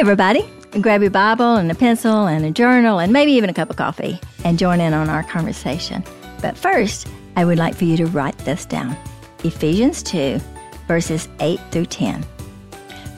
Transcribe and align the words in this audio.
everybody. 0.00 0.48
Grab 0.80 1.02
your 1.02 1.10
Bible 1.10 1.56
and 1.56 1.70
a 1.70 1.74
pencil 1.74 2.26
and 2.26 2.46
a 2.46 2.50
journal 2.50 3.00
and 3.00 3.12
maybe 3.12 3.32
even 3.32 3.50
a 3.50 3.52
cup 3.52 3.68
of 3.68 3.76
coffee 3.76 4.18
and 4.46 4.58
join 4.58 4.80
in 4.80 4.94
on 4.94 5.10
our 5.10 5.22
conversation. 5.22 6.02
But 6.40 6.56
first, 6.56 7.06
I 7.36 7.44
would 7.44 7.58
like 7.58 7.74
for 7.74 7.84
you 7.84 7.98
to 7.98 8.06
write 8.06 8.38
this 8.38 8.64
down 8.64 8.96
Ephesians 9.44 10.02
2, 10.04 10.40
verses 10.88 11.28
8 11.40 11.60
through 11.70 11.84
10. 11.84 12.24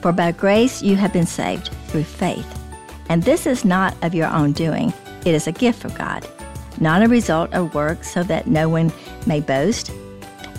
For 0.01 0.11
by 0.11 0.33
grace 0.33 0.83
you 0.83 0.97
have 0.97 1.13
been 1.13 1.25
saved 1.25 1.69
through 1.87 2.03
faith. 2.03 2.45
And 3.07 3.23
this 3.23 3.47
is 3.47 3.63
not 3.63 3.95
of 4.03 4.13
your 4.13 4.27
own 4.27 4.51
doing, 4.51 4.91
it 5.25 5.33
is 5.33 5.47
a 5.47 5.53
gift 5.53 5.81
from 5.81 5.93
God, 5.93 6.27
not 6.81 7.01
a 7.01 7.07
result 7.07 7.53
of 7.53 7.73
works, 7.73 8.11
so 8.11 8.23
that 8.23 8.45
no 8.45 8.67
one 8.67 8.91
may 9.25 9.39
boast. 9.39 9.89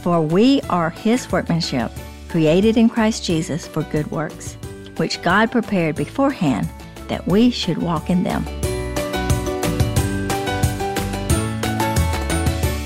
For 0.00 0.22
we 0.22 0.62
are 0.70 0.88
his 0.88 1.30
workmanship, 1.30 1.93
created 2.30 2.79
in 2.79 2.88
Christ 2.88 3.25
Jesus 3.25 3.68
for 3.68 3.82
good 3.82 4.11
works, 4.11 4.56
which 4.98 5.22
God 5.22 5.50
prepared 5.50 5.96
beforehand 5.96 6.68
that 7.08 7.26
we 7.26 7.50
should 7.50 7.79
walk 7.79 8.11
in 8.11 8.22
them. 8.22 8.44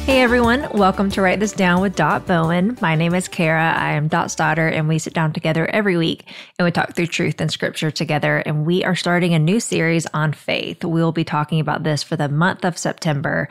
Hey 0.09 0.23
everyone, 0.23 0.67
welcome 0.73 1.11
to 1.11 1.21
Write 1.21 1.39
This 1.39 1.53
Down 1.53 1.83
with 1.83 1.95
Dot 1.95 2.27
Bowen. 2.27 2.79
My 2.81 2.95
name 2.95 3.15
is 3.15 3.29
Cara. 3.29 3.75
I 3.77 3.93
am 3.93 4.09
Dot's 4.09 4.35
daughter, 4.35 4.67
and 4.67 4.89
we 4.89 4.99
sit 4.99 5.13
down 5.13 5.35
together 5.35 5.67
every 5.67 5.99
week 5.99 6.25
and 6.59 6.65
we 6.65 6.73
talk 6.73 6.97
through 6.97 7.09
truth 7.09 7.43
and 7.43 7.53
scripture 7.53 7.91
together. 7.91 8.39
And 8.39 8.65
we 8.65 8.83
are 8.85 8.97
starting 8.97 9.35
a 9.35 9.39
new 9.39 9.61
series 9.61 10.07
on 10.15 10.33
faith. 10.33 10.83
We'll 10.83 11.13
be 11.13 11.25
talking 11.25 11.61
about 11.61 11.83
this 11.83 12.03
for 12.03 12.17
the 12.17 12.31
month 12.31 12.65
of 12.65 12.79
September. 12.79 13.49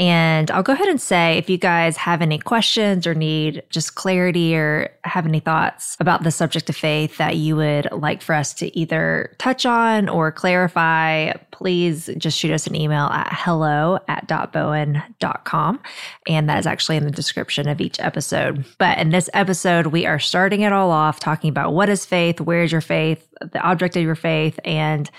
And 0.00 0.50
I'll 0.50 0.62
go 0.62 0.72
ahead 0.72 0.88
and 0.88 0.98
say 0.98 1.36
if 1.36 1.50
you 1.50 1.58
guys 1.58 1.98
have 1.98 2.22
any 2.22 2.38
questions 2.38 3.06
or 3.06 3.14
need 3.14 3.62
just 3.68 3.96
clarity 3.96 4.56
or 4.56 4.90
have 5.04 5.26
any 5.26 5.40
thoughts 5.40 5.98
about 6.00 6.22
the 6.22 6.30
subject 6.30 6.70
of 6.70 6.76
faith 6.76 7.18
that 7.18 7.36
you 7.36 7.54
would 7.56 7.86
like 7.92 8.22
for 8.22 8.34
us 8.34 8.54
to 8.54 8.74
either 8.74 9.36
touch 9.36 9.66
on 9.66 10.08
or 10.08 10.32
clarify, 10.32 11.34
please 11.50 12.08
just 12.16 12.38
shoot 12.38 12.50
us 12.50 12.66
an 12.66 12.76
email 12.76 13.08
at 13.08 13.28
hello 13.30 13.98
at 14.08 14.26
dotbowen.com. 14.26 15.80
And 16.26 16.48
that 16.48 16.58
is 16.60 16.66
actually 16.66 16.96
in 16.96 17.04
the 17.04 17.10
description 17.10 17.68
of 17.68 17.78
each 17.78 18.00
episode. 18.00 18.64
But 18.78 18.96
in 18.96 19.10
this 19.10 19.28
episode, 19.34 19.88
we 19.88 20.06
are 20.06 20.18
starting 20.18 20.62
it 20.62 20.72
all 20.72 20.90
off 20.90 21.20
talking 21.20 21.50
about 21.50 21.74
what 21.74 21.90
is 21.90 22.06
faith, 22.06 22.40
where 22.40 22.62
is 22.62 22.72
your 22.72 22.80
faith, 22.80 23.28
the 23.42 23.60
object 23.60 23.96
of 23.96 24.02
your 24.02 24.14
faith, 24.14 24.58
and 24.64 25.10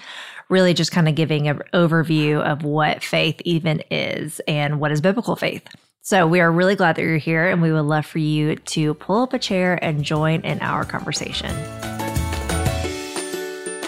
really 0.52 0.74
just 0.74 0.92
kind 0.92 1.08
of 1.08 1.16
giving 1.16 1.48
an 1.48 1.62
overview 1.74 2.42
of 2.44 2.64
what 2.64 3.02
faith 3.02 3.42
even 3.46 3.82
is 3.90 4.42
and 4.48 4.80
what 4.80 4.92
is 4.92 5.02
biblical 5.02 5.36
faith. 5.36 5.66
So 6.02 6.28
we 6.28 6.42
are 6.42 6.52
really 6.52 6.76
glad 6.76 6.98
that 6.98 7.04
you're 7.04 7.18
here 7.18 7.48
and 7.48 7.62
we 7.62 7.72
would 7.72 7.82
love 7.82 8.06
for 8.06 8.20
you 8.20 8.56
to 8.58 8.94
pull 8.96 9.24
up 9.24 9.34
a 9.34 9.40
chair 9.40 9.80
and 9.84 10.04
join 10.04 10.42
in 10.42 10.60
our 10.60 10.84
conversation. 10.84 11.56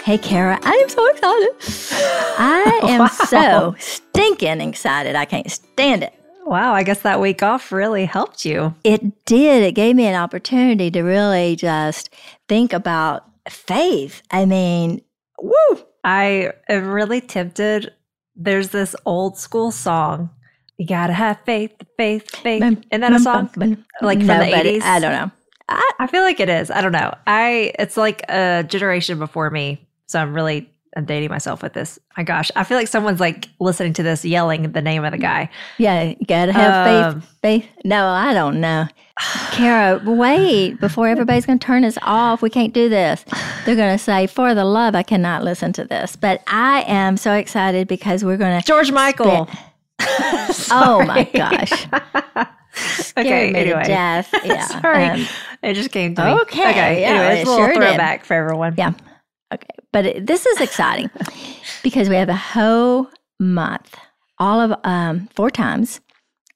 Hey, 0.04 0.18
Cara, 0.18 0.58
I 0.62 0.72
am 0.72 0.88
so 0.88 1.06
excited. 1.10 1.50
I 2.38 2.80
am 2.84 3.00
wow. 3.00 3.08
so 3.08 3.74
stinking 3.78 4.60
excited. 4.60 5.16
I 5.16 5.24
can't 5.24 5.50
stand 5.50 6.02
it. 6.02 6.12
Wow, 6.46 6.74
I 6.74 6.82
guess 6.82 7.00
that 7.02 7.20
week 7.20 7.42
off 7.42 7.72
really 7.72 8.04
helped 8.04 8.44
you. 8.44 8.74
It 8.84 9.24
did. 9.24 9.62
It 9.62 9.72
gave 9.72 9.96
me 9.96 10.06
an 10.06 10.14
opportunity 10.14 10.90
to 10.90 11.02
really 11.02 11.56
just 11.56 12.10
think 12.48 12.74
about 12.74 13.24
faith. 13.48 14.22
I 14.30 14.44
mean, 14.44 15.00
woo, 15.40 15.84
I 16.04 16.52
am 16.68 16.88
really 16.88 17.20
tempted. 17.20 17.92
There's 18.36 18.68
this 18.68 18.94
old 19.06 19.38
school 19.38 19.72
song. 19.72 20.30
You 20.76 20.86
gotta 20.86 21.12
have 21.12 21.38
faith, 21.46 21.72
faith, 21.96 22.30
faith. 22.36 22.62
Isn't 22.62 22.86
that 22.90 23.12
a 23.12 23.20
song? 23.20 23.50
Like 24.02 24.18
from 24.18 24.26
no, 24.26 24.38
the 24.38 24.54
eighties? 24.54 24.82
I 24.84 24.98
don't 25.00 25.12
know. 25.12 25.30
I, 25.68 25.90
I 26.00 26.06
feel 26.08 26.22
like 26.22 26.40
it 26.40 26.48
is. 26.48 26.70
I 26.70 26.82
don't 26.82 26.92
know. 26.92 27.14
I 27.26 27.72
it's 27.78 27.96
like 27.96 28.22
a 28.28 28.64
generation 28.68 29.18
before 29.18 29.50
me, 29.50 29.86
so 30.06 30.18
I'm 30.18 30.34
really 30.34 30.70
I'm 30.96 31.04
dating 31.04 31.30
myself 31.30 31.62
with 31.62 31.72
this. 31.72 31.98
My 32.16 32.22
gosh, 32.22 32.50
I 32.56 32.64
feel 32.64 32.76
like 32.76 32.88
someone's 32.88 33.20
like 33.20 33.48
listening 33.60 33.92
to 33.94 34.02
this, 34.02 34.24
yelling 34.24 34.72
the 34.72 34.82
name 34.82 35.04
of 35.04 35.12
the 35.12 35.18
guy. 35.18 35.50
Yeah, 35.78 36.02
you 36.02 36.16
gotta 36.26 36.52
have 36.52 37.14
um, 37.14 37.20
faith. 37.20 37.30
Faith. 37.42 37.68
No, 37.84 38.06
I 38.06 38.32
don't 38.32 38.60
know. 38.60 38.86
Cara, 39.52 40.00
wait 40.04 40.80
before 40.80 41.08
everybody's 41.08 41.46
gonna 41.46 41.58
turn 41.58 41.84
us 41.84 41.98
off. 42.02 42.42
We 42.42 42.50
can't 42.50 42.72
do 42.72 42.88
this. 42.88 43.24
They're 43.64 43.76
gonna 43.76 43.98
say, 43.98 44.26
"For 44.26 44.54
the 44.54 44.64
love, 44.64 44.94
I 44.94 45.02
cannot 45.02 45.44
listen 45.44 45.72
to 45.74 45.84
this." 45.84 46.16
But 46.16 46.42
I 46.46 46.84
am 46.86 47.16
so 47.16 47.32
excited 47.34 47.88
because 47.88 48.24
we're 48.24 48.36
gonna 48.36 48.62
George 48.62 48.92
Michael. 48.92 49.48
oh 50.70 51.04
my 51.06 51.28
gosh. 51.34 51.86
okay. 53.16 53.52
Me 53.52 53.58
anyway. 53.58 53.82
to 53.82 53.88
death. 53.88 54.34
Yeah. 54.44 54.66
Sorry. 54.66 55.04
Um, 55.04 55.26
it 55.62 55.74
just 55.74 55.90
came 55.90 56.14
to 56.14 56.24
me. 56.24 56.30
Okay. 56.42 56.70
Okay. 56.70 57.00
Yeah, 57.00 57.08
anyway, 57.08 57.40
it's 57.40 57.48
a 57.48 57.50
little 57.50 57.66
sure 57.66 57.74
throwback 57.74 58.20
did. 58.20 58.26
for 58.26 58.34
everyone. 58.34 58.74
Yeah. 58.76 58.92
But 59.94 60.06
it, 60.06 60.26
this 60.26 60.44
is 60.44 60.60
exciting 60.60 61.08
because 61.84 62.08
we 62.08 62.16
have 62.16 62.28
a 62.28 62.34
whole 62.34 63.08
month, 63.38 63.94
all 64.40 64.60
of 64.60 64.76
um, 64.82 65.28
four 65.36 65.50
times, 65.50 66.00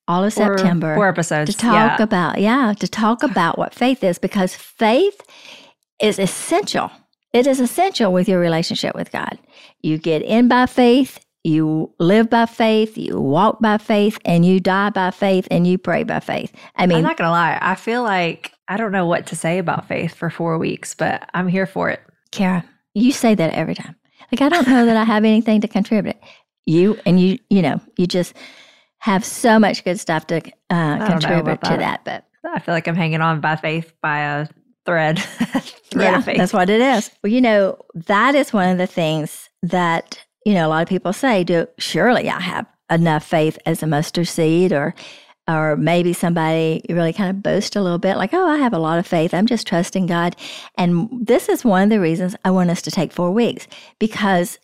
all 0.08 0.24
of 0.24 0.34
four, 0.34 0.58
September, 0.58 0.96
four 0.96 1.06
episodes 1.06 1.52
to 1.52 1.56
talk 1.56 2.00
yeah. 2.00 2.02
about, 2.02 2.40
yeah, 2.40 2.74
to 2.80 2.88
talk 2.88 3.22
about 3.22 3.56
what 3.56 3.72
faith 3.72 4.02
is 4.02 4.18
because 4.18 4.56
faith 4.56 5.20
is 6.02 6.18
essential. 6.18 6.90
It 7.32 7.46
is 7.46 7.60
essential 7.60 8.12
with 8.12 8.28
your 8.28 8.40
relationship 8.40 8.96
with 8.96 9.12
God. 9.12 9.38
You 9.82 9.98
get 9.98 10.22
in 10.22 10.48
by 10.48 10.66
faith, 10.66 11.24
you 11.44 11.94
live 12.00 12.28
by 12.28 12.46
faith, 12.46 12.98
you 12.98 13.20
walk 13.20 13.60
by 13.60 13.78
faith, 13.78 14.18
and 14.24 14.44
you 14.44 14.58
die 14.58 14.90
by 14.90 15.12
faith, 15.12 15.46
and 15.48 15.64
you 15.64 15.78
pray 15.78 16.02
by 16.02 16.18
faith. 16.18 16.52
I 16.74 16.88
mean, 16.88 16.98
I'm 16.98 17.04
not 17.04 17.16
gonna 17.16 17.30
lie. 17.30 17.56
I 17.62 17.76
feel 17.76 18.02
like 18.02 18.50
I 18.66 18.76
don't 18.76 18.90
know 18.90 19.06
what 19.06 19.26
to 19.28 19.36
say 19.36 19.58
about 19.58 19.86
faith 19.86 20.12
for 20.12 20.28
four 20.28 20.58
weeks, 20.58 20.96
but 20.96 21.30
I'm 21.34 21.46
here 21.46 21.66
for 21.66 21.88
it. 21.88 22.00
Cara, 22.32 22.64
you 22.94 23.12
say 23.12 23.34
that 23.34 23.52
every 23.52 23.74
time. 23.74 23.96
Like, 24.32 24.42
I 24.42 24.48
don't 24.48 24.68
know 24.68 24.86
that 24.86 24.96
I 24.96 25.04
have 25.04 25.24
anything 25.24 25.60
to 25.62 25.68
contribute. 25.68 26.16
You 26.66 26.98
and 27.06 27.18
you, 27.18 27.38
you 27.48 27.62
know, 27.62 27.80
you 27.96 28.06
just 28.06 28.34
have 28.98 29.24
so 29.24 29.58
much 29.58 29.84
good 29.84 29.98
stuff 29.98 30.26
to 30.26 30.40
uh, 30.70 31.06
contribute 31.06 31.62
to 31.62 31.76
that. 31.78 32.04
But 32.04 32.24
I 32.44 32.58
feel 32.58 32.74
like 32.74 32.86
I'm 32.86 32.96
hanging 32.96 33.20
on 33.20 33.40
by 33.40 33.56
faith 33.56 33.92
by 34.02 34.20
a 34.20 34.48
thread. 34.84 35.18
thread 35.90 36.26
yeah, 36.26 36.34
that's 36.36 36.52
what 36.52 36.68
it 36.68 36.80
is. 36.80 37.10
Well, 37.22 37.32
you 37.32 37.40
know, 37.40 37.78
that 37.94 38.34
is 38.34 38.52
one 38.52 38.68
of 38.68 38.78
the 38.78 38.86
things 38.86 39.48
that 39.62 40.24
you 40.44 40.54
know 40.54 40.66
a 40.66 40.70
lot 40.70 40.82
of 40.82 40.88
people 40.88 41.12
say. 41.12 41.44
Do 41.44 41.66
surely 41.78 42.28
I 42.28 42.40
have 42.40 42.66
enough 42.90 43.24
faith 43.24 43.58
as 43.64 43.82
a 43.82 43.86
mustard 43.86 44.28
seed, 44.28 44.72
or 44.72 44.94
or 45.48 45.76
maybe 45.76 46.12
somebody 46.12 46.84
really 46.90 47.12
kind 47.12 47.30
of 47.30 47.42
boast 47.42 47.74
a 47.74 47.82
little 47.82 47.98
bit 47.98 48.16
like, 48.16 48.34
oh, 48.34 48.46
I 48.46 48.58
have 48.58 48.74
a 48.74 48.78
lot 48.78 48.98
of 48.98 49.06
faith. 49.06 49.32
I'm 49.32 49.46
just 49.46 49.66
trusting 49.66 50.06
God. 50.06 50.36
And 50.76 51.08
this 51.10 51.48
is 51.48 51.64
one 51.64 51.84
of 51.84 51.90
the 51.90 52.00
reasons 52.00 52.36
I 52.44 52.50
want 52.50 52.70
us 52.70 52.82
to 52.82 52.90
take 52.90 53.12
four 53.12 53.30
weeks 53.30 53.66
because 53.98 54.58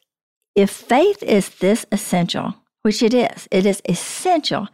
if 0.55 0.71
faith 0.71 1.23
is 1.23 1.49
this 1.49 1.87
essential, 1.91 2.55
which 2.83 3.03
it 3.03 3.15
is, 3.15 3.49
it 3.51 3.65
is 3.65 3.81
essential 3.89 4.69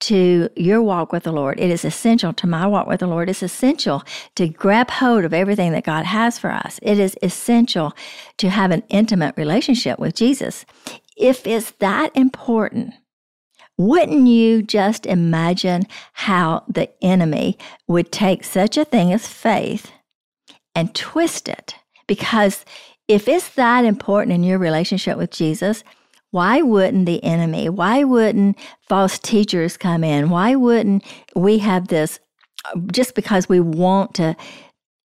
to 0.00 0.50
your 0.54 0.82
walk 0.82 1.12
with 1.12 1.22
the 1.22 1.32
Lord. 1.32 1.58
It 1.58 1.70
is 1.70 1.84
essential 1.84 2.34
to 2.34 2.46
my 2.46 2.66
walk 2.66 2.86
with 2.86 3.00
the 3.00 3.06
Lord. 3.06 3.30
It's 3.30 3.42
essential 3.42 4.02
to 4.34 4.48
grab 4.48 4.90
hold 4.90 5.24
of 5.24 5.32
everything 5.32 5.72
that 5.72 5.84
God 5.84 6.04
has 6.04 6.38
for 6.38 6.50
us. 6.50 6.78
It 6.82 6.98
is 6.98 7.16
essential 7.22 7.94
to 8.36 8.50
have 8.50 8.70
an 8.70 8.82
intimate 8.90 9.34
relationship 9.38 9.98
with 9.98 10.14
Jesus. 10.14 10.66
If 11.16 11.46
it's 11.46 11.70
that 11.78 12.14
important, 12.14 12.94
wouldn't 13.76 14.28
you 14.28 14.62
just 14.62 15.06
imagine 15.06 15.86
how 16.12 16.64
the 16.68 16.90
enemy 17.02 17.58
would 17.88 18.12
take 18.12 18.44
such 18.44 18.76
a 18.76 18.84
thing 18.84 19.12
as 19.12 19.26
faith 19.26 19.90
and 20.74 20.94
twist 20.94 21.48
it? 21.48 21.74
Because 22.06 22.64
if 23.08 23.28
it's 23.28 23.50
that 23.50 23.84
important 23.84 24.32
in 24.32 24.44
your 24.44 24.58
relationship 24.58 25.18
with 25.18 25.30
Jesus, 25.30 25.82
why 26.30 26.62
wouldn't 26.62 27.06
the 27.06 27.22
enemy, 27.22 27.68
why 27.68 28.04
wouldn't 28.04 28.58
false 28.88 29.18
teachers 29.18 29.76
come 29.76 30.02
in? 30.02 30.30
Why 30.30 30.54
wouldn't 30.54 31.04
we 31.36 31.58
have 31.58 31.88
this 31.88 32.18
just 32.92 33.14
because 33.14 33.48
we 33.48 33.60
want 33.60 34.14
to 34.14 34.36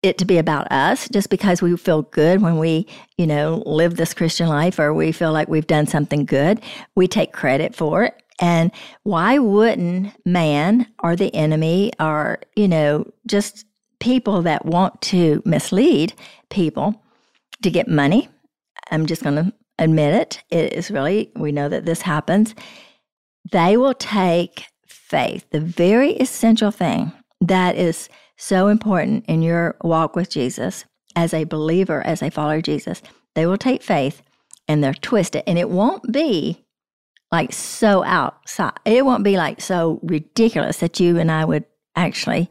it 0.04 0.18
to 0.20 0.26
be 0.26 0.38
about 0.38 0.72
us 0.72 1.10
just 1.10 1.30
because 1.30 1.62
we 1.62 1.76
feel 1.76 2.04
good 2.04 2.42
when 2.42 2.60
we, 2.60 2.88
you 3.18 3.26
know, 3.26 3.64
live 3.66 3.98
this 3.98 4.14
Christian 4.14 4.48
life 4.48 4.80
or 4.80 4.94
we 4.94 5.12
feel 5.12 5.34
like 5.34 5.48
we've 5.48 5.68
done 5.68 5.88
something 5.88 6.24
good. 6.24 6.62
We 6.96 7.08
take 7.08 7.34
credit 7.34 7.76
for 7.76 8.04
it. 8.04 8.22
And 8.40 8.72
why 9.04 9.40
wouldn't 9.40 10.14
man 10.26 10.88
or 11.00 11.16
the 11.16 11.34
enemy 11.34 11.92
or, 12.00 12.40
you 12.56 12.68
know, 12.68 13.12
just 13.26 13.66
people 14.00 14.44
that 14.44 14.66
want 14.66 15.02
to 15.02 15.42
mislead 15.46 16.14
people 16.50 17.02
to 17.64 17.72
get 17.72 17.88
money? 17.88 18.30
I'm 18.92 19.06
just 19.06 19.24
going 19.24 19.36
to 19.36 19.54
admit 19.80 20.14
it. 20.14 20.44
It 20.50 20.74
is 20.74 20.92
really, 20.92 21.32
we 21.36 21.52
know 21.52 21.70
that 21.70 21.86
this 21.86 22.02
happens. 22.02 22.54
They 23.52 23.78
will 23.78 23.94
take 23.94 24.66
faith, 24.88 25.46
the 25.52 25.60
very 25.60 26.12
essential 26.14 26.72
thing 26.72 27.12
that 27.42 27.76
is 27.76 28.10
so 28.36 28.68
important 28.68 29.26
in 29.28 29.42
your 29.42 29.78
walk 29.82 30.16
with 30.16 30.30
Jesus 30.30 30.86
as 31.16 31.34
a 31.34 31.46
believer, 31.46 32.06
as 32.06 32.22
a 32.22 32.30
follower 32.30 32.58
of 32.58 32.64
Jesus. 32.64 33.02
They 33.34 33.46
will 33.46 33.58
take 33.58 33.82
faith 33.82 34.22
and 34.68 34.84
they'll 34.84 34.94
twist 34.94 35.36
it. 35.36 35.44
And 35.48 35.58
it 35.58 35.70
won't 35.70 36.12
be 36.12 36.66
like 37.32 37.54
so 37.54 38.04
outside. 38.04 38.74
It 38.86 39.06
won't 39.06 39.24
be 39.24 39.38
like 39.38 39.62
so 39.62 40.00
ridiculous 40.04 40.78
that 40.78 41.00
you 41.00 41.18
and 41.18 41.32
I 41.32 41.46
would 41.46 41.66
actually 41.96 42.50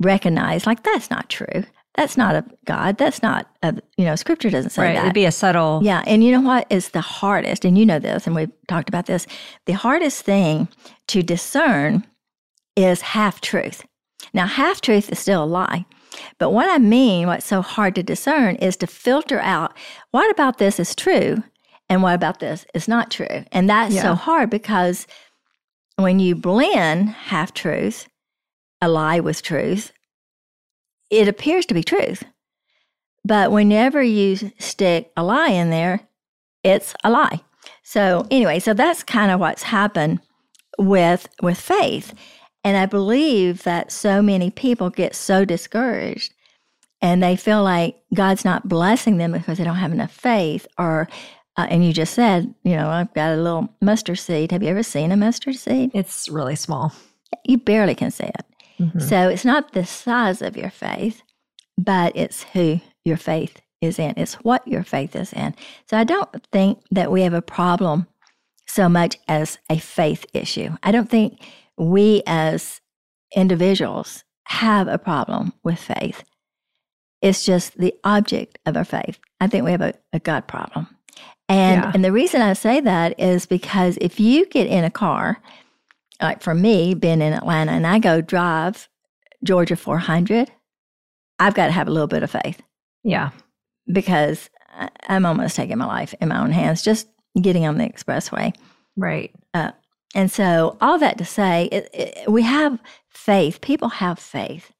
recognize, 0.00 0.66
like, 0.66 0.82
that's 0.82 1.10
not 1.10 1.28
true. 1.28 1.64
That's 1.96 2.16
not 2.16 2.36
a 2.36 2.44
God. 2.64 2.96
That's 2.96 3.22
not 3.22 3.48
a, 3.62 3.74
you 3.96 4.04
know, 4.04 4.14
scripture 4.14 4.50
doesn't 4.50 4.70
say 4.70 4.82
right. 4.82 4.94
that. 4.94 5.02
It'd 5.02 5.14
be 5.14 5.24
a 5.24 5.32
subtle. 5.32 5.80
Yeah. 5.82 6.04
And 6.06 6.22
you 6.22 6.30
know 6.30 6.40
what 6.40 6.66
is 6.70 6.90
the 6.90 7.00
hardest? 7.00 7.64
And 7.64 7.76
you 7.76 7.84
know 7.84 7.98
this, 7.98 8.26
and 8.26 8.36
we've 8.36 8.52
talked 8.68 8.88
about 8.88 9.06
this. 9.06 9.26
The 9.66 9.72
hardest 9.72 10.22
thing 10.24 10.68
to 11.08 11.22
discern 11.22 12.06
is 12.76 13.00
half 13.00 13.40
truth. 13.40 13.84
Now, 14.32 14.46
half 14.46 14.80
truth 14.80 15.10
is 15.10 15.18
still 15.18 15.42
a 15.42 15.46
lie. 15.46 15.86
But 16.38 16.50
what 16.50 16.70
I 16.70 16.78
mean, 16.78 17.26
what's 17.26 17.46
so 17.46 17.62
hard 17.62 17.94
to 17.96 18.02
discern 18.02 18.56
is 18.56 18.76
to 18.76 18.86
filter 18.86 19.40
out 19.40 19.76
what 20.12 20.30
about 20.30 20.58
this 20.58 20.78
is 20.78 20.94
true 20.94 21.42
and 21.88 22.02
what 22.02 22.14
about 22.14 22.40
this 22.40 22.66
It's 22.74 22.88
not 22.88 23.10
true. 23.10 23.44
And 23.52 23.68
that's 23.68 23.94
Yeah. 23.94 24.02
so 24.02 24.14
hard 24.14 24.50
because 24.50 25.06
when 25.96 26.20
you 26.20 26.34
blend 26.34 27.10
half 27.10 27.52
truth, 27.54 28.08
a 28.80 28.88
lie 28.88 29.20
with 29.20 29.42
truth, 29.42 29.92
it 31.10 31.26
appears 31.28 31.66
to 31.66 31.74
be 31.74 31.82
truth. 31.82 32.22
But 33.24 33.50
whenever 33.50 34.02
you 34.02 34.36
stick 34.58 35.10
a 35.16 35.22
lie 35.22 35.50
in 35.50 35.70
there, 35.70 36.00
it's 36.62 36.94
a 37.02 37.10
lie. 37.10 37.40
So 37.82 38.26
anyway, 38.30 38.58
so 38.58 38.74
that's 38.74 39.02
kind 39.02 39.30
of 39.30 39.40
what's 39.40 39.64
happened 39.64 40.20
with 40.78 41.28
with 41.42 41.58
faith. 41.60 42.14
And 42.64 42.76
I 42.76 42.86
believe 42.86 43.62
that 43.64 43.90
so 43.92 44.22
many 44.22 44.50
people 44.50 44.90
get 44.90 45.14
so 45.14 45.44
discouraged 45.44 46.32
and 47.00 47.22
they 47.22 47.36
feel 47.36 47.62
like 47.62 47.96
God's 48.14 48.44
not 48.44 48.68
blessing 48.68 49.16
them 49.16 49.32
because 49.32 49.58
they 49.58 49.64
don't 49.64 49.76
have 49.76 49.92
enough 49.92 50.12
faith 50.12 50.66
or 50.78 51.08
uh, 51.58 51.66
and 51.68 51.84
you 51.84 51.92
just 51.92 52.14
said, 52.14 52.54
you 52.62 52.76
know, 52.76 52.88
I've 52.88 53.12
got 53.14 53.32
a 53.32 53.36
little 53.36 53.68
mustard 53.82 54.18
seed. 54.18 54.52
Have 54.52 54.62
you 54.62 54.68
ever 54.68 54.84
seen 54.84 55.10
a 55.12 55.16
mustard 55.16 55.56
seed? 55.56 55.90
It's 55.92 56.28
really 56.28 56.54
small. 56.56 56.92
You 57.44 57.58
barely 57.58 57.96
can 57.96 58.12
see 58.12 58.24
it. 58.24 58.44
Mhm. 58.78 59.02
So 59.02 59.28
it's 59.28 59.44
not 59.44 59.72
the 59.72 59.84
size 59.84 60.40
of 60.40 60.56
your 60.56 60.70
faith, 60.70 61.22
but 61.76 62.16
it's 62.16 62.44
who 62.44 62.80
your 63.04 63.16
faith 63.16 63.60
is 63.80 63.98
in. 63.98 64.14
It's 64.16 64.34
what 64.34 64.66
your 64.68 64.84
faith 64.84 65.16
is 65.16 65.32
in. 65.32 65.54
So 65.90 65.98
I 65.98 66.04
don't 66.04 66.30
think 66.52 66.78
that 66.92 67.10
we 67.10 67.22
have 67.22 67.34
a 67.34 67.42
problem 67.42 68.06
so 68.66 68.88
much 68.88 69.18
as 69.26 69.58
a 69.68 69.78
faith 69.78 70.26
issue. 70.32 70.70
I 70.82 70.92
don't 70.92 71.10
think 71.10 71.44
we 71.76 72.22
as 72.26 72.80
individuals 73.34 74.24
have 74.44 74.86
a 74.86 74.98
problem 74.98 75.52
with 75.64 75.78
faith. 75.78 76.22
It's 77.20 77.44
just 77.44 77.76
the 77.78 77.94
object 78.04 78.58
of 78.64 78.76
our 78.76 78.84
faith. 78.84 79.18
I 79.40 79.48
think 79.48 79.64
we 79.64 79.72
have 79.72 79.80
a, 79.80 79.94
a 80.12 80.20
God 80.20 80.46
problem. 80.46 80.86
And 81.48 81.82
Yeah. 81.82 81.90
and 81.94 82.04
the 82.04 82.12
reason 82.12 82.42
I 82.42 82.52
say 82.52 82.80
that 82.80 83.18
is 83.18 83.46
because 83.46 83.96
if 84.00 84.20
you 84.20 84.46
get 84.46 84.66
in 84.66 84.84
a 84.84 84.90
car, 84.90 85.40
like 86.20 86.42
for 86.42 86.54
me, 86.54 86.94
being 86.94 87.22
in 87.22 87.32
Atlanta, 87.32 87.72
and 87.72 87.86
I 87.86 87.98
go 87.98 88.20
drive 88.20 88.88
Georgia 89.44 89.76
400, 89.76 90.50
I've 91.38 91.54
got 91.54 91.66
to 91.66 91.72
have 91.72 91.88
a 91.88 91.90
little 91.92 92.08
bit 92.08 92.22
of 92.22 92.30
faith 92.30 92.60
Yeah. 93.04 93.30
because 93.90 94.50
I- 94.78 94.90
I'm 95.08 95.24
almost 95.24 95.56
taking 95.56 95.78
my 95.78 95.86
life 95.86 96.14
in 96.20 96.28
my 96.28 96.38
own 96.40 96.52
hands 96.52 96.82
just 96.82 97.08
getting 97.40 97.66
on 97.66 97.78
the 97.78 97.88
expressway. 97.88 98.54
Right. 98.96 99.32
Uh, 99.54 99.70
and 100.14 100.30
so, 100.30 100.76
all 100.80 100.98
that 100.98 101.18
to 101.18 101.24
say, 101.24 101.68
it, 101.70 101.88
it, 101.94 102.30
we 102.30 102.42
have 102.42 102.78
faith. 103.08 103.60
People 103.60 103.88
have 103.88 104.18
faith. 104.18 104.72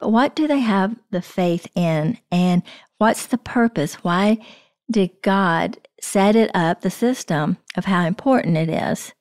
But 0.00 0.10
what 0.10 0.34
do 0.34 0.46
they 0.46 0.60
have 0.60 0.96
the 1.10 1.22
faith 1.22 1.66
in? 1.74 2.18
And 2.32 2.62
what's 2.98 3.26
the 3.26 3.38
purpose? 3.38 3.94
Why 4.04 4.38
did 4.90 5.10
God 5.22 5.78
set 6.00 6.36
it 6.36 6.50
up, 6.54 6.82
the 6.82 6.90
system 6.90 7.56
of 7.76 7.84
how 7.86 8.04
important 8.04 8.56
it 8.56 8.68
is 8.68 9.12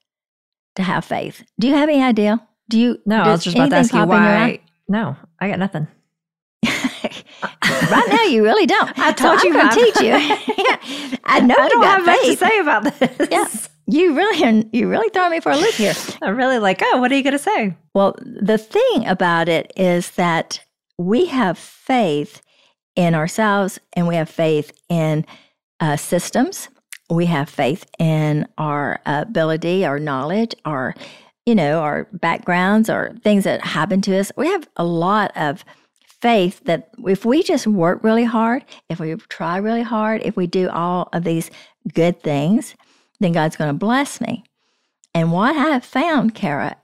to 0.75 0.83
have 0.83 1.06
faith? 1.06 1.44
Do 1.60 1.68
you 1.68 1.75
have 1.75 1.89
any 1.89 2.01
idea? 2.01 2.45
Do 2.69 2.80
you? 2.80 3.00
No, 3.06 3.21
I 3.21 3.31
was 3.31 3.44
just 3.44 3.56
about 3.56 3.69
to 3.69 3.75
ask 3.77 3.94
you 3.94 4.06
why. 4.06 4.60
No, 4.88 5.15
I 5.39 5.50
got 5.50 5.60
nothing. 5.60 5.88
right 6.65 8.07
now, 8.10 8.24
you 8.25 8.44
really 8.44 8.65
don't. 8.65 8.92
I 9.00 9.10
So 9.12 9.27
told 9.27 9.39
I'm 9.39 9.45
you 9.48 9.54
gonna 9.54 9.75
teach 9.75 9.95
you. 10.01 10.07
Yeah, 10.07 11.18
I 11.25 11.39
know 11.42 11.56
I 11.57 11.69
don't 11.69 11.83
have 11.83 12.06
much 12.06 12.21
to 12.21 12.36
say 12.38 12.60
about 12.60 12.83
this. 12.83 13.30
Yeah. 13.31 13.48
You 13.86 14.15
really, 14.15 14.69
you 14.71 14.88
really 14.89 15.10
throw 15.10 15.30
me 15.30 15.42
for 15.42 15.51
a 15.51 15.57
loop 15.57 15.74
here. 15.74 15.94
I'm 16.21 16.38
really 16.38 16.57
like, 16.57 16.80
oh, 16.81 17.00
what 17.00 17.12
are 17.12 17.15
you 17.15 17.21
going 17.24 17.33
to 17.33 17.38
say? 17.38 17.75
Well, 17.94 18.15
the 18.21 18.57
thing 18.57 19.06
about 19.06 19.50
it 19.50 19.74
is 19.75 20.12
that 20.12 20.62
we 20.98 21.25
have 21.25 21.57
faith 21.57 22.42
in 22.95 23.13
ourselves 23.13 23.80
and 23.92 24.07
we 24.07 24.15
have 24.15 24.30
faith 24.30 24.71
in 24.88 25.25
uh, 25.83 25.97
systems. 25.97 26.69
We 27.09 27.25
have 27.25 27.50
faith 27.50 27.85
in 28.00 28.47
our 28.57 29.01
ability, 29.06 29.85
our 29.85 30.00
knowledge, 30.00 30.56
our, 30.63 30.95
you 31.45 31.53
know, 31.53 31.81
our 31.81 32.07
backgrounds 32.13 32.89
or 32.89 33.13
things 33.21 33.44
that 33.44 33.59
happen 33.65 34.00
to 34.03 34.18
us. 34.18 34.31
We 34.38 34.47
have 34.47 34.65
a 34.77 34.85
lot 34.85 35.33
of 35.35 35.65
faith 36.06 36.63
that 36.63 36.89
if 37.00 37.25
we 37.25 37.44
just 37.44 37.68
work 37.68 38.01
really 38.01 38.24
hard, 38.24 38.63
if 38.88 39.01
we 39.01 39.15
try 39.27 39.57
really 39.57 39.81
hard, 39.81 40.21
if 40.24 40.38
we 40.38 40.47
do 40.47 40.69
all 40.69 41.09
of 41.12 41.25
these 41.25 41.51
good 41.94 42.24
things, 42.24 42.75
then 43.19 43.33
God's 43.33 43.57
going 43.57 43.69
to 43.69 43.77
bless 43.77 44.21
me. 44.21 44.45
And 45.13 45.33
what 45.33 45.53
I 45.57 45.63
have 45.71 45.83
found, 45.83 46.33
Cara, 46.33 46.77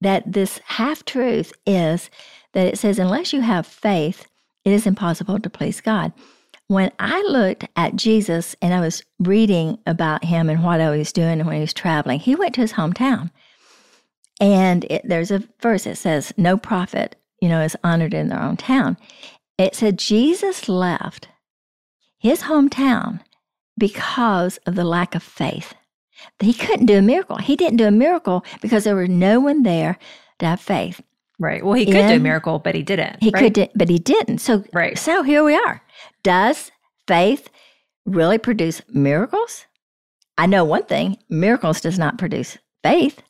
that 0.00 0.32
this 0.32 0.58
half 0.64 1.04
truth 1.04 1.52
is 1.64 2.10
that 2.52 2.66
it 2.66 2.78
says, 2.78 2.98
unless 2.98 3.32
you 3.32 3.42
have 3.42 3.64
faith, 3.64 4.26
it 4.64 4.72
is 4.72 4.88
impossible 4.88 5.38
to 5.38 5.48
please 5.48 5.80
God. 5.80 6.12
When 6.68 6.92
I 6.98 7.22
looked 7.22 7.66
at 7.76 7.96
Jesus 7.96 8.54
and 8.60 8.74
I 8.74 8.80
was 8.80 9.02
reading 9.18 9.78
about 9.86 10.24
him 10.24 10.50
and 10.50 10.62
what 10.62 10.80
he 10.80 10.86
was 10.98 11.12
doing 11.12 11.44
when 11.44 11.54
he 11.56 11.62
was 11.62 11.72
traveling, 11.72 12.20
he 12.20 12.34
went 12.34 12.54
to 12.54 12.60
his 12.60 12.74
hometown. 12.74 13.30
And 14.40 14.84
it, 14.84 15.02
there's 15.04 15.30
a 15.30 15.42
verse 15.60 15.84
that 15.84 15.96
says, 15.96 16.32
No 16.36 16.58
prophet, 16.58 17.16
you 17.40 17.48
know, 17.48 17.62
is 17.62 17.76
honored 17.82 18.12
in 18.14 18.28
their 18.28 18.40
own 18.42 18.58
town. 18.58 18.98
It 19.56 19.74
said 19.74 19.98
Jesus 19.98 20.68
left 20.68 21.28
his 22.18 22.42
hometown 22.42 23.20
because 23.78 24.58
of 24.66 24.74
the 24.74 24.84
lack 24.84 25.14
of 25.14 25.22
faith. 25.22 25.74
He 26.40 26.52
couldn't 26.52 26.86
do 26.86 26.98
a 26.98 27.02
miracle. 27.02 27.38
He 27.38 27.56
didn't 27.56 27.78
do 27.78 27.86
a 27.86 27.92
miracle 27.92 28.44
because 28.60 28.84
there 28.84 28.96
was 28.96 29.08
no 29.08 29.40
one 29.40 29.62
there 29.62 29.98
to 30.40 30.46
have 30.46 30.60
faith. 30.60 31.00
Right. 31.38 31.64
Well, 31.64 31.74
he 31.74 31.86
could 31.86 32.08
do 32.08 32.14
a 32.16 32.18
miracle, 32.18 32.58
but 32.58 32.74
he 32.74 32.82
didn't. 32.82 33.22
He 33.22 33.30
right? 33.30 33.44
could, 33.44 33.52
do, 33.52 33.66
but 33.74 33.88
he 33.88 33.98
didn't. 33.98 34.38
So, 34.38 34.64
Right. 34.72 34.98
so 34.98 35.22
here 35.22 35.44
we 35.44 35.54
are. 35.54 35.80
Does 36.22 36.70
faith 37.06 37.48
really 38.06 38.38
produce 38.38 38.82
miracles? 38.88 39.66
I 40.36 40.46
know 40.46 40.64
one 40.64 40.84
thing: 40.84 41.18
miracles 41.28 41.80
does 41.80 41.98
not 41.98 42.18
produce 42.18 42.58
faith 42.82 43.20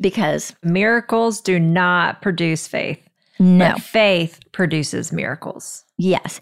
because 0.00 0.54
Miracles 0.62 1.40
do 1.40 1.58
not 1.58 2.22
produce 2.22 2.66
faith. 2.68 3.00
no, 3.38 3.72
But 3.72 3.82
faith 3.82 4.40
produces 4.52 5.12
miracles. 5.12 5.84
yes, 5.96 6.40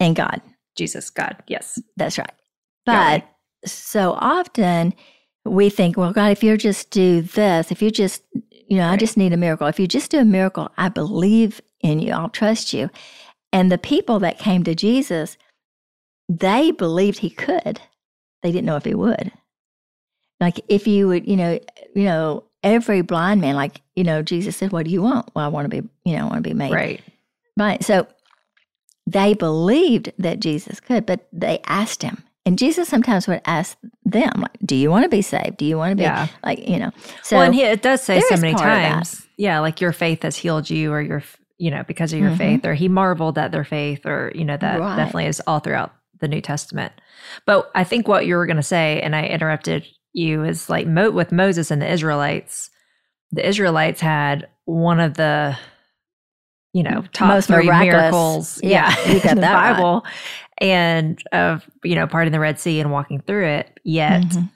and 0.00 0.16
God. 0.16 0.40
Jesus, 0.76 1.10
God. 1.10 1.36
Yes. 1.48 1.78
That's 1.96 2.18
right. 2.18 2.32
But 2.86 3.28
so 3.66 4.12
often 4.12 4.94
we 5.44 5.68
think, 5.68 5.96
well, 5.96 6.12
God, 6.12 6.30
if 6.32 6.42
you 6.42 6.56
just 6.56 6.90
do 6.90 7.20
this, 7.22 7.70
if 7.70 7.82
you 7.82 7.90
just, 7.90 8.22
you 8.68 8.78
know, 8.78 8.88
I 8.88 8.96
just 8.96 9.16
need 9.16 9.32
a 9.32 9.36
miracle. 9.36 9.66
If 9.66 9.78
you 9.78 9.86
just 9.86 10.10
do 10.10 10.18
a 10.18 10.24
miracle, 10.24 10.70
I 10.78 10.88
believe 10.88 11.60
in 11.82 11.98
you. 11.98 12.12
I'll 12.12 12.30
trust 12.30 12.72
you. 12.72 12.90
And 13.52 13.70
the 13.70 13.78
people 13.78 14.18
that 14.20 14.38
came 14.38 14.64
to 14.64 14.74
Jesus, 14.74 15.36
they 16.28 16.70
believed 16.70 17.18
he 17.18 17.30
could. 17.30 17.80
They 18.42 18.50
didn't 18.50 18.64
know 18.66 18.76
if 18.76 18.84
he 18.84 18.94
would. 18.94 19.32
Like 20.40 20.60
if 20.68 20.86
you 20.86 21.08
would, 21.08 21.28
you 21.28 21.36
know, 21.36 21.58
you 21.94 22.04
know, 22.04 22.44
every 22.62 23.02
blind 23.02 23.40
man, 23.40 23.54
like, 23.54 23.80
you 23.94 24.04
know, 24.04 24.22
Jesus 24.22 24.56
said, 24.56 24.72
What 24.72 24.86
do 24.86 24.90
you 24.90 25.02
want? 25.02 25.30
Well, 25.34 25.44
I 25.44 25.48
want 25.48 25.70
to 25.70 25.82
be, 25.82 25.88
you 26.04 26.16
know, 26.16 26.22
I 26.22 26.30
want 26.30 26.36
to 26.36 26.48
be 26.50 26.54
made 26.54 26.72
Right. 26.72 27.00
Right. 27.56 27.84
So 27.84 28.06
they 29.06 29.34
believed 29.34 30.12
that 30.18 30.40
Jesus 30.40 30.80
could, 30.80 31.06
but 31.06 31.28
they 31.32 31.60
asked 31.66 32.02
him. 32.02 32.22
And 32.44 32.58
Jesus 32.58 32.88
sometimes 32.88 33.28
would 33.28 33.40
ask 33.44 33.76
them, 34.04 34.32
like, 34.36 34.56
do 34.64 34.74
you 34.74 34.90
want 34.90 35.04
to 35.04 35.08
be 35.08 35.22
saved? 35.22 35.58
Do 35.58 35.64
you 35.64 35.76
want 35.76 35.92
to 35.92 35.96
be 35.96 36.02
Yeah. 36.02 36.26
like, 36.42 36.66
you 36.66 36.78
know? 36.78 36.90
So 37.22 37.36
well, 37.36 37.44
and 37.46 37.54
he, 37.54 37.62
it 37.62 37.82
does 37.82 38.02
say 38.02 38.20
so 38.20 38.36
many 38.36 38.52
part 38.52 38.72
of 38.72 38.78
that. 38.80 38.94
times, 38.94 39.26
yeah, 39.36 39.60
like 39.60 39.80
your 39.80 39.92
faith 39.92 40.22
has 40.24 40.36
healed 40.36 40.68
you, 40.68 40.92
or 40.92 41.00
your, 41.00 41.22
you 41.62 41.70
know, 41.70 41.84
because 41.86 42.12
of 42.12 42.18
your 42.18 42.30
Mhm. 42.30 42.38
faith, 42.38 42.64
or 42.66 42.74
he 42.74 42.88
marveled 42.88 43.38
at 43.38 43.52
their 43.52 43.64
faith, 43.64 44.04
or 44.04 44.32
you 44.34 44.44
know, 44.44 44.56
that 44.56 44.80
Right. 44.80 44.96
definitely 44.96 45.26
is 45.26 45.40
all 45.46 45.60
throughout 45.60 45.92
the 46.20 46.26
New 46.28 46.40
Testament. 46.40 46.92
But 47.46 47.70
I 47.74 47.84
think 47.84 48.08
what 48.08 48.26
you 48.26 48.34
were 48.36 48.46
going 48.46 48.56
to 48.56 48.62
say, 48.64 49.00
and 49.00 49.14
I 49.14 49.24
interrupted 49.26 49.86
you, 50.12 50.42
is 50.44 50.68
like 50.68 50.86
Mo- 50.88 51.12
with 51.12 51.30
Moses 51.30 51.70
and 51.70 51.80
the 51.80 51.90
Israelites. 51.90 52.68
The 53.30 53.46
Israelites 53.48 54.00
had 54.00 54.48
one 54.64 54.98
of 55.00 55.14
the, 55.14 55.56
you 56.72 56.82
know, 56.82 57.04
top 57.12 57.28
Most 57.28 57.46
three 57.46 57.70
miracles, 57.70 58.60
Yeah, 58.62 58.92
yeah, 59.06 59.12
you 59.14 59.20
got 59.20 59.30
in 59.32 59.36
the 59.36 59.40
that 59.42 59.54
right. 59.54 59.72
Bible, 59.76 60.04
and 60.58 61.22
of 61.32 61.64
you 61.84 61.94
know, 61.94 62.06
parting 62.08 62.32
the 62.32 62.40
Red 62.40 62.58
Sea 62.58 62.80
and 62.80 62.90
walking 62.90 63.20
through 63.20 63.46
it. 63.46 63.78
Yet 63.84 64.22
Mhm. 64.22 64.50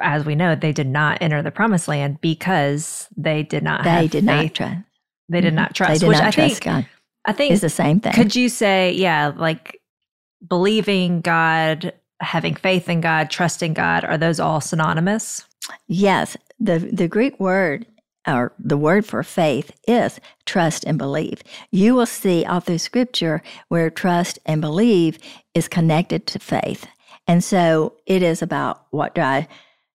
as 0.00 0.24
we 0.24 0.34
know, 0.34 0.54
they 0.56 0.72
did 0.72 0.88
not 0.88 1.18
enter 1.20 1.42
the 1.42 1.50
promised 1.50 1.86
land 1.88 2.20
because 2.20 3.08
they 3.16 3.42
did 3.44 3.62
not 3.62 3.84
they 3.84 3.90
have 4.02 4.10
did 4.10 4.24
not 4.24 4.36
faith. 4.56 4.78
They 5.30 5.40
did 5.40 5.54
not 5.54 5.68
mm-hmm. 5.68 5.74
trust. 5.74 5.92
They 5.92 5.98
did 5.98 6.08
which 6.08 6.18
not 6.18 6.26
I 6.26 6.30
trust 6.30 6.62
think 6.62 6.64
God. 6.64 6.86
I 7.24 7.32
think 7.32 7.52
It's 7.52 7.60
the 7.60 7.68
same 7.68 8.00
thing. 8.00 8.12
could 8.12 8.34
you 8.34 8.48
say, 8.48 8.92
yeah, 8.92 9.32
like 9.36 9.80
believing 10.46 11.20
God, 11.20 11.92
having 12.20 12.54
faith 12.54 12.88
in 12.88 13.00
God, 13.00 13.30
trusting 13.30 13.74
God, 13.74 14.04
are 14.04 14.18
those 14.18 14.40
all 14.40 14.60
synonymous? 14.60 15.44
yes. 15.86 16.36
The 16.58 16.78
the 16.78 17.08
Greek 17.08 17.38
word 17.40 17.86
or 18.26 18.52
the 18.58 18.76
word 18.76 19.06
for 19.06 19.22
faith 19.22 19.72
is 19.88 20.20
trust 20.44 20.84
and 20.84 20.98
believe. 20.98 21.42
You 21.70 21.94
will 21.94 22.06
see 22.06 22.44
all 22.44 22.60
through 22.60 22.78
scripture 22.78 23.42
where 23.68 23.88
trust 23.88 24.38
and 24.44 24.60
believe 24.60 25.18
is 25.54 25.68
connected 25.68 26.26
to 26.28 26.38
faith. 26.38 26.86
And 27.26 27.42
so 27.42 27.94
it 28.06 28.22
is 28.22 28.42
about 28.42 28.86
what 28.90 29.14
do 29.14 29.22
I 29.22 29.48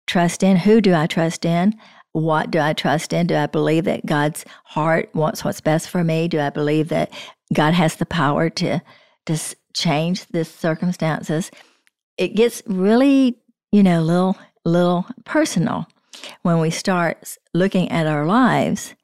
trust 0.06 0.42
in? 0.42 0.56
Who 0.56 0.80
do 0.80 0.94
I 0.94 1.06
trust 1.06 1.44
in? 1.44 1.74
What 2.14 2.52
do 2.52 2.61
I 2.61 2.75
trust 2.75 3.12
in? 3.12 3.26
Do 3.26 3.35
I 3.35 3.47
believe 3.47 3.85
that 3.85 4.06
God's 4.06 4.44
heart 4.62 5.11
wants 5.14 5.44
what's 5.44 5.61
best 5.61 5.90
for 5.90 6.04
me? 6.04 6.28
Do 6.28 6.38
I 6.38 6.50
believe 6.50 6.88
that 6.90 7.12
God 7.52 7.75
has 7.75 7.97
the 7.97 8.06
power 8.06 8.49
to, 8.50 8.80
to 9.26 9.56
change 9.75 10.25
the 10.26 10.44
circumstances? 10.44 11.50
It 12.16 12.37
gets 12.37 12.62
really, 12.66 13.37
you 13.73 13.83
know, 13.83 14.00
little, 14.00 14.38
little 14.64 15.06
personal 15.25 15.88
when 16.42 16.61
we 16.61 16.71
start 16.71 17.37
looking 17.52 17.90
at 17.90 18.06
our 18.06 18.25
lives 18.25 18.94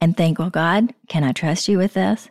and 0.00 0.16
think, 0.16 0.38
well, 0.38 0.48
God, 0.48 0.94
can 1.06 1.22
I 1.22 1.32
trust 1.32 1.68
you 1.68 1.76
with 1.76 1.92
this? 1.92 2.30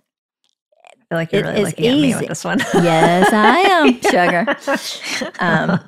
I 0.84 1.06
feel 1.10 1.18
like 1.20 1.32
you're 1.32 1.46
it 1.46 1.50
really 1.50 1.64
looking 1.66 1.86
easy. 1.86 1.94
at 1.94 2.02
me 2.02 2.16
with 2.16 2.28
this 2.30 2.44
one. 2.44 2.58
yes, 2.74 3.32
I 3.32 3.60
am, 3.60 4.02
sugar. 4.02 5.32
Um, 5.40 5.80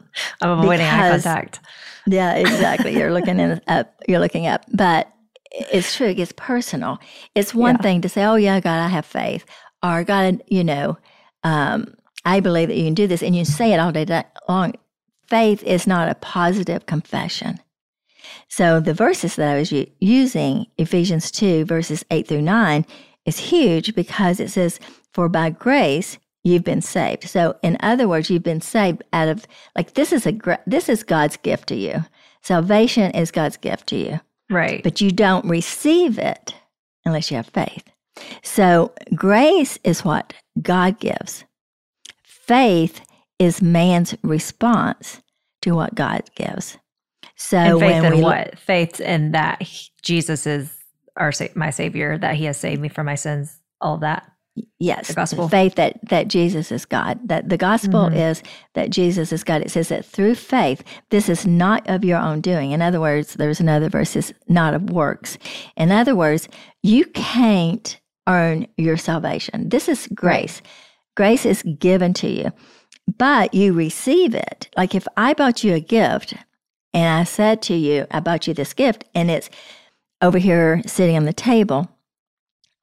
I'm 0.41 0.59
avoiding 0.59 0.85
eye 0.85 1.09
contact. 1.09 1.61
Yeah, 2.07 2.33
exactly. 2.35 2.95
You're 2.95 3.13
looking 3.13 3.39
in, 3.39 3.61
up. 3.67 3.93
You're 4.07 4.19
looking 4.19 4.47
up, 4.47 4.65
but 4.71 5.11
it's 5.51 5.95
true. 5.95 6.07
It 6.07 6.15
gets 6.15 6.33
personal. 6.35 6.99
It's 7.33 7.53
one 7.53 7.75
yeah. 7.75 7.81
thing 7.81 8.01
to 8.01 8.09
say, 8.09 8.23
"Oh 8.25 8.35
yeah, 8.35 8.59
God, 8.59 8.79
I 8.79 8.87
have 8.87 9.05
faith," 9.05 9.45
or 9.83 10.03
"God, 10.03 10.43
you 10.47 10.63
know, 10.63 10.97
um, 11.43 11.95
I 12.23 12.39
believe 12.39 12.67
that 12.67 12.77
you 12.77 12.85
can 12.85 12.93
do 12.93 13.07
this," 13.07 13.23
and 13.23 13.35
you 13.35 13.45
say 13.45 13.73
it 13.73 13.79
all 13.79 13.91
day 13.91 14.05
long. 14.47 14.73
Faith 15.27 15.63
is 15.63 15.87
not 15.87 16.07
a 16.07 16.15
positive 16.15 16.85
confession. 16.85 17.59
So 18.47 18.79
the 18.79 18.93
verses 18.93 19.35
that 19.35 19.55
I 19.55 19.59
was 19.59 19.71
u- 19.71 19.89
using, 19.99 20.67
Ephesians 20.77 21.31
2, 21.31 21.65
verses 21.65 22.05
8 22.11 22.27
through 22.27 22.41
9, 22.41 22.85
is 23.25 23.39
huge 23.39 23.95
because 23.95 24.39
it 24.39 24.49
says, 24.49 24.79
For 25.11 25.29
by 25.29 25.49
grace 25.49 26.17
you've 26.45 26.63
been 26.63 26.81
saved. 26.81 27.27
So 27.27 27.57
in 27.61 27.75
other 27.81 28.07
words, 28.07 28.29
you've 28.29 28.43
been 28.43 28.61
saved 28.61 29.03
out 29.11 29.27
of 29.27 29.45
like 29.75 29.95
this 29.95 30.13
is 30.13 30.25
a 30.25 30.39
this 30.65 30.87
is 30.87 31.03
God's 31.03 31.35
gift 31.35 31.67
to 31.69 31.75
you. 31.75 32.05
Salvation 32.41 33.11
is 33.11 33.31
God's 33.31 33.57
gift 33.57 33.87
to 33.87 33.97
you. 33.97 34.21
Right. 34.49 34.83
But 34.83 35.01
you 35.01 35.11
don't 35.11 35.45
receive 35.45 36.19
it 36.19 36.53
unless 37.03 37.31
you 37.31 37.37
have 37.37 37.47
faith. 37.47 37.83
So 38.43 38.93
grace 39.13 39.77
is 39.83 40.05
what 40.05 40.33
God 40.61 40.99
gives. 40.99 41.43
Faith 42.23 43.01
is 43.39 43.61
man's 43.61 44.15
response 44.21 45.21
to 45.63 45.73
what 45.73 45.95
God 45.95 46.23
gives. 46.35 46.77
So 47.35 47.57
and 47.57 47.79
faith 47.79 48.03
in 48.03 48.21
what? 48.21 48.57
Faith 48.59 49.01
in 49.01 49.31
that 49.31 49.67
Jesus 50.03 50.45
is 50.45 50.71
our 51.17 51.31
my 51.55 51.71
savior, 51.71 52.17
that 52.19 52.35
he 52.35 52.45
has 52.45 52.57
saved 52.57 52.81
me 52.81 52.89
from 52.89 53.07
my 53.07 53.15
sins, 53.15 53.59
all 53.81 53.97
that. 53.97 54.31
Yes, 54.79 55.09
the 55.09 55.13
gospel. 55.13 55.49
Faith 55.49 55.75
that 55.75 55.99
that 56.09 56.27
Jesus 56.27 56.71
is 56.71 56.85
God. 56.85 57.19
That 57.27 57.49
the 57.49 57.57
gospel 57.57 58.05
mm-hmm. 58.05 58.17
is 58.17 58.43
that 58.73 58.89
Jesus 58.89 59.33
is 59.33 59.43
God. 59.43 59.61
It 59.61 59.71
says 59.71 59.89
that 59.89 60.05
through 60.05 60.35
faith, 60.35 60.83
this 61.09 61.27
is 61.27 61.45
not 61.45 61.87
of 61.89 62.05
your 62.05 62.19
own 62.19 62.41
doing. 62.41 62.71
In 62.71 62.81
other 62.81 63.01
words, 63.01 63.33
there's 63.33 63.59
another 63.59 63.89
verse 63.89 64.15
is 64.15 64.33
not 64.47 64.73
of 64.73 64.89
works. 64.89 65.37
In 65.75 65.91
other 65.91 66.15
words, 66.15 66.47
you 66.83 67.05
can't 67.05 67.99
earn 68.27 68.67
your 68.77 68.97
salvation. 68.97 69.69
This 69.69 69.89
is 69.89 70.07
grace. 70.13 70.61
Right. 70.61 70.71
Grace 71.15 71.45
is 71.45 71.63
given 71.79 72.13
to 72.15 72.27
you, 72.27 72.51
but 73.17 73.53
you 73.53 73.73
receive 73.73 74.35
it. 74.35 74.69
Like 74.77 74.95
if 74.95 75.07
I 75.15 75.33
bought 75.33 75.63
you 75.63 75.73
a 75.73 75.79
gift 75.79 76.33
and 76.93 77.19
I 77.19 77.23
said 77.23 77.61
to 77.63 77.73
you, 77.73 78.07
I 78.11 78.19
bought 78.21 78.47
you 78.47 78.53
this 78.53 78.73
gift, 78.73 79.03
and 79.13 79.29
it's 79.29 79.49
over 80.21 80.37
here 80.37 80.81
sitting 80.85 81.17
on 81.17 81.25
the 81.25 81.33
table. 81.33 81.89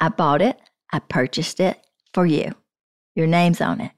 I 0.01 0.09
bought 0.09 0.43
it, 0.43 0.59
I 0.93 0.99
purchased 0.99 1.61
it 1.61 1.85
for 2.13 2.27
you. 2.27 2.53
Your 3.15 3.27
name's 3.27 3.61
on 3.61 3.81
it. 3.81 3.93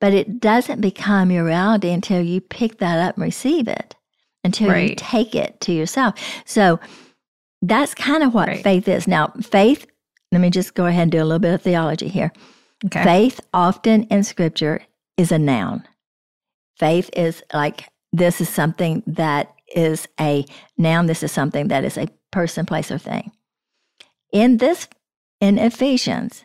But 0.00 0.12
it 0.12 0.40
doesn't 0.40 0.80
become 0.80 1.30
your 1.30 1.44
reality 1.44 1.90
until 1.90 2.20
you 2.20 2.40
pick 2.40 2.78
that 2.78 2.98
up 2.98 3.16
and 3.16 3.24
receive 3.24 3.68
it, 3.68 3.94
until 4.42 4.70
right. 4.70 4.90
you 4.90 4.96
take 4.96 5.34
it 5.34 5.60
to 5.62 5.72
yourself. 5.72 6.14
So 6.44 6.80
that's 7.62 7.94
kind 7.94 8.22
of 8.22 8.34
what 8.34 8.48
right. 8.48 8.62
faith 8.62 8.88
is. 8.88 9.08
Now, 9.08 9.28
faith, 9.42 9.86
let 10.32 10.40
me 10.40 10.50
just 10.50 10.74
go 10.74 10.86
ahead 10.86 11.04
and 11.04 11.12
do 11.12 11.22
a 11.22 11.24
little 11.24 11.38
bit 11.38 11.54
of 11.54 11.62
theology 11.62 12.08
here. 12.08 12.32
Okay. 12.86 13.02
Faith 13.02 13.40
often 13.54 14.04
in 14.04 14.24
scripture 14.24 14.82
is 15.16 15.32
a 15.32 15.38
noun. 15.38 15.84
Faith 16.76 17.08
is 17.14 17.42
like 17.54 17.88
this 18.12 18.40
is 18.40 18.48
something 18.48 19.02
that 19.06 19.54
is 19.74 20.06
a 20.20 20.44
noun. 20.76 21.06
This 21.06 21.22
is 21.22 21.32
something 21.32 21.68
that 21.68 21.84
is 21.84 21.96
a 21.96 22.08
person, 22.30 22.66
place, 22.66 22.90
or 22.90 22.98
thing. 22.98 23.32
In 24.32 24.58
this, 24.58 24.88
in 25.40 25.58
Ephesians, 25.58 26.44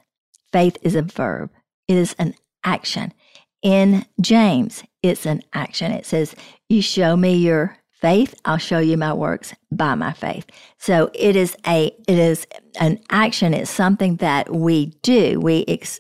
faith 0.52 0.78
is 0.82 0.96
a 0.96 1.02
verb. 1.02 1.52
It 1.88 1.98
is 1.98 2.16
an 2.20 2.36
action. 2.64 3.14
In 3.62 4.06
James, 4.22 4.84
it's 5.04 5.26
an 5.26 5.42
action. 5.54 5.92
It 5.92 6.06
says, 6.06 6.36
"You 6.70 6.82
show 6.82 7.18
me 7.18 7.36
your 7.36 7.78
faith, 8.02 8.36
I'll 8.46 8.58
show 8.58 8.80
you 8.80 8.98
my 8.98 9.14
works 9.14 9.54
by 9.72 9.96
my 9.96 10.14
faith." 10.14 10.46
So 10.78 11.12
it 11.14 11.36
is 11.36 11.56
a 11.68 11.88
it 12.08 12.20
is 12.20 12.48
an 12.80 13.00
action. 13.10 13.54
It's 13.54 13.72
something 13.72 14.18
that 14.18 14.54
we 14.54 14.88
do. 15.02 15.40
We 15.40 15.66
ex- 15.68 16.00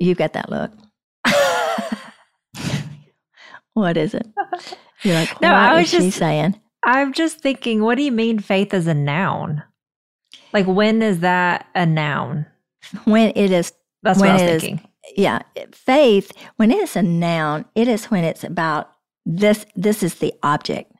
you 0.00 0.14
got 0.14 0.32
that 0.32 0.50
look. 0.50 0.72
what 3.74 3.96
is 3.96 4.14
it? 4.14 4.26
You're 5.02 5.14
like, 5.14 5.30
what 5.30 5.42
no, 5.42 5.52
I 5.52 5.78
was 5.80 5.90
just, 5.90 6.18
saying? 6.18 6.60
I'm 6.84 7.12
just 7.12 7.40
thinking, 7.40 7.82
what 7.82 7.96
do 7.96 8.02
you 8.02 8.12
mean 8.12 8.38
faith 8.38 8.74
is 8.74 8.86
a 8.86 8.94
noun? 8.94 9.62
Like 10.52 10.66
when 10.66 11.02
is 11.02 11.20
that 11.20 11.66
a 11.74 11.86
noun? 11.86 12.46
When 13.04 13.32
it 13.36 13.50
is 13.50 13.72
That's 14.02 14.18
what 14.18 14.30
I 14.30 14.32
was 14.32 14.42
thinking. 14.42 14.76
Is, 14.76 15.12
yeah. 15.16 15.42
Faith, 15.72 16.32
when 16.56 16.70
it 16.70 16.78
is 16.78 16.96
a 16.96 17.02
noun, 17.02 17.64
it 17.74 17.88
is 17.88 18.06
when 18.06 18.24
it's 18.24 18.44
about 18.44 18.92
this 19.26 19.66
this 19.76 20.02
is 20.02 20.16
the 20.16 20.32
object. 20.42 20.92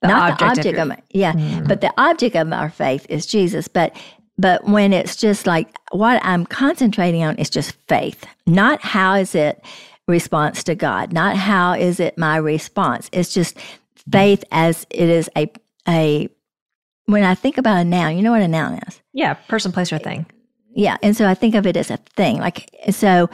The 0.00 0.08
not 0.08 0.32
object 0.32 0.38
the 0.38 0.60
object 0.60 0.78
of, 0.78 0.90
of 0.90 1.04
yeah, 1.10 1.32
mm. 1.32 1.66
but 1.66 1.80
the 1.80 1.92
object 1.96 2.36
of 2.36 2.52
our 2.52 2.70
faith 2.70 3.06
is 3.08 3.26
Jesus. 3.26 3.68
But 3.68 3.96
but 4.38 4.64
when 4.64 4.92
it's 4.92 5.16
just 5.16 5.46
like 5.46 5.74
what 5.90 6.20
I'm 6.24 6.46
concentrating 6.46 7.22
on 7.22 7.36
is 7.36 7.50
just 7.50 7.72
faith, 7.88 8.24
not 8.46 8.80
how 8.80 9.14
is 9.14 9.34
it 9.34 9.64
response 10.08 10.64
to 10.64 10.74
God, 10.74 11.12
not 11.12 11.36
how 11.36 11.72
is 11.74 12.00
it 12.00 12.18
my 12.18 12.36
response. 12.36 13.08
It's 13.12 13.32
just 13.32 13.58
faith 14.10 14.44
as 14.50 14.86
it 14.90 15.08
is 15.08 15.30
a 15.36 15.50
a 15.88 16.28
when 17.06 17.24
I 17.24 17.34
think 17.34 17.58
about 17.58 17.78
a 17.78 17.84
noun, 17.84 18.16
you 18.16 18.22
know 18.22 18.32
what 18.32 18.42
a 18.42 18.48
noun 18.48 18.80
is? 18.86 19.00
Yeah, 19.12 19.34
person, 19.34 19.72
place, 19.72 19.92
or 19.92 19.98
thing. 19.98 20.26
Yeah, 20.74 20.96
and 21.02 21.16
so 21.16 21.26
I 21.26 21.34
think 21.34 21.54
of 21.54 21.66
it 21.66 21.76
as 21.76 21.90
a 21.90 21.98
thing. 22.16 22.38
Like 22.38 22.70
so, 22.90 23.28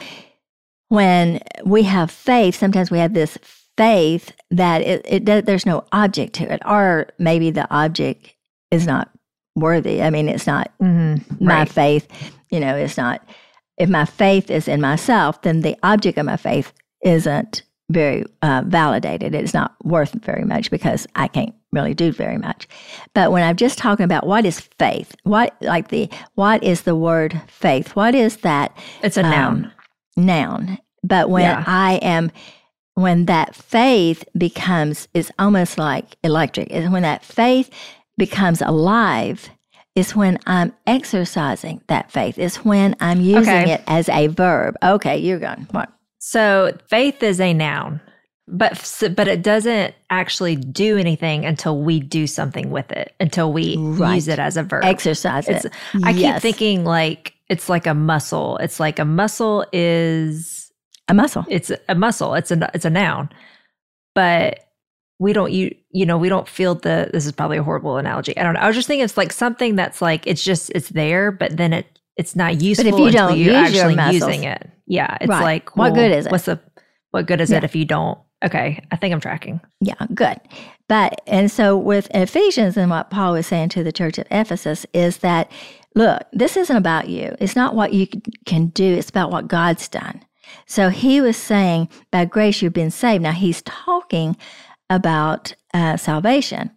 when 0.89 1.39
we 1.63 1.83
have 1.83 2.11
faith, 2.11 2.55
sometimes 2.55 2.91
we 2.91 2.99
have 2.99 3.13
this 3.13 3.37
faith 3.77 4.33
that 4.51 4.81
it, 4.81 5.05
it 5.27 5.45
there's 5.45 5.65
no 5.65 5.85
object 5.91 6.33
to 6.35 6.51
it, 6.51 6.61
or 6.65 7.07
maybe 7.17 7.51
the 7.51 7.71
object 7.73 8.33
is 8.71 8.85
not 8.85 9.09
worthy. 9.55 10.01
I 10.01 10.09
mean, 10.09 10.27
it's 10.27 10.47
not 10.47 10.71
mm-hmm. 10.81 11.43
my 11.43 11.59
right. 11.59 11.69
faith. 11.69 12.07
You 12.49 12.59
know, 12.59 12.75
it's 12.75 12.97
not 12.97 13.23
if 13.77 13.89
my 13.89 14.05
faith 14.05 14.51
is 14.51 14.67
in 14.67 14.81
myself, 14.81 15.41
then 15.41 15.61
the 15.61 15.77
object 15.83 16.17
of 16.17 16.25
my 16.25 16.37
faith 16.37 16.73
isn't 17.03 17.63
very 17.89 18.25
uh, 18.41 18.63
validated. 18.65 19.33
It's 19.33 19.53
not 19.53 19.75
worth 19.83 20.13
very 20.13 20.43
much 20.43 20.69
because 20.69 21.07
I 21.15 21.27
can't 21.27 21.55
really 21.71 21.93
do 21.93 22.11
very 22.11 22.37
much. 22.37 22.67
But 23.13 23.31
when 23.31 23.43
I'm 23.43 23.55
just 23.55 23.77
talking 23.77 24.03
about 24.03 24.25
what 24.25 24.45
is 24.45 24.59
faith, 24.79 25.15
what 25.23 25.55
like 25.61 25.89
the 25.89 26.09
what 26.35 26.63
is 26.63 26.81
the 26.81 26.95
word 26.95 27.41
faith? 27.47 27.95
What 27.95 28.15
is 28.15 28.37
that? 28.37 28.75
It's 29.03 29.17
a 29.17 29.25
um, 29.25 29.31
noun. 29.31 29.71
Noun. 30.17 30.77
But 31.03 31.29
when 31.29 31.43
yeah. 31.43 31.63
I 31.65 31.95
am 32.01 32.31
when 32.95 33.25
that 33.25 33.55
faith 33.55 34.23
becomes 34.37 35.07
it's 35.13 35.31
almost 35.39 35.77
like 35.77 36.17
electric. 36.23 36.69
Is 36.71 36.89
when 36.89 37.03
that 37.03 37.23
faith 37.23 37.69
becomes 38.17 38.61
alive 38.61 39.49
is 39.95 40.15
when 40.15 40.39
I'm 40.45 40.73
exercising 40.87 41.81
that 41.87 42.11
faith. 42.11 42.37
Is 42.37 42.57
when 42.57 42.95
I'm 42.99 43.21
using 43.21 43.41
okay. 43.41 43.73
it 43.73 43.83
as 43.87 44.09
a 44.09 44.27
verb. 44.27 44.75
Okay, 44.83 45.17
you're 45.17 45.39
going. 45.39 45.67
What? 45.71 45.91
So 46.19 46.77
faith 46.87 47.23
is 47.23 47.39
a 47.39 47.53
noun, 47.53 48.01
but 48.51 49.03
but 49.15 49.27
it 49.27 49.41
doesn't 49.41 49.93
actually 50.09 50.55
do 50.55 50.97
anything 50.97 51.45
until 51.45 51.79
we 51.79 51.99
do 51.99 52.27
something 52.27 52.71
with 52.71 52.91
it. 52.91 53.13
Until 53.19 53.53
we 53.53 53.77
right. 53.77 54.15
use 54.15 54.27
it 54.27 54.39
as 54.39 54.57
a 54.57 54.63
verb. 54.63 54.83
Exercise 54.83 55.47
it's, 55.47 55.65
it. 55.65 55.73
I 56.03 56.11
yes. 56.11 56.35
keep 56.35 56.41
thinking 56.41 56.83
like 56.83 57.33
it's 57.47 57.69
like 57.69 57.85
a 57.87 57.93
muscle. 57.93 58.57
It's 58.57 58.79
like 58.79 58.99
a 58.99 59.05
muscle 59.05 59.65
is 59.71 60.71
a 61.07 61.13
muscle. 61.13 61.45
It's 61.47 61.71
a 61.87 61.95
muscle. 61.95 62.33
It's 62.33 62.51
a 62.51 62.69
it's 62.73 62.85
a 62.85 62.89
noun, 62.89 63.29
but 64.15 64.65
we 65.19 65.33
don't 65.33 65.51
you 65.51 65.75
you 65.91 66.05
know 66.05 66.17
we 66.17 66.29
don't 66.29 66.47
feel 66.47 66.75
the 66.75 67.09
this 67.13 67.25
is 67.25 67.31
probably 67.31 67.57
a 67.57 67.63
horrible 67.63 67.97
analogy 67.97 68.35
i 68.37 68.43
don't 68.43 68.53
know 68.53 68.61
i 68.61 68.67
was 68.67 68.75
just 68.75 68.87
thinking 68.87 69.03
it's 69.03 69.17
like 69.17 69.33
something 69.33 69.75
that's 69.75 70.01
like 70.01 70.25
it's 70.25 70.43
just 70.43 70.71
it's 70.73 70.89
there 70.89 71.29
but 71.29 71.57
then 71.57 71.73
it 71.73 71.99
it's 72.15 72.35
not 72.35 72.61
useful 72.61 72.89
but 72.89 72.93
if 72.93 73.05
you 73.05 73.11
don't 73.11 73.37
you're 73.37 73.53
use 73.53 73.55
actually 73.55 73.93
your 73.93 73.95
muscles, 73.95 74.13
using 74.13 74.43
it 74.45 74.69
yeah 74.87 75.17
it's 75.19 75.29
right. 75.29 75.43
like 75.43 75.75
well, 75.75 75.89
what 75.89 75.95
good 75.95 76.11
is 76.11 76.25
it 76.25 76.31
what's 76.31 76.45
the 76.45 76.59
what 77.11 77.25
good 77.25 77.41
is 77.41 77.51
yeah. 77.51 77.57
it 77.57 77.63
if 77.65 77.75
you 77.75 77.83
don't 77.83 78.17
Okay, 78.43 78.81
I 78.91 78.95
think 78.95 79.13
I'm 79.13 79.19
tracking. 79.19 79.59
Yeah, 79.81 79.95
good. 80.13 80.39
But, 80.87 81.21
and 81.27 81.51
so 81.51 81.77
with 81.77 82.07
Ephesians 82.11 82.77
and 82.77 82.89
what 82.89 83.09
Paul 83.09 83.33
was 83.33 83.47
saying 83.47 83.69
to 83.69 83.83
the 83.83 83.91
church 83.91 84.17
at 84.17 84.27
Ephesus 84.31 84.85
is 84.93 85.17
that, 85.17 85.51
look, 85.93 86.23
this 86.31 86.55
isn't 86.55 86.75
about 86.75 87.09
you. 87.09 87.35
It's 87.39 87.55
not 87.55 87.75
what 87.75 87.93
you 87.93 88.07
can 88.45 88.67
do, 88.67 88.95
it's 88.95 89.09
about 89.09 89.29
what 89.29 89.47
God's 89.47 89.87
done. 89.89 90.23
So 90.65 90.89
he 90.89 91.21
was 91.21 91.37
saying, 91.37 91.89
by 92.11 92.25
grace 92.25 92.61
you've 92.61 92.73
been 92.73 92.91
saved. 92.91 93.23
Now 93.23 93.33
he's 93.33 93.61
talking 93.63 94.37
about 94.89 95.53
uh, 95.73 95.97
salvation. 95.97 96.71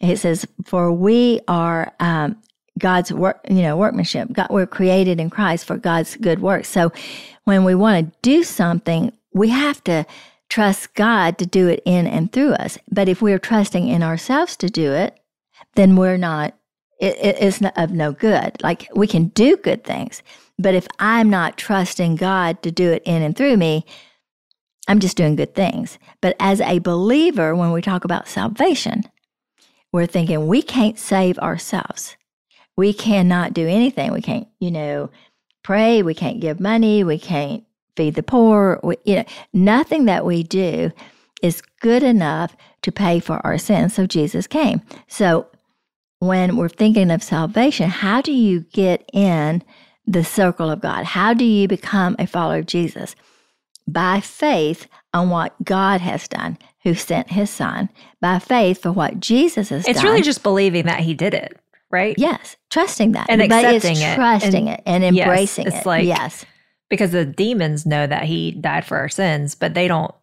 It 0.00 0.16
says, 0.16 0.46
for 0.64 0.90
we 0.90 1.40
are 1.46 1.92
um, 2.00 2.36
God's 2.78 3.12
work, 3.12 3.40
you 3.48 3.62
know, 3.62 3.76
workmanship. 3.76 4.32
God, 4.32 4.48
we're 4.50 4.66
created 4.66 5.20
in 5.20 5.30
Christ 5.30 5.66
for 5.66 5.76
God's 5.76 6.16
good 6.16 6.40
work. 6.40 6.64
So 6.64 6.90
when 7.44 7.64
we 7.64 7.74
want 7.74 8.06
to 8.06 8.18
do 8.22 8.42
something, 8.42 9.12
we 9.32 9.50
have 9.50 9.84
to 9.84 10.04
trust 10.52 10.92
God 10.92 11.38
to 11.38 11.46
do 11.46 11.66
it 11.66 11.80
in 11.86 12.06
and 12.06 12.30
through 12.30 12.52
us. 12.52 12.76
But 12.90 13.08
if 13.08 13.22
we're 13.22 13.38
trusting 13.38 13.88
in 13.88 14.02
ourselves 14.02 14.54
to 14.58 14.68
do 14.68 14.92
it, 14.92 15.18
then 15.76 15.96
we're 15.96 16.18
not, 16.18 16.54
it, 17.00 17.16
it's 17.18 17.62
not 17.62 17.72
of 17.78 17.92
no 17.92 18.12
good. 18.12 18.62
Like 18.62 18.90
we 18.94 19.06
can 19.06 19.28
do 19.28 19.56
good 19.56 19.82
things, 19.82 20.22
but 20.58 20.74
if 20.74 20.86
I'm 20.98 21.30
not 21.30 21.56
trusting 21.56 22.16
God 22.16 22.62
to 22.64 22.70
do 22.70 22.92
it 22.92 23.02
in 23.06 23.22
and 23.22 23.34
through 23.34 23.56
me, 23.56 23.86
I'm 24.86 25.00
just 25.00 25.16
doing 25.16 25.36
good 25.36 25.54
things. 25.54 25.98
But 26.20 26.36
as 26.38 26.60
a 26.60 26.80
believer, 26.80 27.56
when 27.56 27.72
we 27.72 27.80
talk 27.80 28.04
about 28.04 28.28
salvation, 28.28 29.04
we're 29.90 30.04
thinking 30.04 30.46
we 30.48 30.60
can't 30.60 30.98
save 30.98 31.38
ourselves. 31.38 32.14
We 32.76 32.92
cannot 32.92 33.54
do 33.54 33.66
anything. 33.66 34.12
We 34.12 34.20
can't, 34.20 34.48
you 34.60 34.70
know, 34.70 35.08
pray. 35.62 36.02
We 36.02 36.12
can't 36.12 36.40
give 36.40 36.60
money. 36.60 37.04
We 37.04 37.18
can't 37.18 37.64
feed 37.96 38.14
the 38.14 38.22
poor. 38.22 38.80
We, 38.82 38.96
you 39.04 39.16
know, 39.16 39.24
nothing 39.52 40.04
that 40.06 40.24
we 40.24 40.42
do 40.42 40.92
is 41.42 41.62
good 41.80 42.02
enough 42.02 42.56
to 42.82 42.92
pay 42.92 43.20
for 43.20 43.44
our 43.44 43.58
sins. 43.58 43.94
So 43.94 44.06
Jesus 44.06 44.46
came. 44.46 44.82
So 45.08 45.46
when 46.20 46.56
we're 46.56 46.68
thinking 46.68 47.10
of 47.10 47.22
salvation, 47.22 47.90
how 47.90 48.20
do 48.20 48.32
you 48.32 48.60
get 48.72 49.08
in 49.12 49.62
the 50.06 50.24
circle 50.24 50.70
of 50.70 50.80
God? 50.80 51.04
How 51.04 51.34
do 51.34 51.44
you 51.44 51.68
become 51.68 52.16
a 52.18 52.26
follower 52.26 52.58
of 52.58 52.66
Jesus? 52.66 53.14
By 53.88 54.20
faith 54.20 54.86
on 55.12 55.30
what 55.30 55.54
God 55.64 56.00
has 56.00 56.28
done, 56.28 56.58
who 56.84 56.94
sent 56.94 57.30
his 57.30 57.50
son, 57.50 57.88
by 58.20 58.38
faith 58.38 58.82
for 58.82 58.92
what 58.92 59.20
Jesus 59.20 59.68
has 59.70 59.80
it's 59.80 59.86
done. 59.86 59.96
It's 59.96 60.04
really 60.04 60.22
just 60.22 60.42
believing 60.44 60.86
that 60.86 61.00
he 61.00 61.14
did 61.14 61.34
it, 61.34 61.58
right? 61.90 62.14
Yes, 62.16 62.56
trusting 62.70 63.12
that. 63.12 63.26
And 63.28 63.40
but 63.40 63.64
accepting 63.64 63.92
it's 63.92 64.00
it. 64.00 64.14
Trusting 64.14 64.68
and, 64.68 64.78
it 64.78 64.82
and 64.86 65.04
embracing 65.04 65.64
yes, 65.64 65.74
it's 65.74 65.86
it. 65.86 65.88
Like, 65.88 66.06
yes 66.06 66.44
because 66.92 67.12
the 67.12 67.24
demons 67.24 67.86
know 67.86 68.06
that 68.06 68.24
he 68.24 68.50
died 68.50 68.84
for 68.84 68.98
our 68.98 69.08
sins, 69.08 69.54
but 69.54 69.72
they 69.72 69.88
don't 69.88 70.14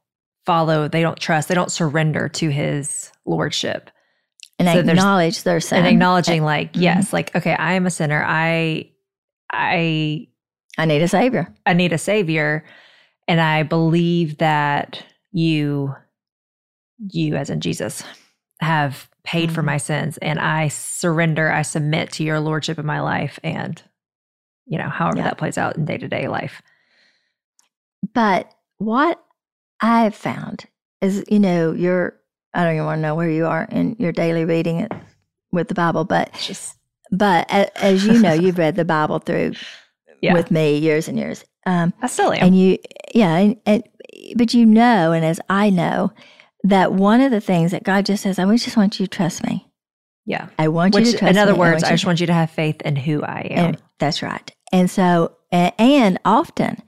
follow, 0.46 0.88
they 0.88 1.02
don't 1.02 1.20
trust, 1.20 1.48
they 1.48 1.56
don't 1.56 1.72
surrender 1.72 2.30
to 2.30 2.50
his 2.50 3.12
lordship. 3.26 3.90
And 4.60 4.68
so 4.68 4.88
acknowledge 4.88 5.42
their 5.42 5.62
sin. 5.62 5.80
And 5.80 5.88
acknowledging 5.88 6.44
like, 6.44 6.74
mm-hmm. 6.74 6.84
yes, 6.84 7.12
like, 7.12 7.36
okay, 7.36 7.56
I 7.56 7.74
am 7.74 7.88
a 7.88 7.90
sinner. 7.90 8.24
I 8.24 8.92
I 9.52 10.28
I 10.78 10.86
need 10.86 11.02
a 11.02 11.08
savior. 11.08 11.52
I 11.66 11.74
need 11.74 11.92
a 11.92 11.98
savior. 11.98 12.64
And 13.28 13.42
I 13.42 13.64
believe 13.64 14.38
that 14.38 15.04
you 15.32 15.96
you 17.00 17.36
as 17.36 17.50
in 17.50 17.62
Jesus 17.62 18.04
have 18.62 19.10
paid 19.24 19.48
mm-hmm. 19.48 19.56
for 19.56 19.64
my 19.64 19.78
sins 19.78 20.20
and 20.20 20.38
I 20.38 20.68
surrender, 20.68 21.52
I 21.52 21.64
submit 21.64 22.12
to 22.12 22.24
your 22.24 22.40
lordship 22.40 22.78
in 22.78 22.86
my 22.86 23.00
life 23.00 23.40
and 23.44 23.82
you 24.70 24.78
know, 24.78 24.88
however 24.88 25.18
yeah. 25.18 25.24
that 25.26 25.38
plays 25.38 25.58
out 25.58 25.76
in 25.76 25.86
day 25.86 25.98
to 25.98 26.08
day 26.08 26.28
life. 26.28 26.62
But 28.14 28.54
what 28.78 29.22
I've 29.82 30.16
found 30.16 30.66
is, 31.02 31.24
you 31.28 31.40
know, 31.40 31.74
you're, 31.74 32.16
I 32.54 32.64
don't 32.64 32.76
even 32.76 32.86
want 32.86 33.00
to 33.00 33.02
know 33.02 33.16
where 33.16 33.30
you 33.30 33.46
are 33.46 33.68
in 33.70 33.96
your 34.00 34.12
daily 34.12 34.46
reading 34.46 34.80
it 34.80 34.92
with 35.52 35.68
the 35.68 35.74
Bible, 35.74 36.06
but 36.06 36.32
just, 36.34 36.78
but 37.12 37.50
as 37.50 38.06
you 38.06 38.20
know, 38.20 38.34
you've 38.34 38.58
read 38.58 38.76
the 38.76 38.86
Bible 38.86 39.20
through 39.20 39.54
yeah. 40.22 40.34
with 40.34 40.52
me 40.52 40.78
years 40.78 41.08
and 41.08 41.18
years. 41.18 41.44
Um, 41.66 41.94
I 42.02 42.08
still 42.08 42.32
am. 42.32 42.40
And 42.40 42.58
you, 42.58 42.78
yeah, 43.14 43.36
and, 43.36 43.58
and, 43.66 43.84
but 44.36 44.54
you 44.54 44.66
know, 44.66 45.12
and 45.12 45.26
as 45.26 45.40
I 45.50 45.70
know, 45.70 46.12
that 46.64 46.94
one 46.94 47.22
of 47.22 47.32
the 47.32 47.42
things 47.42 47.72
that 47.72 47.84
God 47.84 48.06
just 48.06 48.24
says, 48.24 48.38
I 48.38 48.56
just 48.56 48.78
want 48.78 49.00
you 49.00 49.08
to 49.08 49.10
trust 49.10 49.44
me. 49.44 49.66
Yeah. 50.26 50.48
I 50.60 50.68
want 50.68 50.94
Which, 50.94 51.08
you 51.08 51.12
to 51.14 51.18
trust 51.18 51.32
In 51.32 51.38
other 51.38 51.54
me. 51.54 51.60
words, 51.60 51.84
I, 51.84 51.88
I 51.88 51.92
just 51.92 52.06
want 52.06 52.20
you 52.20 52.28
to 52.28 52.34
have 52.34 52.52
faith 52.52 52.82
in 52.82 52.96
who 52.96 53.24
I 53.24 53.48
am. 53.50 53.78
That's 53.98 54.22
right. 54.22 54.52
And 54.72 54.90
so, 54.90 55.36
and 55.52 56.20
often, 56.26 56.82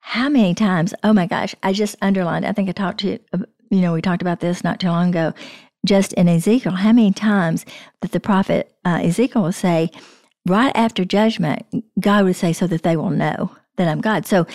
how 0.00 0.28
many 0.28 0.54
times, 0.54 0.94
oh 1.04 1.12
my 1.12 1.26
gosh, 1.26 1.54
I 1.62 1.72
just 1.72 1.96
underlined, 2.02 2.44
I 2.44 2.52
think 2.52 2.68
I 2.68 2.72
talked 2.72 3.00
to 3.00 3.12
you, 3.12 3.18
you 3.70 3.80
know, 3.80 3.92
we 3.92 4.02
talked 4.02 4.22
about 4.22 4.40
this 4.40 4.62
not 4.62 4.80
too 4.80 4.88
long 4.88 5.10
ago, 5.10 5.32
just 5.86 6.12
in 6.14 6.28
Ezekiel, 6.28 6.72
how 6.72 6.92
many 6.92 7.12
times 7.12 7.64
that 8.00 8.12
the 8.12 8.20
prophet 8.20 8.74
uh, 8.84 9.00
Ezekiel 9.02 9.42
will 9.42 9.52
say, 9.52 9.90
right 10.46 10.72
after 10.74 11.04
judgment, 11.04 11.64
God 11.98 12.24
would 12.24 12.36
say, 12.36 12.52
so 12.52 12.66
that 12.66 12.82
they 12.82 12.96
will 12.96 13.10
know 13.10 13.50
that 13.76 13.88
I'm 13.88 14.00
God. 14.00 14.26
So 14.26 14.46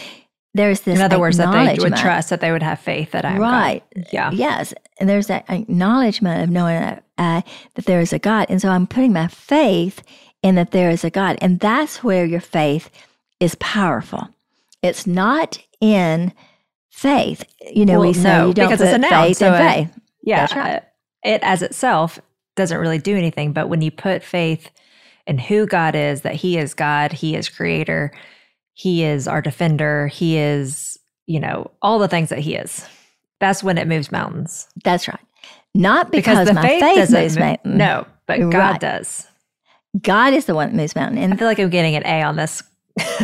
there's 0.53 0.81
this. 0.81 0.97
In 0.97 1.03
other 1.03 1.19
words, 1.19 1.37
that 1.37 1.51
they 1.51 1.81
would 1.81 1.95
trust, 1.95 2.29
that 2.29 2.41
they 2.41 2.51
would 2.51 2.63
have 2.63 2.79
faith 2.79 3.11
that 3.11 3.25
I'm 3.25 3.39
right. 3.39 3.83
God. 3.95 4.07
Yeah. 4.11 4.31
Yes. 4.31 4.73
And 4.99 5.09
there's 5.09 5.27
that 5.27 5.45
acknowledgement 5.49 6.43
of 6.43 6.49
knowing 6.49 6.79
that, 6.79 7.03
uh, 7.17 7.41
that 7.75 7.85
there 7.85 8.01
is 8.01 8.13
a 8.13 8.19
God. 8.19 8.47
And 8.49 8.61
so 8.61 8.69
I'm 8.69 8.87
putting 8.87 9.13
my 9.13 9.27
faith 9.27 10.01
in 10.43 10.55
that 10.55 10.71
there 10.71 10.89
is 10.89 11.03
a 11.03 11.09
God. 11.09 11.37
And 11.41 11.59
that's 11.59 12.03
where 12.03 12.25
your 12.25 12.39
faith 12.41 12.89
is 13.39 13.55
powerful. 13.55 14.27
It's 14.81 15.07
not 15.07 15.59
in 15.81 16.33
faith. 16.89 17.43
You 17.61 17.85
know, 17.85 17.99
well, 17.99 18.09
we 18.09 18.13
say 18.13 18.23
no, 18.23 18.47
you 18.47 18.53
don't 18.53 18.69
because 18.69 18.79
put 18.79 18.87
it's 18.87 18.95
a 18.95 18.97
noun, 18.99 19.27
faith 19.27 19.37
so 19.37 19.53
in 19.53 19.61
it, 19.61 19.73
faith. 19.73 19.99
Yeah. 20.23 20.39
That's 20.41 20.55
right. 20.55 20.75
Uh, 20.77 20.79
it 21.23 21.41
as 21.43 21.61
itself 21.61 22.19
doesn't 22.55 22.77
really 22.77 22.97
do 22.99 23.15
anything. 23.15 23.53
But 23.53 23.69
when 23.69 23.81
you 23.81 23.91
put 23.91 24.23
faith 24.23 24.69
in 25.25 25.37
who 25.37 25.65
God 25.65 25.95
is, 25.95 26.21
that 26.21 26.35
He 26.35 26.57
is 26.57 26.73
God, 26.73 27.11
He 27.11 27.35
is 27.35 27.49
creator, 27.49 28.11
He 28.73 29.03
is 29.03 29.27
our 29.27 29.41
defender, 29.41 30.07
He 30.07 30.37
is, 30.37 30.97
you 31.25 31.39
know, 31.39 31.71
all 31.81 31.99
the 31.99 32.07
things 32.07 32.29
that 32.29 32.39
He 32.39 32.55
is. 32.55 32.87
That's 33.39 33.63
when 33.63 33.77
it 33.77 33.87
moves 33.87 34.11
mountains. 34.11 34.67
That's 34.83 35.07
right. 35.07 35.19
Not 35.75 36.11
because, 36.11 36.39
because 36.39 36.47
the 36.47 36.53
my 36.53 36.61
faith, 36.67 36.81
faith 36.81 37.11
moves 37.11 37.35
move, 37.35 37.43
mountains. 37.43 37.73
Mm, 37.75 37.77
no, 37.77 38.07
but 38.25 38.39
God 38.39 38.53
Right. 38.53 38.79
does. 38.81 39.27
God 40.01 40.33
is 40.33 40.45
the 40.45 40.55
one 40.55 40.69
that 40.69 40.75
moves 40.75 40.95
mountains. 40.95 41.31
I 41.31 41.35
feel 41.35 41.47
like 41.47 41.59
I'm 41.59 41.69
getting 41.69 41.95
an 41.95 42.05
A 42.05 42.21
on 42.23 42.35
this. 42.35 42.63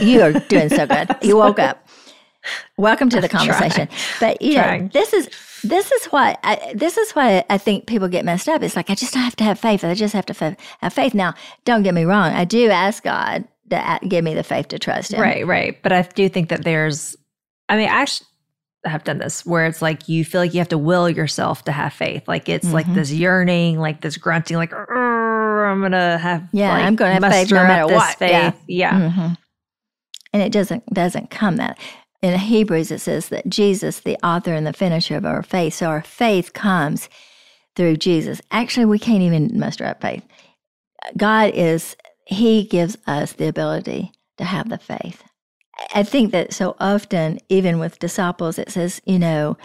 you 0.02 0.22
are 0.22 0.34
doing 0.34 0.70
so 0.70 0.86
good. 0.88 1.10
You 1.22 1.38
woke 1.38 1.60
up. 1.60 1.88
Welcome 2.78 3.10
to 3.10 3.22
the 3.22 3.30
conversation. 3.30 3.88
But 4.20 4.42
you 4.42 4.56
know, 4.56 4.90
this 4.92 5.14
is 5.14 5.30
this 5.64 5.92
is 5.92 6.06
what 6.08 6.40
I, 6.44 6.74
this 6.76 6.98
is 6.98 7.12
what 7.12 7.46
I 7.50 7.58
think 7.58 7.88
people 7.88 8.08
get 8.10 8.26
messed 8.26 8.50
up. 8.50 8.62
It's 8.62 8.76
like 8.76 8.90
I 8.90 8.96
just 8.96 9.14
don't 9.14 9.24
have 9.24 9.36
to 9.38 9.44
have 9.46 9.60
faith. 9.60 9.84
I 9.84 9.94
just 9.94 10.14
have 10.14 10.26
to 10.26 10.34
fa- 10.34 10.58
have 10.82 10.92
faith. 10.94 11.14
Now, 11.14 11.36
don't 11.64 11.84
get 11.84 11.94
me 11.94 12.04
wrong. 12.04 12.34
I 12.34 12.44
do 12.44 12.70
ask 12.70 13.02
God 13.04 13.46
to 13.70 13.78
a- 13.78 14.06
give 14.08 14.24
me 14.26 14.34
the 14.34 14.44
faith 14.44 14.68
to 14.70 14.80
trust 14.80 15.14
Him. 15.14 15.22
Right, 15.22 15.48
right. 15.48 15.82
But 15.82 15.94
I 15.94 16.02
do 16.02 16.28
think 16.28 16.50
that 16.50 16.64
there's, 16.66 17.16
I 17.70 17.78
mean, 17.78 17.88
I 17.88 17.94
actually 17.94 18.28
have 18.86 19.06
done 19.06 19.20
this 19.20 19.46
where 19.46 19.66
it's 19.66 19.82
like 19.82 20.10
you 20.10 20.26
feel 20.26 20.42
like 20.42 20.54
you 20.54 20.60
have 20.60 20.68
to 20.68 20.78
will 20.78 21.10
yourself 21.10 21.64
to 21.64 21.72
have 21.72 21.94
faith. 21.94 22.28
Like 22.28 22.50
it's 22.50 22.70
like 22.74 22.86
Mhm. 22.88 22.96
this 22.96 23.12
yearning, 23.12 23.80
like 23.80 24.02
this 24.02 24.18
grunting, 24.18 24.58
like, 24.58 24.74
"Arr, 24.74 24.90
I'm 25.74 25.80
going 25.82 25.92
to 25.94 26.18
have, 26.22 26.48
Yeah, 26.54 26.72
like, 26.74 26.86
I'm 26.86 26.96
gonna 26.96 27.14
have 27.14 27.24
faith 27.24 27.52
muster 27.52 27.56
no 27.56 27.62
up 27.62 27.68
matter 27.68 27.88
this 27.88 27.98
what. 27.98 28.18
Yeah. 28.30 28.52
Faith. 28.52 28.64
Yeah. 28.68 28.94
Mhm. 28.94 29.38
And 30.34 30.42
it 30.42 30.52
doesn't 30.52 30.86
doesn't 30.94 31.30
come 31.30 31.58
that. 31.58 31.78
In 32.22 32.40
Hebrews, 32.40 32.90
it 32.92 33.00
says 33.02 33.30
that 33.30 33.50
Jesus, 33.50 34.00
the 34.00 34.18
author 34.26 34.54
and 34.54 34.66
the 34.66 34.74
finisher 34.74 35.18
of 35.18 35.26
our 35.26 35.44
faith. 35.44 35.74
So 35.76 35.88
our 35.88 36.02
faith 36.02 36.54
comes 36.54 37.10
through 37.76 37.98
Jesus. 37.98 38.42
Actually, 38.52 38.86
we 38.86 39.00
can't 39.00 39.22
even 39.22 39.60
muster 39.60 39.86
up 39.86 40.02
faith. 40.02 40.24
God 41.18 41.52
is 41.54 41.96
He 42.26 42.64
gives 42.64 42.98
us 43.06 43.34
the 43.34 43.48
ability 43.48 44.12
to 44.38 44.46
have 44.46 44.70
the 44.70 44.78
faith. 44.78 45.24
I 45.94 46.04
think 46.04 46.32
that 46.32 46.54
so 46.54 46.76
often, 46.80 47.40
even 47.50 47.80
with 47.80 48.00
disciples, 48.00 48.58
it 48.58 48.72
says, 48.72 49.02
you 49.06 49.20
know, 49.20 49.58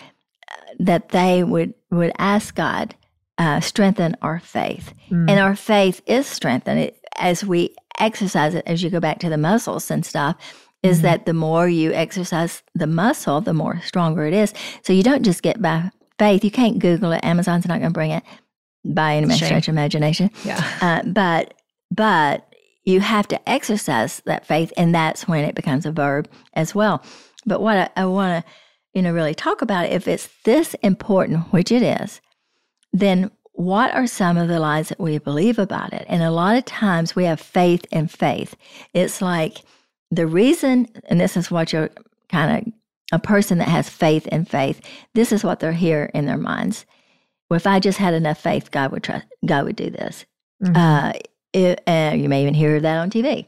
that 0.79 1.11
they 1.11 1.44
would 1.44 1.75
would 1.90 2.12
ask 2.18 2.55
God, 2.55 2.94
uh, 3.38 3.61
strengthen 3.61 4.16
our 4.22 4.40
faith, 4.40 4.92
Mm. 5.11 5.31
and 5.31 5.40
our 5.40 5.55
faith 5.57 6.01
is 6.07 6.27
strengthened 6.27 6.90
as 7.16 7.44
we 7.44 7.74
exercise 7.98 8.55
it. 8.55 8.64
As 8.66 8.83
you 8.83 8.90
go 8.90 9.01
back 9.01 9.18
to 9.20 9.29
the 9.29 9.38
muscles 9.38 9.90
and 9.90 10.05
stuff, 10.05 10.37
is 10.83 10.98
Mhm. 10.98 11.03
that 11.03 11.27
the 11.27 11.35
more 11.35 11.68
you 11.68 11.92
exercise 11.92 12.62
the 12.74 12.87
muscle, 12.87 13.40
the 13.40 13.53
more 13.55 13.81
stronger 13.85 14.27
it 14.27 14.35
is. 14.35 14.53
So 14.83 14.92
you 14.92 15.03
don't 15.03 15.24
just 15.24 15.42
get 15.42 15.61
by 15.61 15.90
faith. 16.18 16.44
You 16.44 16.51
can't 16.53 16.79
Google 16.79 17.11
it. 17.12 17.24
Amazon's 17.24 17.66
not 17.66 17.79
going 17.81 17.90
to 17.90 17.94
bring 17.94 18.12
it 18.12 18.22
by 18.85 19.16
any 19.16 19.35
stretch 19.35 19.66
of 19.68 19.72
imagination. 19.74 20.31
yeah. 20.44 20.62
Uh, 20.81 21.03
but 21.05 21.55
but 21.94 22.44
you 22.85 23.01
have 23.01 23.27
to 23.29 23.48
exercise 23.48 24.22
that 24.27 24.46
faith, 24.46 24.72
and 24.77 24.94
that's 24.94 25.27
when 25.29 25.44
it 25.44 25.55
becomes 25.55 25.85
a 25.87 25.90
verb 25.92 26.29
as 26.55 26.74
well. 26.74 27.03
But 27.46 27.61
what 27.61 27.77
I, 27.96 28.03
I 28.03 28.07
want 28.07 28.44
to 28.44 28.51
you 28.94 29.03
know 29.03 29.12
really 29.12 29.35
talk 29.35 29.62
about, 29.62 29.87
if 29.90 30.07
it's 30.09 30.29
this 30.44 30.74
important, 30.83 31.53
which 31.53 31.72
it 31.72 31.83
is, 31.83 32.20
then 32.92 33.31
what 33.53 33.92
are 33.92 34.07
some 34.07 34.37
of 34.37 34.48
the 34.48 34.61
lies 34.61 34.88
that 34.88 35.01
we 35.01 35.18
believe 35.18 35.59
about 35.59 35.92
it? 35.92 36.07
And 36.09 36.22
a 36.22 36.31
lot 36.31 36.57
of 36.57 36.64
times 36.64 37.16
we 37.16 37.24
have 37.24 37.40
faith 37.40 37.85
in 37.90 38.07
faith. 38.09 38.55
It's 38.94 39.20
like 39.20 39.62
the 40.11 40.27
reason, 40.27 40.88
and 41.09 41.20
this 41.20 41.37
is 41.37 41.51
what 41.51 41.72
you're 41.72 41.90
kind 42.29 42.66
of 42.66 42.72
a 43.12 43.18
person 43.18 43.59
that 43.59 43.68
has 43.68 43.88
faith 43.88 44.27
in 44.29 44.44
faith, 44.44 44.81
this 45.14 45.33
is 45.33 45.42
what 45.42 45.61
they're 45.61 45.72
here 45.72 46.11
in 46.14 46.27
their 46.27 46.37
minds. 46.37 46.85
Well, 47.48 47.57
if 47.57 47.66
I 47.66 47.81
just 47.81 47.98
had 47.98 48.14
enough 48.14 48.40
faith, 48.40 48.70
God 48.70 48.92
would 48.92 49.03
trust. 49.03 49.27
God 49.44 49.64
would 49.64 49.77
do 49.77 49.90
this. 49.90 50.27
Mm-hmm. 50.62 50.77
Uh, 50.77 51.12
it, 51.53 51.83
uh, 51.87 52.14
you 52.14 52.29
may 52.29 52.42
even 52.42 52.55
hear 52.55 52.79
that 52.79 52.98
on 52.98 53.11
TV. 53.11 53.46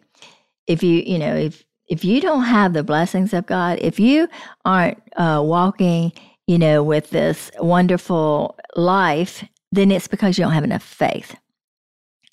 If 0.66 0.82
you, 0.82 1.02
you 1.06 1.18
know, 1.18 1.34
if 1.34 1.64
if 1.88 2.04
you 2.04 2.20
don't 2.20 2.44
have 2.44 2.72
the 2.72 2.84
blessings 2.84 3.34
of 3.34 3.46
God, 3.46 3.80
if 3.82 3.98
you 3.98 4.28
aren't 4.64 5.02
uh, 5.16 5.42
walking, 5.44 6.12
you 6.50 6.58
know, 6.58 6.82
with 6.82 7.10
this 7.10 7.48
wonderful 7.60 8.58
life, 8.74 9.44
then 9.70 9.92
it's 9.92 10.08
because 10.08 10.36
you 10.36 10.42
don't 10.42 10.52
have 10.52 10.64
enough 10.64 10.82
faith. 10.82 11.36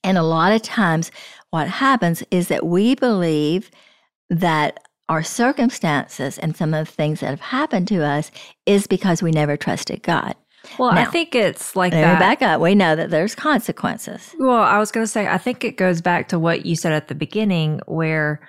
And 0.03 0.17
a 0.17 0.23
lot 0.23 0.53
of 0.53 0.63
times, 0.63 1.11
what 1.51 1.67
happens 1.67 2.23
is 2.31 2.47
that 2.47 2.65
we 2.65 2.95
believe 2.95 3.69
that 4.31 4.79
our 5.07 5.21
circumstances 5.21 6.39
and 6.39 6.57
some 6.57 6.73
of 6.73 6.87
the 6.87 6.91
things 6.91 7.19
that 7.19 7.29
have 7.29 7.41
happened 7.41 7.87
to 7.89 8.03
us 8.03 8.31
is 8.65 8.87
because 8.87 9.21
we 9.21 9.29
never 9.29 9.55
trusted 9.55 10.01
God. 10.01 10.33
Well, 10.79 10.93
now, 10.93 11.01
I 11.01 11.05
think 11.05 11.35
it's 11.35 11.75
like 11.75 11.93
that. 11.93 12.17
back 12.17 12.41
up. 12.41 12.59
We 12.59 12.73
know 12.73 12.95
that 12.95 13.11
there's 13.11 13.35
consequences. 13.35 14.33
Well, 14.39 14.63
I 14.63 14.79
was 14.79 14.91
going 14.91 15.05
to 15.05 15.11
say, 15.11 15.27
I 15.27 15.37
think 15.37 15.63
it 15.63 15.77
goes 15.77 16.01
back 16.01 16.27
to 16.29 16.39
what 16.39 16.65
you 16.65 16.75
said 16.75 16.91
at 16.91 17.07
the 17.07 17.13
beginning, 17.13 17.81
where 17.85 18.41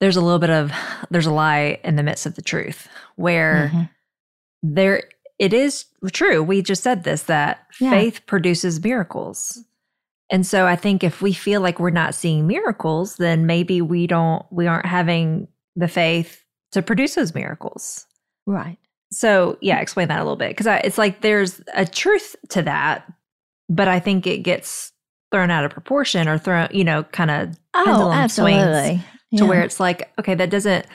there's 0.00 0.16
a 0.16 0.20
little 0.20 0.40
bit 0.40 0.50
of 0.50 0.72
there's 1.10 1.26
a 1.26 1.32
lie 1.32 1.78
in 1.84 1.94
the 1.94 2.02
midst 2.02 2.26
of 2.26 2.34
the 2.34 2.42
truth, 2.42 2.88
where 3.14 3.70
mm-hmm. 3.72 3.82
There 4.64 5.04
it 5.38 5.52
is 5.52 5.84
true. 6.12 6.42
We 6.42 6.62
just 6.62 6.82
said 6.82 7.04
this 7.04 7.24
that 7.24 7.66
yeah. 7.80 7.90
faith 7.90 8.26
produces 8.26 8.82
miracles. 8.82 9.62
And 10.30 10.46
so 10.46 10.66
I 10.66 10.74
think 10.74 11.04
if 11.04 11.20
we 11.20 11.32
feel 11.32 11.60
like 11.60 11.78
we're 11.78 11.90
not 11.90 12.14
seeing 12.14 12.46
miracles, 12.46 13.16
then 13.16 13.46
maybe 13.46 13.82
we 13.82 14.06
don't 14.06 14.44
we 14.50 14.66
aren't 14.66 14.86
having 14.86 15.48
the 15.76 15.88
faith 15.88 16.44
to 16.72 16.82
produce 16.82 17.14
those 17.14 17.34
miracles. 17.34 18.06
Right. 18.46 18.78
So, 19.12 19.58
yeah, 19.60 19.80
explain 19.80 20.08
that 20.08 20.18
a 20.18 20.24
little 20.24 20.36
bit 20.36 20.56
because 20.56 20.66
it's 20.84 20.98
like 20.98 21.20
there's 21.20 21.60
a 21.74 21.86
truth 21.86 22.34
to 22.50 22.62
that, 22.62 23.06
but 23.68 23.86
I 23.86 24.00
think 24.00 24.26
it 24.26 24.38
gets 24.38 24.92
thrown 25.30 25.50
out 25.50 25.64
of 25.64 25.70
proportion 25.70 26.26
or 26.26 26.38
thrown, 26.38 26.68
you 26.72 26.84
know, 26.84 27.04
kind 27.04 27.30
of 27.30 27.56
oh, 27.74 28.10
absolutely. 28.12 28.54
swings 28.54 29.02
yeah. 29.30 29.38
to 29.38 29.46
where 29.46 29.62
it's 29.62 29.78
like, 29.78 30.10
okay, 30.18 30.34
that 30.34 30.50
doesn't, 30.50 30.86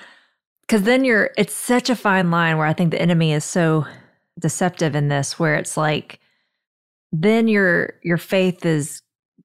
because 0.70 0.84
then 0.84 1.04
you're, 1.04 1.32
it's 1.36 1.54
such 1.54 1.90
a 1.90 1.96
fine 1.96 2.30
line 2.30 2.60
where 2.60 2.68
I 2.68 2.74
think 2.74 2.92
the 2.92 3.02
enemy 3.02 3.34
is 3.34 3.44
so 3.44 3.88
deceptive 4.38 4.96
in 4.96 5.08
this, 5.08 5.40
where 5.40 5.56
it's 5.56 5.76
like, 5.76 6.20
then 7.12 7.48
your 7.48 7.96
your 8.04 8.18
faith 8.18 8.64
is 8.68 9.02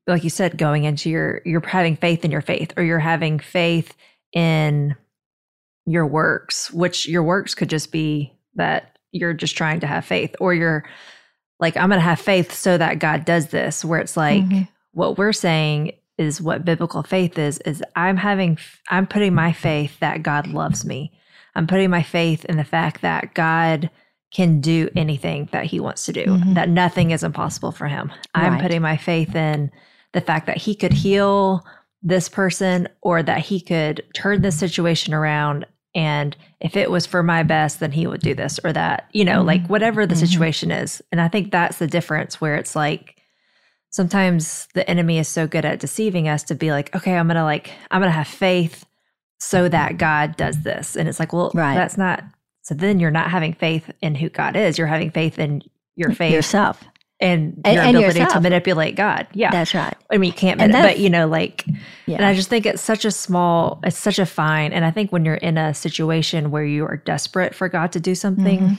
like 0.06 0.22
you 0.22 0.28
said 0.28 0.58
going 0.58 0.84
into 0.84 1.08
your 1.08 1.40
you're 1.46 1.66
having 1.66 1.96
faith 1.96 2.26
in 2.26 2.30
your 2.30 2.42
faith 2.42 2.74
or 2.76 2.82
you're 2.82 2.98
having 2.98 3.38
faith 3.38 3.96
in 4.34 4.94
your 5.86 6.06
works, 6.06 6.70
which 6.70 7.08
your 7.08 7.22
works 7.22 7.54
could 7.54 7.70
just 7.70 7.90
be 7.90 8.30
that 8.56 8.98
you're 9.12 9.32
just 9.32 9.56
trying 9.56 9.80
to 9.80 9.86
have 9.86 10.04
faith 10.04 10.36
or 10.40 10.52
you're 10.52 10.84
like, 11.58 11.74
I'm 11.78 11.88
going 11.88 12.00
to 12.00 12.04
have 12.04 12.20
faith 12.20 12.52
so 12.52 12.76
that 12.76 12.98
God 12.98 13.24
does 13.24 13.46
this, 13.46 13.82
where 13.82 14.00
it's 14.00 14.16
like, 14.16 14.44
mm-hmm. 14.44 14.64
what 14.92 15.16
we're 15.16 15.32
saying 15.32 15.92
is 16.18 16.40
what 16.40 16.64
biblical 16.64 17.02
faith 17.02 17.38
is, 17.38 17.58
is 17.60 17.82
I'm 17.96 18.16
having, 18.16 18.58
I'm 18.88 19.06
putting 19.06 19.34
my 19.34 19.52
faith 19.52 19.98
that 20.00 20.22
God 20.22 20.46
loves 20.46 20.84
me. 20.84 21.12
I'm 21.54 21.66
putting 21.66 21.90
my 21.90 22.02
faith 22.02 22.44
in 22.46 22.56
the 22.56 22.64
fact 22.64 23.02
that 23.02 23.34
God 23.34 23.90
can 24.32 24.60
do 24.60 24.88
anything 24.96 25.48
that 25.52 25.66
he 25.66 25.78
wants 25.78 26.04
to 26.06 26.12
do, 26.12 26.24
mm-hmm. 26.24 26.54
that 26.54 26.68
nothing 26.68 27.12
is 27.12 27.22
impossible 27.22 27.72
for 27.72 27.86
him. 27.86 28.08
Right. 28.36 28.44
I'm 28.44 28.60
putting 28.60 28.82
my 28.82 28.96
faith 28.96 29.34
in 29.34 29.70
the 30.12 30.20
fact 30.20 30.46
that 30.46 30.56
he 30.56 30.74
could 30.74 30.92
heal 30.92 31.64
this 32.02 32.28
person 32.28 32.88
or 33.00 33.22
that 33.22 33.40
he 33.40 33.60
could 33.60 34.04
turn 34.14 34.42
this 34.42 34.58
situation 34.58 35.14
around 35.14 35.66
and 35.94 36.36
if 36.60 36.76
it 36.76 36.90
was 36.90 37.06
for 37.06 37.22
my 37.22 37.42
best 37.42 37.80
then 37.80 37.92
he 37.92 38.06
would 38.06 38.20
do 38.20 38.34
this 38.34 38.60
or 38.62 38.72
that 38.72 39.08
you 39.12 39.24
know 39.24 39.38
mm-hmm. 39.38 39.46
like 39.46 39.66
whatever 39.68 40.06
the 40.06 40.14
mm-hmm. 40.14 40.24
situation 40.24 40.70
is 40.70 41.02
and 41.10 41.20
i 41.20 41.28
think 41.28 41.50
that's 41.50 41.78
the 41.78 41.86
difference 41.86 42.40
where 42.40 42.56
it's 42.56 42.76
like 42.76 43.16
sometimes 43.94 44.66
the 44.74 44.88
enemy 44.90 45.18
is 45.18 45.28
so 45.28 45.46
good 45.46 45.64
at 45.64 45.78
deceiving 45.78 46.28
us 46.28 46.42
to 46.42 46.54
be 46.54 46.72
like 46.72 46.94
okay 46.96 47.16
i'm 47.16 47.28
gonna 47.28 47.44
like 47.44 47.70
i'm 47.92 48.00
gonna 48.00 48.10
have 48.10 48.26
faith 48.26 48.84
so 49.38 49.68
that 49.68 49.98
god 49.98 50.36
does 50.36 50.62
this 50.62 50.96
and 50.96 51.08
it's 51.08 51.20
like 51.20 51.32
well 51.32 51.52
right. 51.54 51.76
that's 51.76 51.96
not 51.96 52.24
so 52.62 52.74
then 52.74 52.98
you're 52.98 53.12
not 53.12 53.30
having 53.30 53.52
faith 53.52 53.88
in 54.02 54.16
who 54.16 54.28
god 54.28 54.56
is 54.56 54.78
you're 54.78 54.88
having 54.88 55.12
faith 55.12 55.38
in 55.38 55.62
your 55.94 56.10
faith 56.10 56.32
yourself 56.32 56.82
and 57.20 57.62
your 57.64 57.82
and, 57.82 57.96
ability 57.96 58.20
and 58.20 58.30
to 58.30 58.40
manipulate 58.40 58.96
God. 58.96 59.28
Yeah, 59.32 59.52
that's 59.52 59.72
right. 59.72 59.96
I 60.10 60.18
mean, 60.18 60.28
you 60.28 60.34
can't, 60.34 60.58
but 60.58 60.98
you 60.98 61.08
know, 61.08 61.28
like, 61.28 61.64
yeah. 62.06 62.16
and 62.16 62.24
I 62.24 62.34
just 62.34 62.48
think 62.48 62.66
it's 62.66 62.82
such 62.82 63.04
a 63.04 63.10
small, 63.12 63.80
it's 63.84 63.96
such 63.96 64.18
a 64.18 64.26
fine. 64.26 64.72
And 64.72 64.84
I 64.84 64.90
think 64.90 65.12
when 65.12 65.24
you're 65.24 65.36
in 65.36 65.56
a 65.56 65.72
situation 65.72 66.50
where 66.50 66.64
you 66.64 66.84
are 66.84 66.96
desperate 66.96 67.54
for 67.54 67.68
God 67.68 67.92
to 67.92 68.00
do 68.00 68.16
something, 68.16 68.58
mm-hmm. 68.58 68.74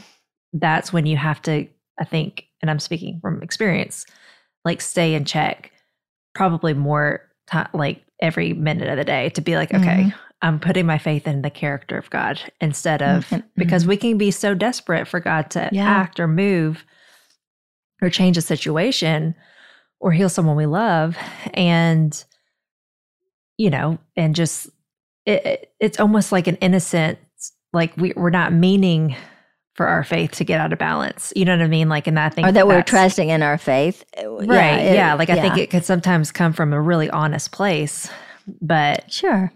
that's 0.54 0.92
when 0.92 1.06
you 1.06 1.16
have 1.16 1.42
to, 1.44 1.66
I 1.98 2.04
think, 2.04 2.46
and 2.62 2.70
I'm 2.70 2.80
speaking 2.80 3.20
from 3.22 3.42
experience, 3.42 4.06
like 4.66 4.82
stay 4.82 5.14
in 5.14 5.24
check, 5.24 5.72
probably 6.34 6.74
more 6.74 7.22
time, 7.48 7.70
like 7.74 8.04
every 8.20 8.54
minute 8.54 8.90
of 8.90 8.98
the 8.98 9.06
day 9.06 9.30
to 9.30 9.42
be 9.42 9.56
like, 9.56 9.74
okay, 9.74 10.04
mm-hmm. 10.04 10.18
I'm 10.42 10.60
putting 10.60 10.86
my 10.86 10.98
faith 10.98 11.28
in 11.28 11.42
the 11.42 11.50
character 11.50 11.98
of 11.98 12.10
God 12.10 12.40
instead 12.60 13.02
of 13.02 13.28
mm-hmm. 13.28 13.48
because 13.56 13.88
we 13.88 13.96
can 13.96 14.18
be 14.18 14.32
so 14.32 14.54
desperate 14.54 15.08
for 15.08 15.20
God 15.20 15.50
to 15.52 15.70
yeah. 15.72 15.86
act 15.86 16.20
or 16.20 16.28
move 16.28 16.86
or 18.02 18.10
change 18.10 18.38
a 18.38 18.42
situation 18.42 19.36
or 20.00 20.12
heal 20.12 20.30
someone 20.30 20.56
we 20.56 20.66
love 20.66 21.18
and 21.54 22.26
you 23.58 23.70
know 23.70 23.98
and 24.18 24.36
just 24.36 24.70
it, 25.26 25.74
it's 25.80 26.00
almost 26.00 26.32
like 26.32 26.48
an 26.48 26.58
innocent 26.58 27.18
like 27.74 27.96
we, 27.98 28.14
we're 28.16 28.30
not 28.30 28.54
meaning 28.54 29.16
for 29.76 29.88
our 29.88 30.04
faith 30.04 30.32
to 30.32 30.44
get 30.44 30.60
out 30.60 30.74
of 30.74 30.80
balance 30.80 31.32
you 31.36 31.46
know 31.46 31.56
what 31.56 31.64
i 31.64 31.68
mean 31.68 31.90
like 31.90 32.08
and 32.08 32.20
i 32.20 32.30
think 32.30 32.48
or 32.48 32.52
that 32.52 32.68
we're 32.68 32.82
trusting 32.82 33.30
in 33.30 33.44
our 33.44 33.58
faith 33.58 34.04
right 34.18 34.48
yeah, 34.48 34.78
it, 34.78 34.96
yeah. 34.96 35.14
like 35.14 35.30
i 35.30 35.36
yeah. 35.36 35.42
think 35.42 35.58
it 35.58 35.70
could 35.70 35.86
sometimes 35.86 36.32
come 36.32 36.54
from 36.54 36.74
a 36.74 36.82
really 36.82 37.10
honest 37.10 37.52
place 37.52 38.10
but 38.62 39.12
sure 39.12 39.52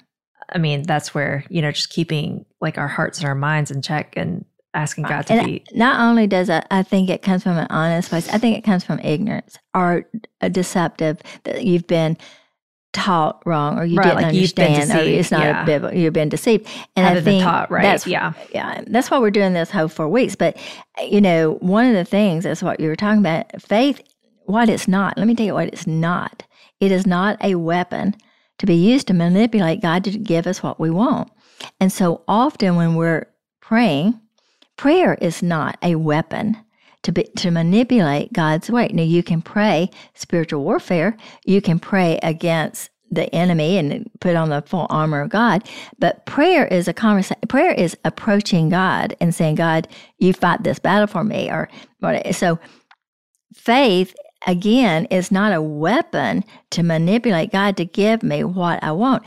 i 0.53 0.57
mean 0.57 0.83
that's 0.83 1.13
where 1.13 1.43
you 1.49 1.61
know 1.61 1.71
just 1.71 1.89
keeping 1.89 2.45
like 2.61 2.77
our 2.77 2.87
hearts 2.87 3.19
and 3.19 3.27
our 3.27 3.35
minds 3.35 3.71
in 3.71 3.81
check 3.81 4.13
and 4.15 4.45
asking 4.73 5.05
God 5.05 5.23
to 5.27 5.33
and 5.33 5.47
be. 5.47 5.63
Not 5.73 5.99
only 5.99 6.27
does 6.27 6.49
it, 6.49 6.65
I 6.69 6.83
think 6.83 7.09
it 7.09 7.21
comes 7.21 7.43
from 7.43 7.57
an 7.57 7.67
honest 7.69 8.09
place, 8.09 8.29
I 8.29 8.37
think 8.37 8.57
it 8.57 8.63
comes 8.63 8.83
from 8.83 8.99
ignorance 8.99 9.57
or 9.73 10.05
a 10.41 10.45
uh, 10.45 10.49
deceptive 10.49 11.19
that 11.43 11.65
you've 11.65 11.87
been 11.87 12.17
taught 12.91 13.41
wrong 13.45 13.77
or 13.77 13.85
you 13.85 13.97
right, 13.97 14.05
didn't 14.05 14.15
like 14.15 14.25
understand 14.25 14.91
or 14.91 14.97
it's 14.97 15.31
not 15.31 15.41
yeah. 15.41 15.63
a 15.63 15.65
biblical 15.65 15.97
you've 15.97 16.13
been 16.13 16.29
deceived. 16.29 16.67
And 16.95 17.05
Haven't 17.05 17.21
i 17.21 17.25
think 17.25 17.43
taught, 17.43 17.69
right 17.69 17.83
that's 17.83 18.07
yeah. 18.07 18.33
yeah 18.53 18.83
that's 18.87 19.11
why 19.11 19.19
we're 19.19 19.31
doing 19.31 19.53
this 19.53 19.69
whole 19.69 19.87
four 19.87 20.07
weeks. 20.07 20.35
But 20.35 20.57
you 21.01 21.21
know 21.21 21.53
one 21.61 21.85
of 21.85 21.93
the 21.93 22.05
things 22.05 22.45
is 22.45 22.63
what 22.63 22.79
you 22.79 22.87
were 22.87 22.95
talking 22.95 23.19
about 23.19 23.61
faith 23.61 24.01
what 24.45 24.69
it's 24.69 24.87
not 24.87 25.17
let 25.17 25.27
me 25.27 25.35
tell 25.35 25.45
you 25.45 25.53
what 25.53 25.67
it's 25.67 25.87
not. 25.87 26.43
It 26.79 26.91
is 26.91 27.05
not 27.05 27.37
a 27.43 27.55
weapon 27.55 28.15
to 28.57 28.65
be 28.65 28.75
used 28.75 29.07
to 29.07 29.13
manipulate 29.13 29.81
god 29.81 30.03
to 30.05 30.11
give 30.11 30.47
us 30.47 30.63
what 30.63 30.79
we 30.79 30.89
want. 30.89 31.31
And 31.79 31.91
so 31.91 32.23
often 32.27 32.75
when 32.75 32.95
we're 32.95 33.25
praying 33.61 34.19
Prayer 34.79 35.15
is 35.15 35.43
not 35.43 35.77
a 35.83 35.95
weapon 35.95 36.55
to 37.03 37.11
be, 37.11 37.23
to 37.37 37.51
manipulate 37.51 38.33
God's 38.33 38.69
way. 38.69 38.89
Now 38.93 39.03
you 39.03 39.23
can 39.23 39.41
pray 39.41 39.89
spiritual 40.13 40.63
warfare. 40.63 41.17
You 41.45 41.61
can 41.61 41.79
pray 41.79 42.19
against 42.23 42.89
the 43.11 43.33
enemy 43.33 43.77
and 43.77 44.09
put 44.19 44.35
on 44.35 44.49
the 44.49 44.61
full 44.61 44.87
armor 44.89 45.21
of 45.21 45.29
God. 45.29 45.67
But 45.97 46.25
prayer 46.25 46.67
is 46.67 46.87
a 46.87 46.93
conversation. 46.93 47.41
Prayer 47.47 47.71
is 47.71 47.97
approaching 48.05 48.69
God 48.69 49.15
and 49.19 49.33
saying, 49.33 49.55
God, 49.55 49.87
you 50.19 50.33
fight 50.33 50.63
this 50.63 50.79
battle 50.79 51.07
for 51.07 51.23
me. 51.23 51.49
Or 51.49 51.69
so 52.31 52.59
faith 53.55 54.15
again 54.45 55.05
is 55.05 55.31
not 55.31 55.53
a 55.53 55.61
weapon 55.61 56.43
to 56.71 56.83
manipulate 56.83 57.51
God 57.51 57.77
to 57.77 57.85
give 57.85 58.23
me 58.23 58.43
what 58.43 58.83
I 58.83 58.91
want. 58.91 59.23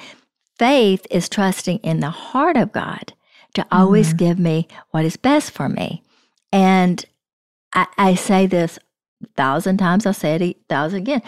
Faith 0.58 1.06
is 1.10 1.28
trusting 1.28 1.78
in 1.78 2.00
the 2.00 2.10
heart 2.10 2.56
of 2.56 2.72
God 2.72 3.12
to 3.54 3.66
always 3.72 4.08
mm-hmm. 4.08 4.16
give 4.18 4.38
me 4.38 4.68
what 4.90 5.04
is 5.04 5.16
best 5.16 5.50
for 5.50 5.68
me. 5.68 6.02
And 6.52 7.04
I, 7.72 7.86
I 7.98 8.14
say 8.14 8.46
this 8.46 8.78
a 9.22 9.26
thousand 9.36 9.78
times, 9.78 10.06
I'll 10.06 10.12
say 10.12 10.34
it 10.34 10.42
a 10.42 10.56
thousand 10.68 11.00
again. 11.00 11.22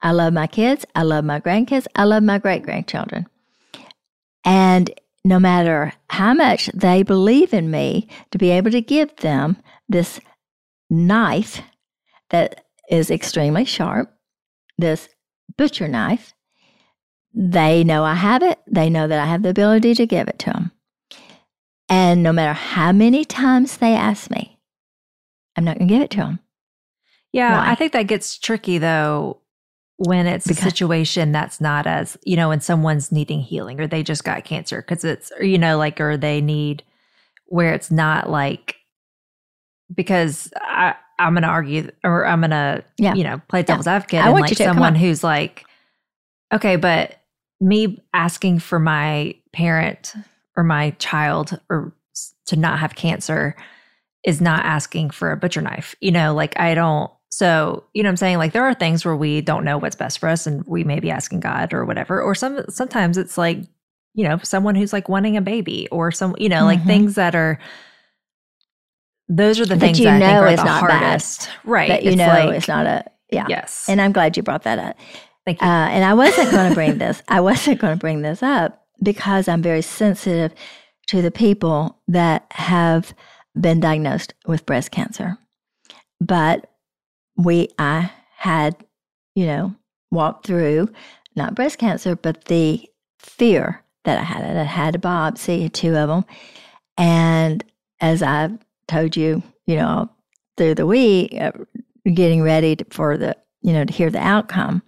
I 0.00 0.12
love 0.12 0.32
my 0.32 0.46
kids. 0.46 0.84
I 0.94 1.02
love 1.02 1.24
my 1.24 1.40
grandkids. 1.40 1.86
I 1.96 2.04
love 2.04 2.22
my 2.22 2.38
great 2.38 2.62
grandchildren. 2.62 3.26
And 4.44 4.90
no 5.24 5.40
matter 5.40 5.92
how 6.10 6.34
much 6.34 6.70
they 6.72 7.02
believe 7.02 7.52
in 7.52 7.70
me 7.70 8.08
to 8.30 8.38
be 8.38 8.50
able 8.50 8.70
to 8.70 8.80
give 8.80 9.14
them 9.16 9.56
this 9.88 10.20
knife 10.88 11.62
that 12.30 12.64
is 12.88 13.10
extremely 13.10 13.64
sharp, 13.64 14.12
this 14.78 15.08
butcher 15.56 15.88
knife, 15.88 16.32
they 17.34 17.84
know 17.84 18.04
I 18.04 18.14
have 18.14 18.42
it. 18.42 18.58
They 18.66 18.88
know 18.88 19.08
that 19.08 19.18
I 19.18 19.26
have 19.26 19.42
the 19.42 19.50
ability 19.50 19.94
to 19.96 20.06
give 20.06 20.28
it 20.28 20.38
to 20.40 20.50
them. 20.50 20.72
And 21.88 22.22
no 22.22 22.32
matter 22.32 22.52
how 22.52 22.92
many 22.92 23.24
times 23.24 23.78
they 23.78 23.94
ask 23.94 24.30
me, 24.30 24.57
I'm 25.58 25.64
not 25.64 25.76
going 25.76 25.88
to 25.88 25.94
give 25.94 26.02
it 26.02 26.10
to 26.10 26.18
them. 26.18 26.38
Yeah, 27.32 27.58
Why? 27.58 27.72
I 27.72 27.74
think 27.74 27.92
that 27.92 28.04
gets 28.06 28.38
tricky 28.38 28.78
though 28.78 29.38
when 29.96 30.26
it's 30.26 30.46
because, 30.46 30.62
a 30.62 30.70
situation 30.70 31.32
that's 31.32 31.60
not 31.60 31.86
as, 31.86 32.16
you 32.24 32.36
know, 32.36 32.48
when 32.48 32.60
someone's 32.60 33.12
needing 33.12 33.40
healing 33.40 33.80
or 33.80 33.86
they 33.86 34.02
just 34.02 34.24
got 34.24 34.44
cancer 34.44 34.80
because 34.80 35.04
it's, 35.04 35.30
or, 35.38 35.44
you 35.44 35.58
know, 35.58 35.76
like, 35.76 36.00
or 36.00 36.16
they 36.16 36.40
need, 36.40 36.84
where 37.46 37.74
it's 37.74 37.90
not 37.90 38.30
like 38.30 38.76
because 39.94 40.52
I 40.56 40.94
I'm 41.18 41.34
gonna 41.34 41.48
argue 41.48 41.90
or 42.04 42.26
I'm 42.26 42.40
gonna 42.40 42.84
yeah. 42.98 43.14
you 43.14 43.24
know 43.24 43.40
play 43.48 43.62
devil's 43.62 43.86
yeah. 43.86 43.94
advocate 43.94 44.20
I 44.20 44.30
and 44.30 44.40
like 44.40 44.56
someone 44.56 44.94
who's 44.94 45.24
like, 45.24 45.64
okay, 46.52 46.76
but 46.76 47.16
me 47.60 48.02
asking 48.14 48.60
for 48.60 48.78
my 48.78 49.34
parent 49.52 50.14
or 50.56 50.62
my 50.62 50.90
child 50.98 51.58
or 51.68 51.92
to 52.46 52.56
not 52.56 52.78
have 52.78 52.94
cancer 52.94 53.56
is 54.28 54.42
not 54.42 54.62
asking 54.66 55.08
for 55.08 55.32
a 55.32 55.38
butcher 55.38 55.62
knife. 55.62 55.94
You 56.02 56.10
know, 56.10 56.34
like 56.34 56.60
I 56.60 56.74
don't 56.74 57.10
so, 57.30 57.84
you 57.94 58.02
know 58.02 58.10
I'm 58.10 58.16
saying? 58.16 58.36
Like 58.36 58.52
there 58.52 58.64
are 58.64 58.74
things 58.74 59.04
where 59.04 59.16
we 59.16 59.40
don't 59.40 59.64
know 59.64 59.78
what's 59.78 59.96
best 59.96 60.18
for 60.18 60.28
us 60.28 60.46
and 60.46 60.64
we 60.66 60.84
may 60.84 61.00
be 61.00 61.10
asking 61.10 61.40
God 61.40 61.72
or 61.72 61.86
whatever. 61.86 62.20
Or 62.20 62.34
some 62.34 62.62
sometimes 62.68 63.16
it's 63.16 63.38
like, 63.38 63.60
you 64.12 64.28
know, 64.28 64.36
someone 64.42 64.74
who's 64.74 64.92
like 64.92 65.08
wanting 65.08 65.38
a 65.38 65.40
baby 65.40 65.88
or 65.90 66.12
some, 66.12 66.34
you 66.38 66.50
know, 66.50 66.56
mm-hmm. 66.56 66.66
like 66.66 66.84
things 66.84 67.14
that 67.14 67.34
are 67.34 67.58
those 69.30 69.58
are 69.60 69.66
the 69.66 69.78
things 69.78 69.98
you 69.98 70.04
that 70.04 70.18
know 70.18 70.44
I 70.44 70.56
think 70.56 70.60
are 70.60 70.64
the 70.64 70.72
hardest. 70.72 71.46
Bad, 71.46 71.54
right. 71.64 71.88
That 71.88 72.02
you 72.02 72.10
it's 72.10 72.18
know 72.18 72.26
like, 72.26 72.54
it's 72.54 72.68
not 72.68 72.84
a 72.84 73.04
yeah. 73.32 73.46
Yes. 73.48 73.86
And 73.88 73.98
I'm 73.98 74.12
glad 74.12 74.36
you 74.36 74.42
brought 74.42 74.64
that 74.64 74.78
up. 74.78 74.96
Thank 75.46 75.62
you. 75.62 75.66
Uh, 75.66 75.88
and 75.88 76.04
I 76.04 76.12
wasn't 76.12 76.50
going 76.50 76.68
to 76.68 76.74
bring 76.74 76.98
this. 76.98 77.22
I 77.28 77.40
wasn't 77.40 77.80
going 77.80 77.94
to 77.94 77.98
bring 77.98 78.20
this 78.20 78.42
up 78.42 78.84
because 79.02 79.48
I'm 79.48 79.62
very 79.62 79.82
sensitive 79.82 80.52
to 81.06 81.22
the 81.22 81.30
people 81.30 81.98
that 82.08 82.46
have 82.50 83.14
been 83.60 83.80
diagnosed 83.80 84.34
with 84.46 84.66
breast 84.66 84.90
cancer. 84.90 85.38
But 86.20 86.70
we, 87.36 87.68
I 87.78 88.10
had, 88.36 88.76
you 89.34 89.46
know, 89.46 89.74
walked 90.10 90.46
through 90.46 90.88
not 91.36 91.54
breast 91.54 91.78
cancer, 91.78 92.16
but 92.16 92.44
the 92.46 92.84
fear 93.18 93.82
that 94.04 94.18
I 94.18 94.22
had. 94.22 94.56
I 94.56 94.62
had 94.64 94.94
a 94.94 94.98
biopsy, 94.98 95.72
two 95.72 95.94
of 95.94 96.08
them. 96.08 96.24
And 96.96 97.64
as 98.00 98.22
I've 98.22 98.58
told 98.86 99.16
you, 99.16 99.42
you 99.66 99.76
know, 99.76 100.10
through 100.56 100.74
the 100.74 100.86
week, 100.86 101.34
uh, 101.40 101.52
getting 102.12 102.42
ready 102.42 102.76
to, 102.76 102.84
for 102.90 103.16
the, 103.16 103.36
you 103.62 103.72
know, 103.72 103.84
to 103.84 103.92
hear 103.92 104.10
the 104.10 104.18
outcome, 104.18 104.82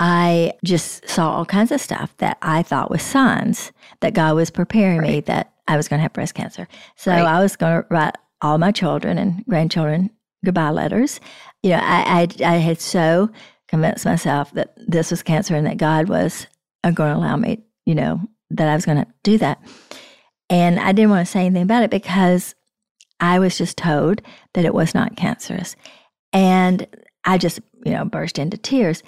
I 0.00 0.54
just 0.64 1.06
saw 1.08 1.30
all 1.30 1.44
kinds 1.44 1.70
of 1.70 1.80
stuff 1.80 2.16
that 2.16 2.38
I 2.40 2.62
thought 2.62 2.90
was 2.90 3.02
signs 3.02 3.70
that 4.00 4.14
God 4.14 4.34
was 4.34 4.50
preparing 4.50 5.00
right. 5.00 5.10
me 5.10 5.20
that 5.20 5.52
I 5.68 5.76
was 5.76 5.88
going 5.88 5.98
to 5.98 6.02
have 6.02 6.14
breast 6.14 6.34
cancer. 6.34 6.66
So 6.96 7.12
right. 7.12 7.22
I 7.22 7.40
was 7.42 7.54
going 7.54 7.82
to 7.82 7.86
write 7.90 8.14
all 8.40 8.56
my 8.56 8.72
children 8.72 9.18
and 9.18 9.44
grandchildren 9.46 10.10
goodbye 10.42 10.70
letters. 10.70 11.20
You 11.62 11.70
know, 11.70 11.80
I, 11.82 12.28
I, 12.40 12.44
I 12.44 12.56
had 12.56 12.80
so 12.80 13.30
convinced 13.68 14.06
myself 14.06 14.52
that 14.52 14.74
this 14.76 15.10
was 15.10 15.22
cancer 15.22 15.54
and 15.54 15.66
that 15.66 15.76
God 15.76 16.08
was 16.08 16.46
uh, 16.82 16.90
going 16.90 17.12
to 17.12 17.18
allow 17.18 17.36
me, 17.36 17.62
you 17.84 17.94
know, 17.94 18.20
that 18.50 18.68
I 18.68 18.74
was 18.74 18.86
going 18.86 19.04
to 19.04 19.06
do 19.22 19.36
that. 19.38 19.60
And 20.48 20.80
I 20.80 20.92
didn't 20.92 21.10
want 21.10 21.26
to 21.26 21.30
say 21.30 21.44
anything 21.44 21.62
about 21.62 21.82
it 21.82 21.90
because 21.90 22.54
I 23.20 23.38
was 23.38 23.58
just 23.58 23.76
told 23.76 24.22
that 24.54 24.64
it 24.64 24.74
was 24.74 24.94
not 24.94 25.16
cancerous. 25.16 25.76
And 26.32 26.86
I 27.24 27.36
just, 27.36 27.60
you 27.84 27.92
know, 27.92 28.06
burst 28.06 28.38
into 28.38 28.56
tears. 28.56 29.02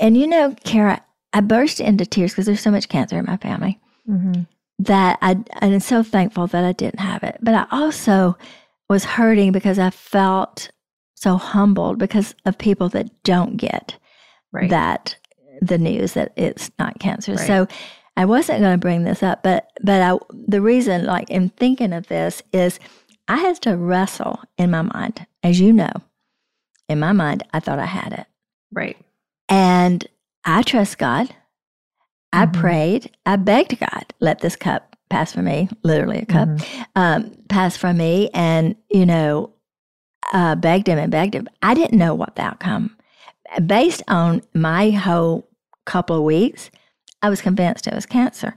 And 0.00 0.16
you 0.16 0.26
know, 0.26 0.54
Cara, 0.64 1.02
I 1.32 1.40
burst 1.40 1.80
into 1.80 2.06
tears 2.06 2.32
because 2.32 2.46
there's 2.46 2.60
so 2.60 2.70
much 2.70 2.88
cancer 2.88 3.18
in 3.18 3.24
my 3.24 3.36
family 3.36 3.80
mm-hmm. 4.08 4.42
that 4.80 5.18
I, 5.22 5.38
I'm 5.60 5.80
so 5.80 6.02
thankful 6.02 6.46
that 6.48 6.64
I 6.64 6.72
didn't 6.72 7.00
have 7.00 7.22
it. 7.22 7.38
But 7.40 7.54
I 7.54 7.66
also 7.70 8.36
was 8.88 9.04
hurting 9.04 9.52
because 9.52 9.78
I 9.78 9.90
felt 9.90 10.70
so 11.14 11.36
humbled 11.36 11.98
because 11.98 12.34
of 12.44 12.58
people 12.58 12.88
that 12.90 13.22
don't 13.22 13.56
get 13.56 13.96
right. 14.52 14.68
that 14.70 15.16
the 15.60 15.78
news 15.78 16.14
that 16.14 16.32
it's 16.36 16.70
not 16.78 16.98
cancer. 16.98 17.34
Right. 17.34 17.46
So 17.46 17.68
I 18.16 18.24
wasn't 18.24 18.60
going 18.60 18.74
to 18.74 18.78
bring 18.78 19.04
this 19.04 19.22
up, 19.22 19.42
but 19.42 19.70
but 19.82 20.02
I, 20.02 20.18
the 20.46 20.60
reason, 20.60 21.06
like 21.06 21.30
in 21.30 21.48
thinking 21.50 21.92
of 21.92 22.08
this, 22.08 22.42
is 22.52 22.78
I 23.28 23.36
had 23.36 23.62
to 23.62 23.76
wrestle 23.76 24.40
in 24.58 24.70
my 24.70 24.82
mind, 24.82 25.26
as 25.42 25.60
you 25.60 25.72
know, 25.72 25.92
in 26.88 26.98
my 26.98 27.12
mind, 27.12 27.44
I 27.54 27.60
thought 27.60 27.78
I 27.78 27.86
had 27.86 28.12
it. 28.12 28.26
Right. 28.72 28.98
And 29.52 30.06
I 30.46 30.62
trust 30.62 30.96
God. 30.96 31.28
I 32.32 32.46
mm-hmm. 32.46 32.58
prayed. 32.58 33.10
I 33.26 33.36
begged 33.36 33.78
God, 33.78 34.14
let 34.18 34.38
this 34.38 34.56
cup 34.56 34.96
pass 35.10 35.34
from 35.34 35.44
me, 35.44 35.68
literally 35.82 36.20
a 36.20 36.24
cup, 36.24 36.48
mm-hmm. 36.48 36.82
um, 36.96 37.36
pass 37.50 37.76
from 37.76 37.98
me. 37.98 38.30
And, 38.32 38.76
you 38.88 39.04
know, 39.04 39.52
uh, 40.32 40.54
begged 40.54 40.86
him 40.86 40.98
and 40.98 41.12
begged 41.12 41.34
him. 41.34 41.48
I 41.60 41.74
didn't 41.74 41.98
know 41.98 42.14
what 42.14 42.34
the 42.34 42.42
outcome. 42.42 42.96
Based 43.66 44.02
on 44.08 44.40
my 44.54 44.90
whole 44.90 45.46
couple 45.84 46.16
of 46.16 46.22
weeks, 46.22 46.70
I 47.20 47.28
was 47.28 47.42
convinced 47.42 47.86
it 47.86 47.94
was 47.94 48.06
cancer. 48.06 48.56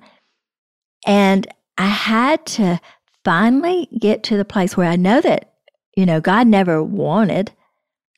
And 1.06 1.46
I 1.78 1.88
had 1.88 2.46
to 2.46 2.80
finally 3.26 3.90
get 4.00 4.24
to 4.24 4.38
the 4.38 4.46
place 4.46 4.78
where 4.78 4.90
I 4.90 4.96
know 4.96 5.20
that, 5.20 5.56
you 5.98 6.06
know, 6.06 6.22
God 6.22 6.48
never 6.48 6.82
wanted 6.82 7.52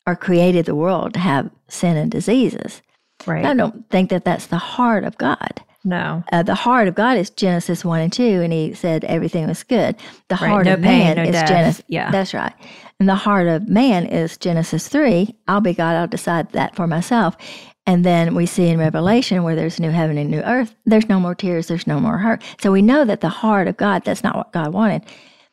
or 0.06 0.16
created 0.16 0.68
the 0.68 0.76
world 0.76 1.16
to 1.16 1.20
have 1.20 1.50
sin 1.69 1.97
and 1.97 2.12
diseases. 2.12 2.82
Right. 3.25 3.45
I 3.45 3.53
don't 3.53 3.89
think 3.89 4.10
that 4.10 4.25
that's 4.25 4.47
the 4.47 4.58
heart 4.58 5.03
of 5.03 5.17
God. 5.17 5.62
No. 5.84 6.23
Uh, 6.32 6.43
the 6.43 6.56
heart 6.56 6.88
of 6.88 6.95
God 6.95 7.17
is 7.17 7.30
Genesis 7.30 7.86
1 7.86 8.01
and 8.01 8.13
2, 8.13 8.23
and 8.41 8.51
he 8.51 8.73
said 8.73 9.06
everything 9.06 9.47
was 9.47 9.63
good. 9.63 9.95
The 10.27 10.36
right. 10.36 10.49
heart 10.49 10.65
no 10.65 10.73
of 10.73 10.82
pain, 10.82 11.15
man 11.15 11.17
no 11.17 11.23
is 11.23 11.32
death. 11.32 11.47
Genesis. 11.47 11.86
Yeah. 11.88 12.12
That's 12.12 12.34
right. 12.34 12.53
And 12.99 13.08
the 13.08 13.15
heart 13.15 13.47
of 13.47 13.69
man 13.69 14.06
is 14.06 14.38
Genesis 14.38 14.88
3. 14.88 15.34
I'll 15.47 15.62
be 15.62 15.73
God, 15.73 15.95
I'll 15.95 16.08
decide 16.08 16.51
that 16.51 16.75
for 16.75 16.88
myself. 16.88 17.38
And 17.86 18.03
then 18.03 18.36
we 18.36 18.45
see 18.45 18.67
in 18.67 18.80
Revelation 18.80 19.43
where 19.43 19.56
there's 19.56 19.80
new 19.80 19.91
heaven 19.91 20.17
and 20.17 20.30
new 20.30 20.41
earth, 20.41 20.75
there's 20.86 21.08
no 21.08 21.21
more 21.21 21.36
tears, 21.36 21.67
there's 21.67 21.88
no 21.88 22.01
more 22.01 22.17
hurt. 22.17 22.43
So 22.60 22.71
we 22.71 22.82
know 22.82 23.06
that 23.06 23.21
the 23.21 23.30
heart 23.30 23.69
of 23.69 23.77
God, 23.77 24.03
that's 24.03 24.23
not 24.23 24.36
what 24.36 24.51
God 24.51 24.73
wanted. 24.73 25.03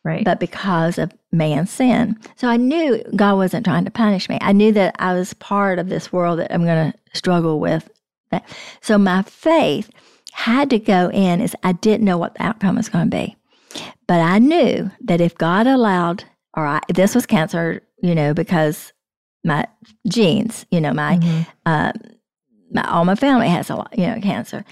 Right. 0.05 0.25
But 0.25 0.38
because 0.38 0.99
of 0.99 1.12
man's 1.33 1.71
sin. 1.71 2.19
So 2.37 2.47
I 2.47 2.59
knew 2.59 3.03
God 3.17 3.37
wasn't 3.37 3.64
trying 3.64 3.87
to 3.87 3.90
punish 3.90 4.29
me. 4.29 4.38
I 4.43 4.53
knew 4.53 4.71
that 4.73 4.95
I 4.99 5.14
was 5.14 5.33
part 5.35 5.79
of 5.79 5.88
this 5.88 6.12
world 6.12 6.38
that 6.40 6.53
I'm 6.53 6.64
going 6.64 6.93
to 6.93 6.99
struggle 7.19 7.59
with. 7.59 7.90
So 8.83 8.99
my 8.99 9.23
faith 9.23 9.90
had 10.33 10.69
to 10.71 10.79
go 10.79 11.11
in 11.11 11.40
as 11.40 11.55
I 11.62 11.73
didn't 11.73 12.05
know 12.05 12.19
what 12.19 12.35
the 12.35 12.43
outcome 12.43 12.77
was 12.77 12.88
going 12.88 13.11
to 13.11 13.17
be. 13.17 13.37
But 14.07 14.21
I 14.21 14.38
knew 14.38 14.90
that 15.01 15.21
if 15.21 15.37
God 15.37 15.67
allowed, 15.67 16.25
or 16.55 16.67
I, 16.67 16.81
this 16.93 17.14
was 17.14 17.25
cancer, 17.25 17.83
you 18.03 18.14
know, 18.14 18.35
because 18.35 18.93
my 19.43 19.67
genes, 20.09 20.67
you 20.71 20.81
know, 20.81 20.93
my, 20.93 21.17
mm-hmm. 21.17 21.43
uh, 21.64 21.93
my, 22.73 22.83
all 22.90 23.05
my 23.05 23.14
family 23.14 23.49
has 23.49 23.71
a 23.71 23.77
lot, 23.77 23.97
you 23.97 24.07
know, 24.07 24.21
cancer. 24.21 24.64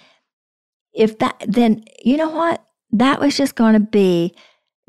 If 0.92 1.18
that, 1.18 1.42
then 1.46 1.84
you 2.04 2.16
know 2.16 2.28
what? 2.28 2.64
That 2.90 3.20
was 3.20 3.36
just 3.36 3.54
going 3.54 3.74
to 3.74 3.80
be 3.80 4.34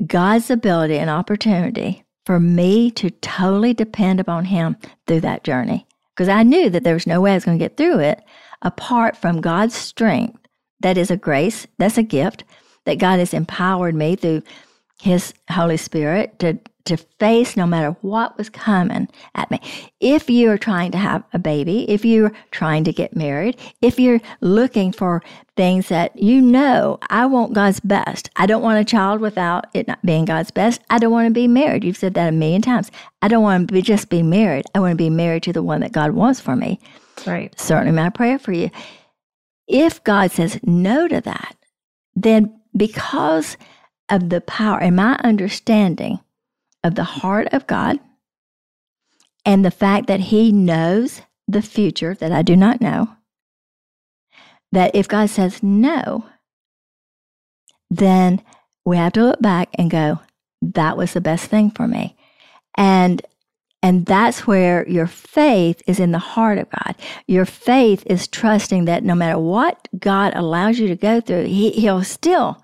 God's 0.06 0.50
ability 0.50 0.98
and 0.98 1.10
opportunity 1.10 2.04
for 2.26 2.40
me 2.40 2.90
to 2.92 3.10
totally 3.10 3.74
depend 3.74 4.20
upon 4.20 4.46
Him 4.46 4.76
through 5.06 5.20
that 5.20 5.44
journey. 5.44 5.86
Because 6.14 6.28
I 6.28 6.42
knew 6.42 6.70
that 6.70 6.84
there 6.84 6.94
was 6.94 7.06
no 7.06 7.20
way 7.20 7.32
I 7.32 7.34
was 7.34 7.44
going 7.44 7.58
to 7.58 7.64
get 7.64 7.76
through 7.76 7.98
it 8.00 8.22
apart 8.62 9.16
from 9.16 9.40
God's 9.40 9.74
strength 9.74 10.38
that 10.80 10.98
is 10.98 11.10
a 11.10 11.16
grace, 11.16 11.66
that's 11.78 11.98
a 11.98 12.02
gift 12.02 12.44
that 12.84 12.98
God 12.98 13.18
has 13.18 13.34
empowered 13.34 13.94
me 13.94 14.16
through 14.16 14.42
His 15.00 15.34
Holy 15.50 15.76
Spirit 15.76 16.38
to, 16.40 16.58
to 16.84 16.96
face 16.96 17.56
no 17.56 17.66
matter 17.66 17.96
what 18.02 18.36
was 18.36 18.50
coming 18.50 19.08
at 19.34 19.50
me. 19.50 19.60
If 20.00 20.28
you 20.28 20.50
are 20.50 20.58
trying 20.58 20.92
to 20.92 20.98
have 20.98 21.24
a 21.32 21.38
baby, 21.38 21.88
if 21.90 22.04
you're 22.04 22.32
trying 22.50 22.84
to 22.84 22.92
get 22.92 23.16
married, 23.16 23.56
if 23.80 23.98
you're 23.98 24.20
looking 24.40 24.92
for 24.92 25.22
things 25.56 25.88
that 25.88 26.20
you 26.20 26.40
know, 26.40 26.98
I 27.08 27.26
want 27.26 27.54
God's 27.54 27.80
best. 27.80 28.28
I 28.36 28.46
don't 28.46 28.62
want 28.62 28.80
a 28.80 28.84
child 28.84 29.20
without 29.20 29.66
it 29.72 29.88
not 29.88 30.04
being 30.04 30.24
God's 30.24 30.50
best. 30.50 30.82
I 30.90 30.98
don't 30.98 31.12
want 31.12 31.28
to 31.28 31.34
be 31.34 31.48
married. 31.48 31.84
You've 31.84 31.96
said 31.96 32.14
that 32.14 32.28
a 32.28 32.32
million 32.32 32.60
times. 32.60 32.90
I 33.22 33.28
don't 33.28 33.42
want 33.42 33.68
to 33.68 33.74
be, 33.74 33.80
just 33.80 34.10
be 34.10 34.22
married. 34.22 34.66
I 34.74 34.80
want 34.80 34.92
to 34.92 34.96
be 34.96 35.10
married 35.10 35.44
to 35.44 35.52
the 35.52 35.62
one 35.62 35.80
that 35.80 35.92
God 35.92 36.10
wants 36.12 36.40
for 36.40 36.56
me. 36.56 36.80
Right. 37.26 37.58
Certainly 37.58 37.92
my 37.92 38.10
prayer 38.10 38.38
for 38.38 38.52
you. 38.52 38.70
If 39.66 40.04
God 40.04 40.32
says 40.32 40.60
no 40.62 41.08
to 41.08 41.20
that, 41.22 41.56
then 42.14 42.60
because 42.76 43.56
of 44.10 44.28
the 44.28 44.40
power 44.42 44.80
and 44.80 44.96
my 44.96 45.14
understanding 45.24 46.20
of 46.84 46.94
the 46.94 47.04
heart 47.04 47.48
of 47.52 47.66
God 47.66 47.98
and 49.44 49.64
the 49.64 49.70
fact 49.70 50.06
that 50.06 50.20
He 50.20 50.52
knows 50.52 51.22
the 51.48 51.62
future 51.62 52.14
that 52.14 52.32
I 52.32 52.42
do 52.42 52.54
not 52.54 52.80
know, 52.80 53.08
that 54.72 54.94
if 54.94 55.08
God 55.08 55.30
says 55.30 55.62
no, 55.62 56.26
then 57.90 58.42
we 58.84 58.96
have 58.96 59.12
to 59.14 59.24
look 59.24 59.40
back 59.40 59.70
and 59.74 59.90
go, 59.90 60.20
that 60.62 60.96
was 60.96 61.12
the 61.12 61.20
best 61.20 61.46
thing 61.46 61.70
for 61.70 61.88
me. 61.88 62.16
And 62.76 63.22
and 63.82 64.06
that's 64.06 64.46
where 64.46 64.88
your 64.88 65.06
faith 65.06 65.82
is 65.86 66.00
in 66.00 66.10
the 66.10 66.18
heart 66.18 66.56
of 66.56 66.70
God. 66.70 66.94
Your 67.26 67.44
faith 67.44 68.02
is 68.06 68.26
trusting 68.26 68.86
that 68.86 69.04
no 69.04 69.14
matter 69.14 69.38
what 69.38 69.88
God 69.98 70.32
allows 70.34 70.78
you 70.78 70.88
to 70.88 70.96
go 70.96 71.20
through, 71.20 71.44
he, 71.44 71.70
He'll 71.72 72.02
still, 72.02 72.62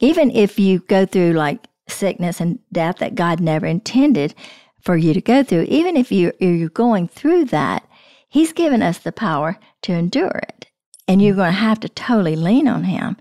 even 0.00 0.30
if 0.30 0.58
you 0.58 0.80
go 0.80 1.06
through 1.06 1.32
like 1.32 1.66
sickness 1.88 2.40
and 2.40 2.58
death 2.72 2.96
that 2.98 3.14
God 3.14 3.40
never 3.40 3.66
intended 3.66 4.34
for 4.80 4.96
you 4.96 5.14
to 5.14 5.20
go 5.20 5.42
through, 5.42 5.62
even 5.68 5.96
if 5.96 6.12
you, 6.12 6.32
you're 6.40 6.68
going 6.68 7.08
through 7.08 7.46
that, 7.46 7.88
He's 8.28 8.52
given 8.52 8.82
us 8.82 8.98
the 8.98 9.12
power 9.12 9.58
to 9.82 9.92
endure 9.92 10.40
it. 10.48 10.66
And 11.06 11.22
you're 11.22 11.36
going 11.36 11.52
to 11.52 11.58
have 11.58 11.80
to 11.80 11.88
totally 11.88 12.36
lean 12.36 12.66
on 12.66 12.84
Him. 12.84 13.16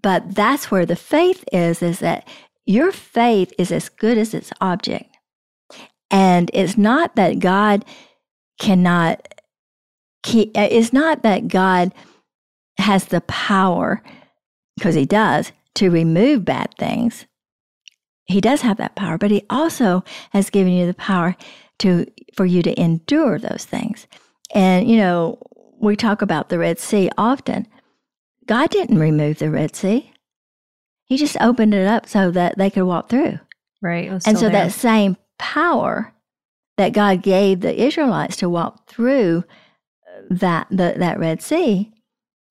But 0.00 0.34
that's 0.34 0.70
where 0.70 0.86
the 0.86 0.96
faith 0.96 1.44
is, 1.52 1.82
is 1.82 1.98
that 1.98 2.26
your 2.64 2.92
faith 2.92 3.52
is 3.58 3.70
as 3.70 3.88
good 3.88 4.16
as 4.16 4.32
its 4.32 4.52
object. 4.60 5.16
And 6.10 6.50
it's 6.54 6.76
not 6.76 7.16
that 7.16 7.38
God 7.38 7.84
cannot 8.58 9.26
it's 10.22 10.92
not 10.92 11.22
that 11.22 11.48
God 11.48 11.94
has 12.78 13.06
the 13.06 13.22
power, 13.22 14.02
because 14.76 14.94
he 14.94 15.06
does, 15.06 15.52
to 15.76 15.90
remove 15.90 16.44
bad 16.44 16.74
things. 16.78 17.26
He 18.30 18.40
does 18.40 18.62
have 18.62 18.76
that 18.78 18.96
power, 18.96 19.18
but 19.18 19.30
he 19.30 19.44
also 19.50 20.04
has 20.32 20.50
given 20.50 20.72
you 20.72 20.86
the 20.86 20.94
power 20.94 21.36
to 21.80 22.06
for 22.36 22.46
you 22.46 22.62
to 22.62 22.80
endure 22.80 23.38
those 23.38 23.64
things. 23.64 24.06
And 24.54 24.88
you 24.88 24.96
know, 24.96 25.38
we 25.80 25.96
talk 25.96 26.22
about 26.22 26.48
the 26.48 26.58
Red 26.58 26.78
Sea 26.78 27.10
often. 27.18 27.66
God 28.46 28.70
didn't 28.70 28.98
remove 28.98 29.38
the 29.38 29.50
Red 29.50 29.74
Sea. 29.74 30.12
He 31.04 31.16
just 31.16 31.36
opened 31.40 31.74
it 31.74 31.86
up 31.86 32.06
so 32.06 32.30
that 32.30 32.56
they 32.56 32.70
could 32.70 32.84
walk 32.84 33.08
through. 33.08 33.38
Right. 33.82 34.08
And 34.08 34.38
so 34.38 34.48
there. 34.48 34.50
that 34.50 34.72
same 34.72 35.16
power 35.38 36.12
that 36.76 36.92
God 36.92 37.22
gave 37.22 37.60
the 37.60 37.82
Israelites 37.82 38.36
to 38.36 38.48
walk 38.48 38.88
through 38.88 39.44
uh, 40.06 40.20
that 40.30 40.66
the, 40.70 40.94
that 40.96 41.18
Red 41.18 41.42
Sea 41.42 41.90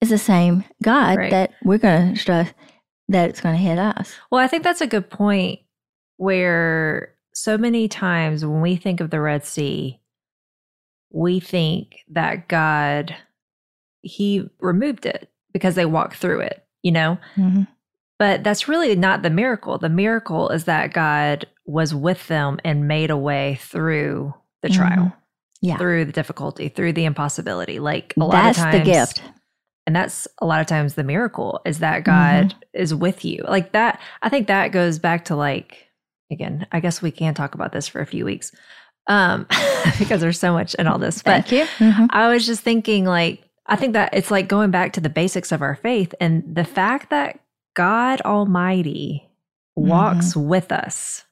is 0.00 0.10
the 0.10 0.18
same 0.18 0.64
God 0.82 1.16
right. 1.16 1.30
that 1.30 1.52
we're 1.62 1.78
going 1.78 2.14
to 2.14 2.24
trust 2.24 2.54
that 3.08 3.28
it's 3.28 3.40
going 3.40 3.56
to 3.56 3.62
hit 3.62 3.78
us. 3.78 4.14
Well, 4.30 4.42
I 4.42 4.46
think 4.46 4.62
that's 4.62 4.80
a 4.80 4.86
good 4.86 5.10
point 5.10 5.60
where 6.20 7.14
so 7.32 7.56
many 7.56 7.88
times 7.88 8.44
when 8.44 8.60
we 8.60 8.76
think 8.76 9.00
of 9.00 9.08
the 9.08 9.22
Red 9.22 9.42
Sea, 9.42 9.98
we 11.10 11.40
think 11.40 11.96
that 12.10 12.46
God 12.46 13.16
he 14.02 14.46
removed 14.60 15.06
it 15.06 15.30
because 15.54 15.76
they 15.76 15.86
walked 15.86 16.16
through 16.16 16.40
it, 16.40 16.62
you 16.82 16.92
know? 16.92 17.18
Mm-hmm. 17.36 17.62
But 18.18 18.44
that's 18.44 18.68
really 18.68 18.94
not 18.96 19.22
the 19.22 19.30
miracle. 19.30 19.78
The 19.78 19.88
miracle 19.88 20.50
is 20.50 20.64
that 20.64 20.92
God 20.92 21.46
was 21.64 21.94
with 21.94 22.28
them 22.28 22.60
and 22.66 22.86
made 22.86 23.10
a 23.10 23.16
way 23.16 23.58
through 23.62 24.34
the 24.60 24.68
mm-hmm. 24.68 24.78
trial, 24.78 25.12
yeah, 25.62 25.78
through 25.78 26.04
the 26.04 26.12
difficulty, 26.12 26.68
through 26.68 26.92
the 26.92 27.06
impossibility. 27.06 27.78
Like 27.78 28.12
a 28.18 28.20
that's 28.20 28.30
lot 28.30 28.50
of 28.50 28.56
times, 28.56 28.78
the 28.78 28.84
gift, 28.84 29.22
and 29.86 29.96
that's 29.96 30.28
a 30.42 30.44
lot 30.44 30.60
of 30.60 30.66
times 30.66 30.96
the 30.96 31.04
miracle 31.04 31.62
is 31.64 31.78
that 31.78 32.04
God 32.04 32.50
mm-hmm. 32.50 32.60
is 32.74 32.94
with 32.94 33.24
you. 33.24 33.42
Like 33.48 33.72
that, 33.72 33.98
I 34.20 34.28
think 34.28 34.48
that 34.48 34.68
goes 34.68 34.98
back 34.98 35.24
to 35.26 35.34
like 35.34 35.89
again. 36.30 36.66
I 36.72 36.80
guess 36.80 37.02
we 37.02 37.10
can 37.10 37.34
talk 37.34 37.54
about 37.54 37.72
this 37.72 37.88
for 37.88 38.00
a 38.00 38.06
few 38.06 38.24
weeks 38.24 38.52
um, 39.06 39.46
because 39.98 40.20
there's 40.20 40.38
so 40.38 40.52
much 40.52 40.74
in 40.74 40.86
all 40.86 40.98
this. 40.98 41.22
But 41.22 41.46
Thank 41.46 41.52
you. 41.52 41.64
Mm-hmm. 41.86 42.06
I 42.10 42.32
was 42.32 42.46
just 42.46 42.62
thinking, 42.62 43.04
like, 43.04 43.42
I 43.66 43.76
think 43.76 43.92
that 43.92 44.14
it's 44.14 44.30
like 44.30 44.48
going 44.48 44.70
back 44.70 44.92
to 44.94 45.00
the 45.00 45.08
basics 45.08 45.52
of 45.52 45.62
our 45.62 45.76
faith 45.76 46.14
and 46.20 46.42
the 46.54 46.64
fact 46.64 47.10
that 47.10 47.40
God 47.74 48.20
Almighty 48.22 49.28
walks 49.76 50.30
mm-hmm. 50.30 50.48
with 50.48 50.72
us. 50.72 51.24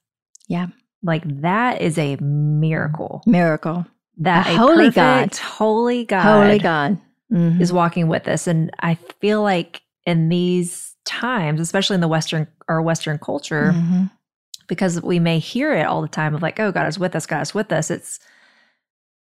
Yeah. 0.47 0.69
Like 1.03 1.23
that 1.43 1.81
is 1.81 1.99
a 1.99 2.17
miracle. 2.17 3.23
Miracle. 3.27 3.87
That 4.19 4.47
a, 4.47 4.51
a 4.51 4.57
holy 4.57 4.91
God, 4.91 5.37
holy 5.37 6.05
God, 6.05 6.23
holy 6.23 6.59
God 6.59 6.99
mm-hmm. 7.33 7.61
is 7.61 7.73
walking 7.73 8.09
with 8.09 8.27
us. 8.27 8.47
And 8.47 8.71
I 8.81 8.95
feel 9.21 9.43
like 9.43 9.83
in 10.07 10.29
these 10.29 10.97
times, 11.05 11.61
especially 11.61 11.95
in 11.95 12.01
the 12.01 12.09
Western 12.09 12.49
or 12.69 12.83
Western 12.83 13.19
culture, 13.19 13.73
mm-hmm. 13.75 14.05
Because 14.69 15.03
we 15.03 15.19
may 15.19 15.39
hear 15.39 15.75
it 15.75 15.87
all 15.87 16.03
the 16.03 16.09
time 16.09 16.35
of 16.35 16.43
like, 16.43 16.61
oh, 16.61 16.71
God 16.73 16.87
is 16.87 16.99
with 16.99 17.17
us, 17.17 17.27
God 17.27 17.43
is 17.43 17.55
with 17.55 17.73
us. 17.73 17.91
It's, 17.91 18.21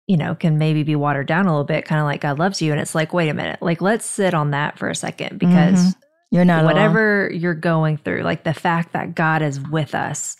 you 0.06 0.16
know, 0.16 0.34
can 0.34 0.58
maybe 0.58 0.82
be 0.82 0.96
watered 0.96 1.26
down 1.26 1.46
a 1.46 1.50
little 1.50 1.64
bit, 1.64 1.84
kind 1.84 2.00
of 2.00 2.04
like 2.04 2.20
God 2.20 2.38
loves 2.38 2.60
you. 2.60 2.72
And 2.72 2.80
it's 2.80 2.94
like, 2.94 3.12
wait 3.12 3.28
a 3.28 3.34
minute, 3.34 3.62
like 3.62 3.80
let's 3.80 4.04
sit 4.04 4.34
on 4.34 4.50
that 4.50 4.78
for 4.78 4.88
a 4.88 4.94
second 4.94 5.38
because 5.38 5.78
mm-hmm. 5.78 5.98
You're 6.32 6.46
not 6.46 6.64
whatever 6.64 7.26
alone. 7.26 7.40
you're 7.40 7.54
going 7.54 7.98
through, 7.98 8.22
like 8.22 8.42
the 8.42 8.54
fact 8.54 8.94
that 8.94 9.14
God 9.14 9.42
is 9.42 9.60
with 9.60 9.94
us, 9.94 10.38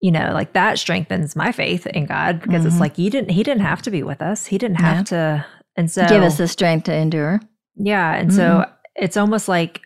you 0.00 0.12
know, 0.12 0.30
like 0.32 0.52
that 0.52 0.78
strengthens 0.78 1.34
my 1.34 1.50
faith 1.50 1.84
in 1.88 2.06
God 2.06 2.40
because 2.40 2.60
mm-hmm. 2.60 2.68
it's 2.68 2.78
like 2.78 2.96
you 2.96 3.10
didn't 3.10 3.30
he 3.30 3.42
didn't 3.42 3.62
have 3.62 3.82
to 3.82 3.90
be 3.90 4.04
with 4.04 4.22
us. 4.22 4.46
He 4.46 4.56
didn't 4.56 4.80
have 4.80 4.98
yeah. 4.98 5.02
to 5.02 5.46
and 5.76 5.90
so 5.90 6.06
give 6.06 6.22
us 6.22 6.38
the 6.38 6.46
strength 6.46 6.84
to 6.84 6.94
endure. 6.94 7.40
Yeah. 7.74 8.14
And 8.14 8.30
mm-hmm. 8.30 8.36
so 8.36 8.70
it's 8.94 9.16
almost 9.16 9.48
like, 9.48 9.82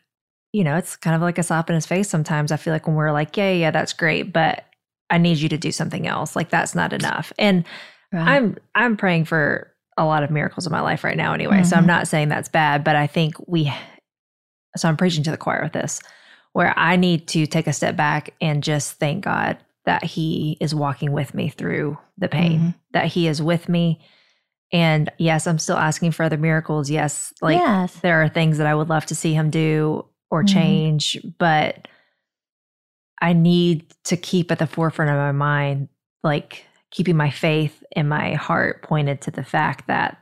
you 0.52 0.64
know, 0.64 0.76
it's 0.76 0.96
kind 0.96 1.14
of 1.14 1.22
like 1.22 1.38
a 1.38 1.42
slap 1.42 1.68
in 1.68 1.74
his 1.74 1.86
face 1.86 2.08
sometimes. 2.08 2.52
I 2.52 2.56
feel 2.56 2.72
like 2.72 2.86
when 2.86 2.96
we're 2.96 3.12
like, 3.12 3.36
Yeah, 3.36 3.52
yeah, 3.52 3.70
that's 3.70 3.92
great, 3.92 4.32
but 4.32 4.64
I 5.10 5.18
need 5.18 5.38
you 5.38 5.48
to 5.48 5.58
do 5.58 5.72
something 5.72 6.06
else. 6.06 6.36
Like 6.36 6.50
that's 6.50 6.74
not 6.74 6.92
enough. 6.92 7.32
And 7.38 7.64
right. 8.12 8.28
I'm 8.28 8.56
I'm 8.74 8.96
praying 8.96 9.26
for 9.26 9.72
a 9.96 10.04
lot 10.04 10.22
of 10.22 10.30
miracles 10.30 10.66
in 10.66 10.72
my 10.72 10.80
life 10.80 11.02
right 11.04 11.16
now 11.16 11.32
anyway. 11.32 11.56
Mm-hmm. 11.56 11.64
So 11.64 11.76
I'm 11.76 11.82
mm-hmm. 11.82 11.88
not 11.88 12.08
saying 12.08 12.28
that's 12.28 12.48
bad, 12.48 12.84
but 12.84 12.96
I 12.96 13.06
think 13.06 13.34
we 13.46 13.72
so 14.76 14.88
I'm 14.88 14.96
preaching 14.96 15.24
to 15.24 15.30
the 15.30 15.36
choir 15.36 15.62
with 15.62 15.72
this, 15.72 16.00
where 16.52 16.72
I 16.78 16.96
need 16.96 17.26
to 17.28 17.46
take 17.46 17.66
a 17.66 17.72
step 17.72 17.96
back 17.96 18.34
and 18.40 18.62
just 18.62 18.98
thank 18.98 19.24
God 19.24 19.58
that 19.86 20.04
He 20.04 20.56
is 20.60 20.74
walking 20.74 21.12
with 21.12 21.34
me 21.34 21.48
through 21.48 21.98
the 22.16 22.28
pain, 22.28 22.58
mm-hmm. 22.58 22.70
that 22.92 23.06
He 23.06 23.26
is 23.26 23.42
with 23.42 23.68
me. 23.68 24.00
And 24.70 25.10
yes, 25.18 25.46
I'm 25.46 25.58
still 25.58 25.78
asking 25.78 26.12
for 26.12 26.24
other 26.24 26.36
miracles. 26.36 26.90
Yes, 26.90 27.32
like 27.40 27.58
yes. 27.58 27.94
there 27.96 28.22
are 28.22 28.28
things 28.28 28.58
that 28.58 28.66
I 28.66 28.74
would 28.74 28.90
love 28.90 29.06
to 29.06 29.14
see 29.14 29.32
Him 29.32 29.50
do 29.50 30.04
or 30.30 30.42
mm-hmm. 30.42 30.54
change, 30.54 31.18
but 31.38 31.88
I 33.20 33.32
need 33.32 33.92
to 34.04 34.16
keep 34.16 34.50
at 34.50 34.58
the 34.58 34.66
forefront 34.66 35.10
of 35.10 35.16
my 35.16 35.32
mind, 35.32 35.88
like 36.22 36.64
keeping 36.90 37.16
my 37.16 37.30
faith 37.30 37.82
and 37.96 38.08
my 38.08 38.34
heart 38.34 38.82
pointed 38.82 39.20
to 39.22 39.30
the 39.30 39.44
fact 39.44 39.86
that 39.88 40.18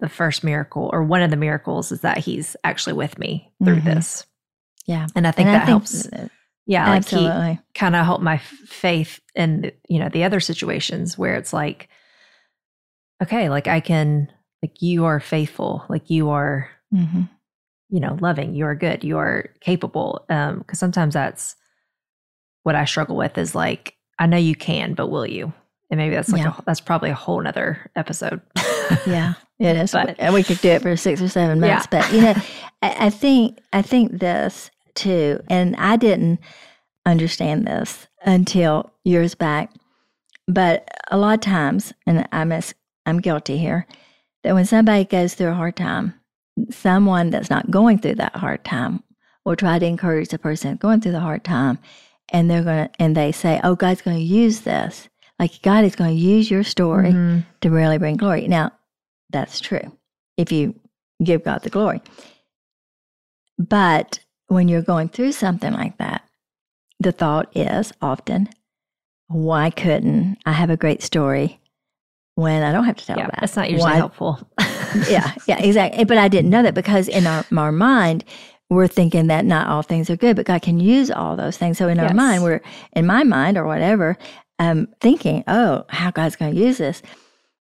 the 0.00 0.08
first 0.08 0.42
miracle 0.42 0.90
or 0.92 1.04
one 1.04 1.22
of 1.22 1.30
the 1.30 1.36
miracles 1.36 1.92
is 1.92 2.00
that 2.00 2.18
he's 2.18 2.56
actually 2.64 2.94
with 2.94 3.18
me 3.18 3.52
through 3.62 3.76
mm-hmm. 3.76 3.94
this. 3.94 4.26
Yeah. 4.86 5.06
And 5.14 5.26
I 5.26 5.30
think 5.30 5.48
and 5.48 5.54
that 5.54 5.62
I 5.62 5.66
think 5.66 6.12
helps. 6.12 6.30
yeah. 6.66 6.88
Absolutely. 6.88 7.30
Like 7.30 7.58
kind 7.74 7.94
of 7.94 8.04
help 8.04 8.20
my 8.20 8.38
faith 8.38 9.20
in, 9.34 9.70
you 9.88 9.98
know, 9.98 10.08
the 10.08 10.24
other 10.24 10.40
situations 10.40 11.16
where 11.16 11.36
it's 11.36 11.52
like, 11.52 11.88
okay, 13.22 13.48
like 13.48 13.68
I 13.68 13.80
can, 13.80 14.32
like 14.62 14.82
you 14.82 15.04
are 15.04 15.20
faithful, 15.20 15.84
like 15.88 16.10
you 16.10 16.30
are, 16.30 16.68
mm-hmm. 16.92 17.22
You 17.88 18.00
know, 18.00 18.16
loving, 18.20 18.54
you 18.54 18.66
are 18.66 18.74
good, 18.74 19.04
you 19.04 19.18
are 19.18 19.50
capable. 19.60 20.24
Um, 20.28 20.64
cause 20.66 20.78
sometimes 20.78 21.14
that's 21.14 21.56
what 22.62 22.74
I 22.74 22.84
struggle 22.84 23.16
with 23.16 23.38
is 23.38 23.54
like, 23.54 23.94
I 24.18 24.26
know 24.26 24.36
you 24.36 24.56
can, 24.56 24.94
but 24.94 25.08
will 25.08 25.26
you? 25.26 25.52
And 25.90 25.98
maybe 25.98 26.14
that's 26.14 26.30
like 26.30 26.42
yeah. 26.42 26.54
a, 26.58 26.62
that's 26.64 26.80
probably 26.80 27.10
a 27.10 27.14
whole 27.14 27.40
nother 27.40 27.90
episode. 27.94 28.40
yeah, 29.06 29.34
it 29.60 29.76
is. 29.76 29.92
But, 29.92 30.16
and 30.18 30.34
we 30.34 30.42
could 30.42 30.60
do 30.60 30.70
it 30.70 30.82
for 30.82 30.96
six 30.96 31.22
or 31.22 31.28
seven 31.28 31.60
months. 31.60 31.86
Yeah. 31.92 32.00
But 32.00 32.12
you 32.12 32.20
know, 32.22 32.34
I, 32.82 33.06
I 33.06 33.10
think 33.10 33.60
I 33.72 33.82
think 33.82 34.18
this 34.18 34.70
too, 34.94 35.40
and 35.48 35.76
I 35.76 35.96
didn't 35.96 36.40
understand 37.04 37.66
this 37.66 38.08
until 38.24 38.90
years 39.04 39.36
back. 39.36 39.70
But 40.48 40.88
a 41.10 41.18
lot 41.18 41.34
of 41.34 41.40
times, 41.40 41.92
and 42.06 42.26
I'm 42.32 42.52
I'm 43.06 43.20
guilty 43.20 43.58
here, 43.58 43.86
that 44.42 44.54
when 44.54 44.66
somebody 44.66 45.04
goes 45.04 45.34
through 45.34 45.50
a 45.50 45.54
hard 45.54 45.76
time, 45.76 46.14
someone 46.70 47.30
that's 47.30 47.50
not 47.50 47.70
going 47.70 47.98
through 47.98 48.16
that 48.16 48.36
hard 48.36 48.64
time 48.64 49.02
will 49.44 49.56
try 49.56 49.78
to 49.78 49.86
encourage 49.86 50.28
the 50.28 50.38
person 50.38 50.76
going 50.76 51.00
through 51.00 51.12
the 51.12 51.20
hard 51.20 51.44
time, 51.44 51.78
and 52.30 52.50
they're 52.50 52.64
gonna 52.64 52.90
and 52.98 53.16
they 53.16 53.32
say, 53.32 53.60
"Oh, 53.62 53.74
God's 53.74 54.02
going 54.02 54.16
to 54.16 54.22
use 54.22 54.60
this." 54.60 55.08
Like 55.38 55.60
God 55.62 55.84
is 55.84 55.96
going 55.96 56.16
to 56.16 56.22
use 56.22 56.50
your 56.50 56.64
story 56.64 57.10
mm-hmm. 57.10 57.40
to 57.60 57.70
really 57.70 57.98
bring 57.98 58.16
glory. 58.16 58.48
Now, 58.48 58.72
that's 59.30 59.60
true 59.60 59.92
if 60.36 60.50
you 60.50 60.74
give 61.22 61.44
God 61.44 61.62
the 61.62 61.70
glory. 61.70 62.00
But 63.58 64.20
when 64.48 64.68
you're 64.68 64.82
going 64.82 65.08
through 65.08 65.32
something 65.32 65.72
like 65.72 65.98
that, 65.98 66.22
the 67.00 67.12
thought 67.12 67.54
is 67.56 67.92
often, 68.00 68.48
why 69.28 69.70
couldn't 69.70 70.38
I 70.46 70.52
have 70.52 70.70
a 70.70 70.76
great 70.76 71.02
story 71.02 71.60
when 72.34 72.62
I 72.62 72.72
don't 72.72 72.84
have 72.84 72.96
to 72.96 73.06
tell 73.06 73.18
yeah, 73.18 73.26
that? 73.26 73.40
That's 73.40 73.56
not 73.56 73.70
usually 73.70 73.90
why? 73.90 73.96
helpful. 73.96 74.40
yeah, 75.08 75.34
yeah, 75.46 75.58
exactly. 75.58 76.04
But 76.04 76.18
I 76.18 76.28
didn't 76.28 76.50
know 76.50 76.62
that 76.62 76.74
because 76.74 77.08
in 77.08 77.26
our, 77.26 77.44
our 77.56 77.72
mind, 77.72 78.24
we're 78.68 78.88
thinking 78.88 79.28
that 79.28 79.44
not 79.44 79.68
all 79.68 79.82
things 79.82 80.10
are 80.10 80.16
good, 80.16 80.36
but 80.36 80.46
God 80.46 80.62
can 80.62 80.80
use 80.80 81.10
all 81.10 81.36
those 81.36 81.56
things. 81.56 81.78
So 81.78 81.88
in 81.88 81.98
yes. 81.98 82.08
our 82.08 82.14
mind, 82.14 82.42
we're 82.42 82.60
in 82.92 83.06
my 83.06 83.22
mind 83.22 83.56
or 83.56 83.64
whatever, 83.64 84.18
um, 84.58 84.88
thinking, 85.00 85.44
oh, 85.46 85.84
how 85.88 86.10
God's 86.10 86.36
going 86.36 86.54
to 86.54 86.60
use 86.60 86.78
this. 86.78 87.02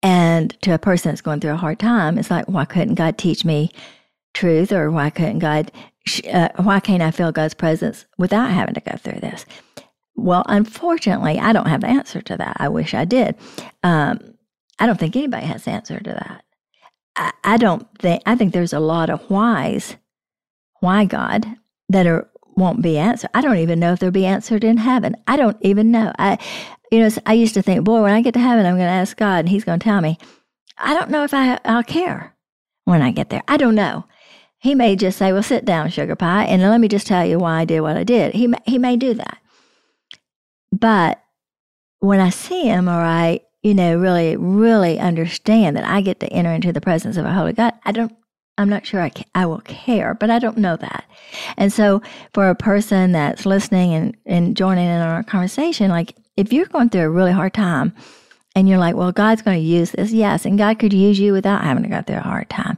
And 0.01 0.59
to 0.61 0.73
a 0.73 0.79
person 0.79 1.11
that's 1.11 1.21
going 1.21 1.39
through 1.39 1.53
a 1.53 1.57
hard 1.57 1.79
time, 1.79 2.17
it's 2.17 2.31
like, 2.31 2.45
why 2.47 2.65
couldn't 2.65 2.95
God 2.95 3.17
teach 3.17 3.45
me 3.45 3.71
truth? 4.33 4.71
Or 4.71 4.91
why 4.91 5.09
couldn't 5.09 5.39
God, 5.39 5.71
uh, 6.31 6.49
why 6.57 6.79
can't 6.79 7.01
I 7.01 7.11
feel 7.11 7.31
God's 7.31 7.53
presence 7.53 8.05
without 8.17 8.49
having 8.49 8.75
to 8.75 8.81
go 8.81 8.97
through 8.97 9.19
this? 9.19 9.45
Well, 10.15 10.43
unfortunately, 10.47 11.39
I 11.39 11.53
don't 11.53 11.67
have 11.67 11.81
the 11.81 11.87
answer 11.87 12.21
to 12.21 12.37
that. 12.37 12.57
I 12.59 12.69
wish 12.69 12.93
I 12.93 13.05
did. 13.05 13.35
Um, 13.81 14.19
I 14.79 14.85
don't 14.85 14.99
think 14.99 15.15
anybody 15.15 15.45
has 15.45 15.65
the 15.65 15.71
answer 15.71 15.99
to 15.99 16.11
that. 16.11 16.43
I, 17.15 17.31
I 17.43 17.57
don't 17.57 17.87
think, 17.99 18.23
I 18.25 18.35
think 18.35 18.53
there's 18.53 18.73
a 18.73 18.79
lot 18.79 19.09
of 19.09 19.29
whys, 19.29 19.97
why 20.79 21.05
God, 21.05 21.45
that 21.89 22.07
are 22.07 22.29
won't 22.55 22.81
be 22.81 22.97
answered. 22.97 23.31
I 23.33 23.41
don't 23.41 23.57
even 23.57 23.79
know 23.79 23.93
if 23.93 23.99
they'll 23.99 24.11
be 24.11 24.25
answered 24.25 24.63
in 24.63 24.77
heaven. 24.77 25.15
I 25.25 25.37
don't 25.37 25.57
even 25.61 25.91
know. 25.91 26.11
I 26.19 26.37
you 26.91 26.99
know, 26.99 27.09
I 27.25 27.33
used 27.33 27.55
to 27.55 27.63
think, 27.63 27.83
boy, 27.83 28.03
when 28.03 28.13
I 28.13 28.21
get 28.21 28.35
to 28.35 28.39
heaven, 28.39 28.67
I'm 28.67 28.75
going 28.75 28.85
to 28.85 28.93
ask 28.93 29.17
God 29.17 29.39
and 29.39 29.49
he's 29.49 29.63
going 29.63 29.79
to 29.79 29.83
tell 29.83 29.99
me. 29.99 30.19
I 30.77 30.93
don't 30.93 31.09
know 31.09 31.23
if 31.23 31.33
I, 31.33 31.59
I'll 31.65 31.83
care 31.83 32.35
when 32.85 33.01
I 33.01 33.11
get 33.11 33.31
there. 33.31 33.41
I 33.47 33.57
don't 33.57 33.73
know. 33.73 34.05
He 34.59 34.75
may 34.75 34.95
just 34.95 35.17
say, 35.17 35.33
"Well, 35.33 35.43
sit 35.43 35.65
down, 35.65 35.89
sugar 35.89 36.15
pie, 36.15 36.45
and 36.45 36.61
let 36.61 36.79
me 36.79 36.87
just 36.87 37.07
tell 37.07 37.25
you 37.25 37.39
why 37.39 37.61
I 37.61 37.65
did 37.65 37.81
what 37.81 37.97
I 37.97 38.03
did." 38.03 38.33
He 38.33 38.47
may, 38.47 38.59
he 38.65 38.77
may 38.77 38.95
do 38.95 39.13
that, 39.15 39.39
but 40.71 41.21
when 41.99 42.21
I 42.21 42.29
see 42.29 42.63
him, 42.63 42.87
or 42.87 43.01
I, 43.01 43.41
you 43.63 43.73
know, 43.73 43.97
really, 43.97 44.35
really 44.35 44.99
understand 44.99 45.75
that 45.77 45.85
I 45.85 46.01
get 46.01 46.19
to 46.19 46.27
enter 46.27 46.51
into 46.51 46.73
the 46.73 46.81
presence 46.81 47.17
of 47.17 47.25
a 47.25 47.33
holy 47.33 47.53
God, 47.53 47.73
I 47.85 47.91
don't. 47.91 48.15
I'm 48.55 48.69
not 48.69 48.85
sure 48.85 49.01
I, 49.01 49.09
ca- 49.09 49.25
I 49.33 49.47
will 49.47 49.61
care, 49.61 50.13
but 50.13 50.29
I 50.29 50.37
don't 50.37 50.59
know 50.59 50.75
that. 50.75 51.05
And 51.57 51.73
so, 51.73 52.03
for 52.35 52.49
a 52.49 52.55
person 52.55 53.11
that's 53.13 53.47
listening 53.47 53.93
and, 53.95 54.17
and 54.27 54.55
joining 54.55 54.85
in 54.85 55.01
on 55.01 55.07
our 55.07 55.23
conversation, 55.23 55.89
like 55.89 56.15
if 56.37 56.53
you're 56.53 56.67
going 56.67 56.89
through 56.89 57.01
a 57.01 57.09
really 57.09 57.31
hard 57.31 57.55
time 57.55 57.93
and 58.55 58.69
you're 58.69 58.77
like, 58.77 58.95
well, 58.95 59.11
God's 59.11 59.41
going 59.41 59.57
to 59.57 59.65
use 59.65 59.91
this, 59.91 60.11
yes, 60.11 60.45
and 60.45 60.59
God 60.59 60.77
could 60.77 60.93
use 60.93 61.19
you 61.19 61.33
without 61.33 61.63
having 61.63 61.81
to 61.81 61.89
go 61.89 62.03
through 62.03 62.17
a 62.17 62.21
hard 62.21 62.49
time. 62.49 62.77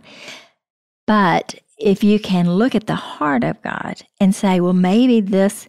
But 1.07 1.55
if 1.77 2.03
you 2.03 2.19
can 2.19 2.53
look 2.53 2.73
at 2.73 2.87
the 2.87 2.95
heart 2.95 3.43
of 3.43 3.61
God 3.61 4.01
and 4.19 4.33
say, 4.33 4.59
well, 4.59 4.73
maybe 4.73 5.19
this 5.19 5.67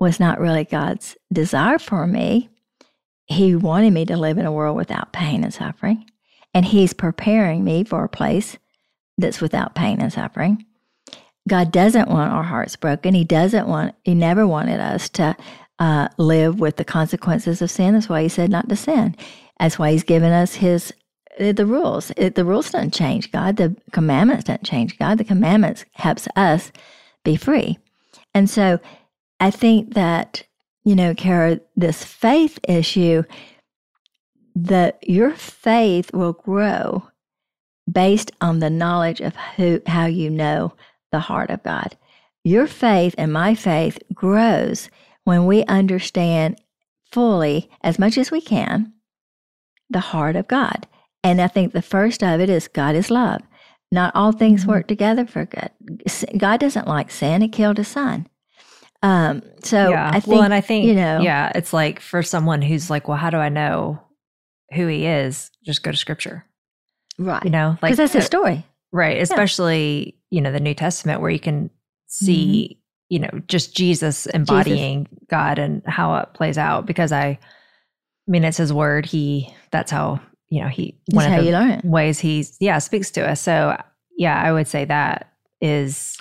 was 0.00 0.18
not 0.18 0.40
really 0.40 0.64
God's 0.64 1.16
desire 1.32 1.78
for 1.78 2.06
me, 2.06 2.48
He 3.26 3.54
wanted 3.56 3.92
me 3.92 4.04
to 4.06 4.16
live 4.16 4.38
in 4.38 4.46
a 4.46 4.52
world 4.52 4.76
without 4.76 5.12
pain 5.12 5.44
and 5.44 5.52
suffering, 5.52 6.10
and 6.52 6.64
He's 6.64 6.92
preparing 6.92 7.64
me 7.64 7.84
for 7.84 8.04
a 8.04 8.08
place 8.08 8.58
that's 9.18 9.40
without 9.40 9.74
pain 9.74 10.00
and 10.00 10.12
suffering. 10.12 10.64
God 11.48 11.70
doesn't 11.72 12.08
want 12.08 12.32
our 12.32 12.42
hearts 12.42 12.76
broken. 12.76 13.14
He 13.14 13.24
doesn't 13.24 13.68
want, 13.68 13.94
He 14.02 14.14
never 14.14 14.46
wanted 14.46 14.80
us 14.80 15.08
to 15.10 15.36
uh, 15.78 16.08
live 16.16 16.60
with 16.60 16.76
the 16.76 16.84
consequences 16.84 17.60
of 17.60 17.70
sin. 17.70 17.94
That's 17.94 18.08
why 18.08 18.22
He 18.22 18.28
said 18.28 18.50
not 18.50 18.68
to 18.68 18.76
sin. 18.76 19.16
That's 19.58 19.78
why 19.78 19.92
He's 19.92 20.04
given 20.04 20.32
us 20.32 20.54
His 20.54 20.92
uh, 21.38 21.52
the 21.52 21.66
rules. 21.66 22.12
The 22.16 22.44
rules 22.44 22.70
don't 22.70 22.94
change 22.94 23.32
God. 23.32 23.56
The 23.56 23.76
commandments 23.92 24.44
don't 24.44 24.64
change 24.64 24.98
God. 24.98 25.18
The 25.18 25.24
commandments 25.24 25.84
helps 25.92 26.28
us 26.36 26.70
be 27.24 27.36
free. 27.36 27.78
And 28.34 28.48
so 28.48 28.78
I 29.40 29.50
think 29.50 29.94
that, 29.94 30.44
you 30.84 30.94
know, 30.94 31.14
Cara, 31.14 31.60
this 31.76 32.04
faith 32.04 32.58
issue, 32.68 33.22
that 34.54 34.98
your 35.02 35.32
faith 35.32 36.12
will 36.12 36.32
grow 36.34 37.08
based 37.90 38.30
on 38.40 38.60
the 38.60 38.70
knowledge 38.70 39.20
of 39.20 39.34
who, 39.56 39.80
how 39.86 40.06
you 40.06 40.30
know 40.30 40.74
the 41.10 41.20
heart 41.20 41.50
of 41.50 41.62
God. 41.62 41.96
Your 42.44 42.66
faith 42.66 43.14
and 43.18 43.32
my 43.32 43.54
faith 43.54 43.98
grows 44.12 44.90
when 45.24 45.46
we 45.46 45.64
understand 45.64 46.60
fully, 47.10 47.70
as 47.82 47.98
much 47.98 48.18
as 48.18 48.30
we 48.30 48.40
can, 48.40 48.92
the 49.88 50.00
heart 50.00 50.36
of 50.36 50.48
God. 50.48 50.86
And 51.22 51.40
I 51.40 51.46
think 51.48 51.72
the 51.72 51.82
first 51.82 52.22
of 52.22 52.40
it 52.40 52.50
is 52.50 52.68
God 52.68 52.94
is 52.94 53.10
love. 53.10 53.40
Not 53.90 54.14
all 54.14 54.32
things 54.32 54.62
Mm-hmm. 54.62 54.70
work 54.70 54.88
together 54.88 55.26
for 55.26 55.46
good. 55.46 55.70
God 56.36 56.60
doesn't 56.60 56.88
like 56.88 57.10
sin. 57.10 57.40
He 57.42 57.48
killed 57.48 57.78
his 57.78 57.88
son. 57.88 58.26
Um, 59.04 59.42
so 59.62 59.90
yeah. 59.90 60.08
I 60.08 60.20
think, 60.20 60.26
well, 60.28 60.42
and 60.42 60.54
I 60.54 60.62
think, 60.62 60.86
you 60.86 60.94
know, 60.94 61.20
yeah, 61.20 61.52
it's 61.54 61.72
like 61.74 62.00
for 62.00 62.22
someone 62.22 62.62
who's 62.62 62.88
like, 62.88 63.06
well, 63.06 63.18
how 63.18 63.28
do 63.28 63.36
I 63.36 63.50
know 63.50 64.00
who 64.72 64.86
he 64.86 65.04
is? 65.04 65.50
Just 65.64 65.82
go 65.82 65.90
to 65.90 65.96
scripture, 65.96 66.44
right. 67.18 67.44
you 67.44 67.50
know, 67.50 67.72
Because 67.72 67.82
like, 67.82 67.96
that's 67.96 68.12
his 68.14 68.24
uh, 68.24 68.26
story. 68.26 68.64
right. 68.92 69.20
Especially, 69.20 70.16
you 70.30 70.40
know, 70.40 70.52
the 70.52 70.58
New 70.60 70.72
Testament 70.74 71.20
where 71.20 71.30
you 71.30 71.38
can 71.38 71.68
see, 72.06 72.78
Mm-hmm. 72.78 73.14
you 73.14 73.18
know, 73.20 73.42
just 73.46 73.76
Jesus 73.76 74.24
embodying 74.26 75.06
God 75.28 75.58
and 75.58 75.82
how 75.86 76.14
it 76.16 76.32
plays 76.32 76.56
out. 76.56 76.86
Because 76.86 77.12
I, 77.12 77.26
I 77.26 77.38
mean, 78.26 78.42
it's 78.42 78.56
his 78.56 78.72
word. 78.72 79.04
He, 79.04 79.54
that's 79.70 79.90
how, 79.90 80.18
you 80.48 80.62
know, 80.62 80.68
he, 80.68 80.98
That's 81.08 81.26
how 81.26 81.36
of 81.36 81.44
the 81.44 81.50
you 81.50 81.52
learn 81.52 81.80
ways 81.84 82.18
he's, 82.20 82.56
yeah, 82.58 82.78
speaks 82.78 83.10
to 83.12 83.28
us. 83.28 83.40
So, 83.42 83.78
yeah, 84.16 84.40
I 84.42 84.50
would 84.50 84.66
say 84.66 84.86
that 84.86 85.30
is, 85.60 86.16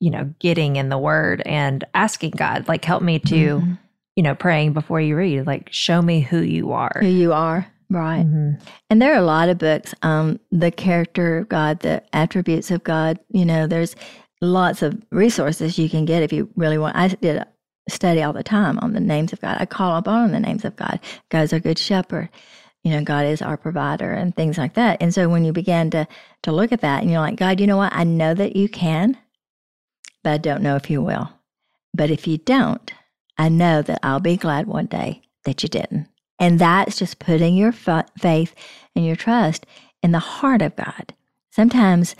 you 0.00 0.10
know, 0.10 0.32
getting 0.40 0.76
in 0.76 0.88
the 0.88 0.98
word 0.98 1.42
and 1.46 1.84
asking 1.94 2.30
God, 2.32 2.68
like, 2.68 2.84
help 2.84 3.02
me 3.02 3.18
to, 3.20 3.60
Mhm. 3.60 3.78
you 4.14 4.22
know, 4.22 4.34
praying 4.34 4.72
before 4.72 5.00
you 5.00 5.16
read, 5.16 5.46
like, 5.46 5.68
show 5.72 6.02
me 6.02 6.20
who 6.20 6.40
you 6.40 6.72
are. 6.72 6.98
who 7.00 7.06
you 7.08 7.32
are. 7.32 7.66
Right. 7.88 8.26
Mhm. 8.26 8.60
And 8.90 9.00
there 9.00 9.12
are 9.14 9.18
a 9.18 9.22
lot 9.24 9.48
of 9.48 9.58
books 9.58 9.94
on 10.02 10.40
the 10.50 10.70
character 10.70 11.38
of 11.38 11.48
God, 11.48 11.80
the 11.80 12.02
attributes 12.12 12.70
of 12.70 12.82
God. 12.82 13.18
You 13.30 13.44
know, 13.44 13.66
there's 13.66 13.94
lots 14.42 14.82
of 14.82 15.00
resources 15.12 15.78
you 15.78 15.88
can 15.88 16.04
get 16.04 16.22
if 16.22 16.32
you 16.32 16.48
really 16.56 16.78
want. 16.78 16.96
I 16.96 17.08
did 17.08 17.36
a 17.36 17.46
study 17.88 18.22
all 18.22 18.32
the 18.32 18.42
time 18.42 18.78
on 18.80 18.92
the 18.92 19.00
names 19.00 19.32
of 19.32 19.40
God. 19.40 19.56
I 19.60 19.66
call 19.66 19.96
upon 19.96 20.32
the 20.32 20.40
names 20.40 20.64
of 20.64 20.74
God. 20.76 20.98
God's 21.30 21.52
our 21.52 21.60
good 21.60 21.78
shepherd. 21.78 22.28
You 22.82 22.90
know, 22.92 23.02
God 23.02 23.24
is 23.24 23.40
our 23.40 23.56
provider 23.56 24.12
and 24.12 24.34
things 24.34 24.58
like 24.58 24.74
that. 24.74 24.98
And 25.00 25.14
so 25.14 25.28
when 25.28 25.44
you 25.44 25.52
begin 25.52 25.90
to 25.90 26.06
to 26.42 26.52
look 26.52 26.72
at 26.72 26.80
that 26.82 27.02
and 27.02 27.10
you're 27.10 27.20
like, 27.20 27.36
God, 27.36 27.60
you 27.60 27.66
know 27.66 27.76
what? 27.76 27.92
I 27.92 28.04
know 28.04 28.34
that 28.34 28.56
you 28.56 28.68
can, 28.68 29.16
but 30.26 30.32
I 30.32 30.38
don't 30.38 30.60
know 30.62 30.74
if 30.74 30.90
you 30.90 31.00
will. 31.00 31.30
But 31.94 32.10
if 32.10 32.26
you 32.26 32.36
don't, 32.38 32.92
I 33.38 33.48
know 33.48 33.80
that 33.82 34.00
I'll 34.02 34.18
be 34.18 34.36
glad 34.36 34.66
one 34.66 34.86
day 34.86 35.22
that 35.44 35.62
you 35.62 35.68
didn't. 35.68 36.08
And 36.40 36.58
that's 36.58 36.98
just 36.98 37.20
putting 37.20 37.54
your 37.56 37.70
fa- 37.70 38.06
faith 38.18 38.52
and 38.96 39.06
your 39.06 39.14
trust 39.14 39.66
in 40.02 40.10
the 40.10 40.18
heart 40.18 40.62
of 40.62 40.74
God. 40.74 41.14
Sometimes 41.52 42.16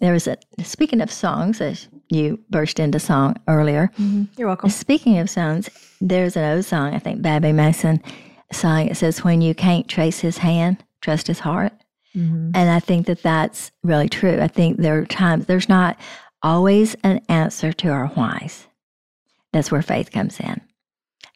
there 0.00 0.12
was 0.12 0.28
a, 0.28 0.36
speaking 0.62 1.00
of 1.00 1.10
songs, 1.10 1.60
as 1.60 1.88
you 2.10 2.38
burst 2.48 2.78
into 2.78 3.00
song 3.00 3.34
earlier, 3.48 3.90
You're 4.36 4.46
welcome. 4.46 4.70
speaking 4.70 5.18
of 5.18 5.28
songs, 5.28 5.68
there's 6.00 6.36
an 6.36 6.44
old 6.58 6.64
song, 6.64 6.94
I 6.94 7.00
think 7.00 7.22
Babbie 7.22 7.52
Mason 7.52 8.00
song. 8.52 8.86
It 8.86 8.96
says, 8.96 9.24
When 9.24 9.40
you 9.42 9.52
can't 9.52 9.88
trace 9.88 10.20
his 10.20 10.38
hand, 10.38 10.76
trust 11.00 11.26
his 11.26 11.40
heart. 11.40 11.72
Mhm. 12.14 12.52
And 12.54 12.70
I 12.70 12.78
think 12.78 13.06
that 13.06 13.24
that's 13.24 13.72
really 13.82 14.08
true. 14.08 14.38
I 14.40 14.46
think 14.46 14.76
there 14.76 14.96
are 14.98 15.04
times, 15.06 15.46
there's 15.46 15.68
not 15.68 15.98
always 16.42 16.94
an 17.02 17.20
answer 17.28 17.72
to 17.72 17.88
our 17.88 18.06
whys. 18.08 18.66
That's 19.52 19.70
where 19.70 19.82
faith 19.82 20.10
comes 20.12 20.38
in. 20.40 20.60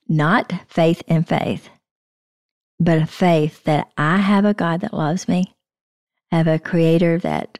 Not 0.09 0.53
faith 0.69 1.03
in 1.07 1.25
faith, 1.25 1.69
but 2.79 2.99
a 2.99 3.07
faith 3.07 3.65
that 3.65 3.91
I 3.97 4.19
have 4.19 4.45
a 4.45 4.55
God 4.55 4.81
that 4.81 4.95
loves 4.95 5.29
me, 5.29 5.55
I 6.31 6.37
have 6.37 6.49
a 6.49 6.59
creator 6.59 7.19
that, 7.19 7.59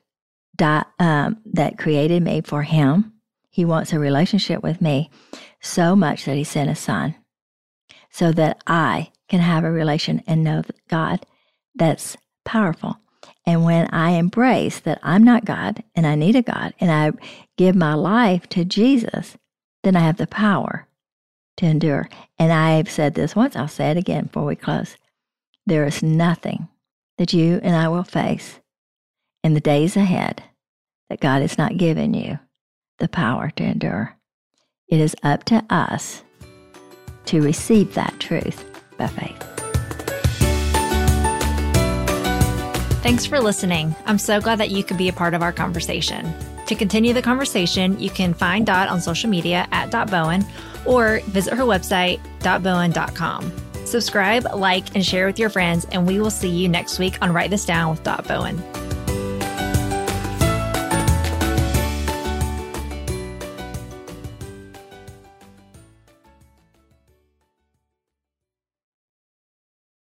um, 0.99 1.39
that 1.47 1.79
created 1.79 2.23
me 2.23 2.41
for 2.41 2.63
him. 2.63 3.13
He 3.51 3.65
wants 3.65 3.93
a 3.93 3.99
relationship 3.99 4.63
with 4.63 4.81
me 4.81 5.11
so 5.61 5.95
much 5.95 6.25
that 6.25 6.37
he 6.37 6.45
sent 6.45 6.71
a 6.71 6.75
son 6.75 7.15
so 8.11 8.33
that 8.33 8.63
I 8.67 9.11
can 9.29 9.41
have 9.41 9.65
a 9.65 9.71
relation 9.71 10.23
and 10.27 10.45
know 10.45 10.63
God 10.89 11.25
that's 11.75 12.17
powerful. 12.45 12.99
And 13.45 13.65
when 13.65 13.89
I 13.93 14.11
embrace 14.11 14.81
that 14.81 15.01
I'm 15.03 15.25
not 15.25 15.45
God 15.45 15.83
and 15.95 16.07
I 16.07 16.15
need 16.15 16.37
a 16.37 16.43
God 16.43 16.75
and 16.79 16.91
I 16.91 17.13
give 17.57 17.75
my 17.75 17.95
life 17.95 18.49
to 18.51 18.65
Jesus, 18.65 19.37
then 19.83 19.97
I 19.97 20.01
have 20.01 20.17
the 20.17 20.27
power 20.27 20.87
to 21.57 21.67
endure. 21.67 22.09
And 22.39 22.53
I've 22.53 22.91
said 22.91 23.15
this 23.15 23.35
once, 23.35 23.57
I'll 23.57 23.69
say 23.69 23.91
it 23.91 23.97
again 23.97 24.27
before 24.27 24.45
we 24.45 24.57
close. 24.57 24.97
There 25.67 25.87
is 25.87 26.03
nothing 26.03 26.69
that 27.19 27.33
you 27.33 27.61
and 27.63 27.75
I 27.75 27.89
will 27.89 28.05
face 28.05 28.61
in 29.43 29.55
the 29.55 29.61
days 29.61 29.97
ahead 29.97 30.43
that 31.11 31.21
God 31.21 31.43
has 31.43 31.59
not 31.59 31.77
given 31.77 32.15
you 32.15 32.39
the 32.99 33.09
power 33.09 33.51
to 33.57 33.65
endure. 33.65 34.17
It 34.89 35.01
is 35.01 35.17
up 35.23 35.45
to 35.45 35.65
us 35.69 36.23
to 37.27 37.41
receive 37.41 37.95
that 37.95 38.19
truth 38.21 38.65
by 38.97 39.09
faith. 39.09 39.52
Thanks 43.03 43.27
for 43.27 43.41
listening. 43.41 43.97
I'm 44.07 44.19
so 44.19 44.41
glad 44.41 44.61
that 44.61 44.71
you 44.71 44.85
could 44.85 44.97
be 44.97 45.09
a 45.09 45.13
part 45.13 45.35
of 45.35 45.43
our 45.43 45.53
conversation. 45.53 46.33
To 46.67 46.77
continue 46.77 47.13
the 47.13 47.21
conversation, 47.21 47.99
you 47.99 48.09
can 48.09 48.33
find 48.33 48.65
Dot 48.65 48.89
on 48.89 49.01
social 49.01 49.29
media 49.29 49.67
at 49.73 49.91
Dot 49.91 50.09
Bowen 50.09 50.47
or 50.87 51.21
visit 51.27 51.55
her 51.55 51.65
website, 51.65 52.21
dotbowen.com. 52.39 53.53
Subscribe, 53.85 54.47
like, 54.55 54.95
and 54.95 55.05
share 55.05 55.27
with 55.27 55.39
your 55.39 55.51
friends, 55.51 55.85
and 55.91 56.07
we 56.07 56.21
will 56.21 56.31
see 56.31 56.49
you 56.49 56.69
next 56.69 57.01
week 57.01 57.19
on 57.21 57.33
Write 57.33 57.51
This 57.51 57.65
Down 57.65 57.91
with 57.91 58.05
Dot 58.05 58.27
Bowen. 58.29 58.63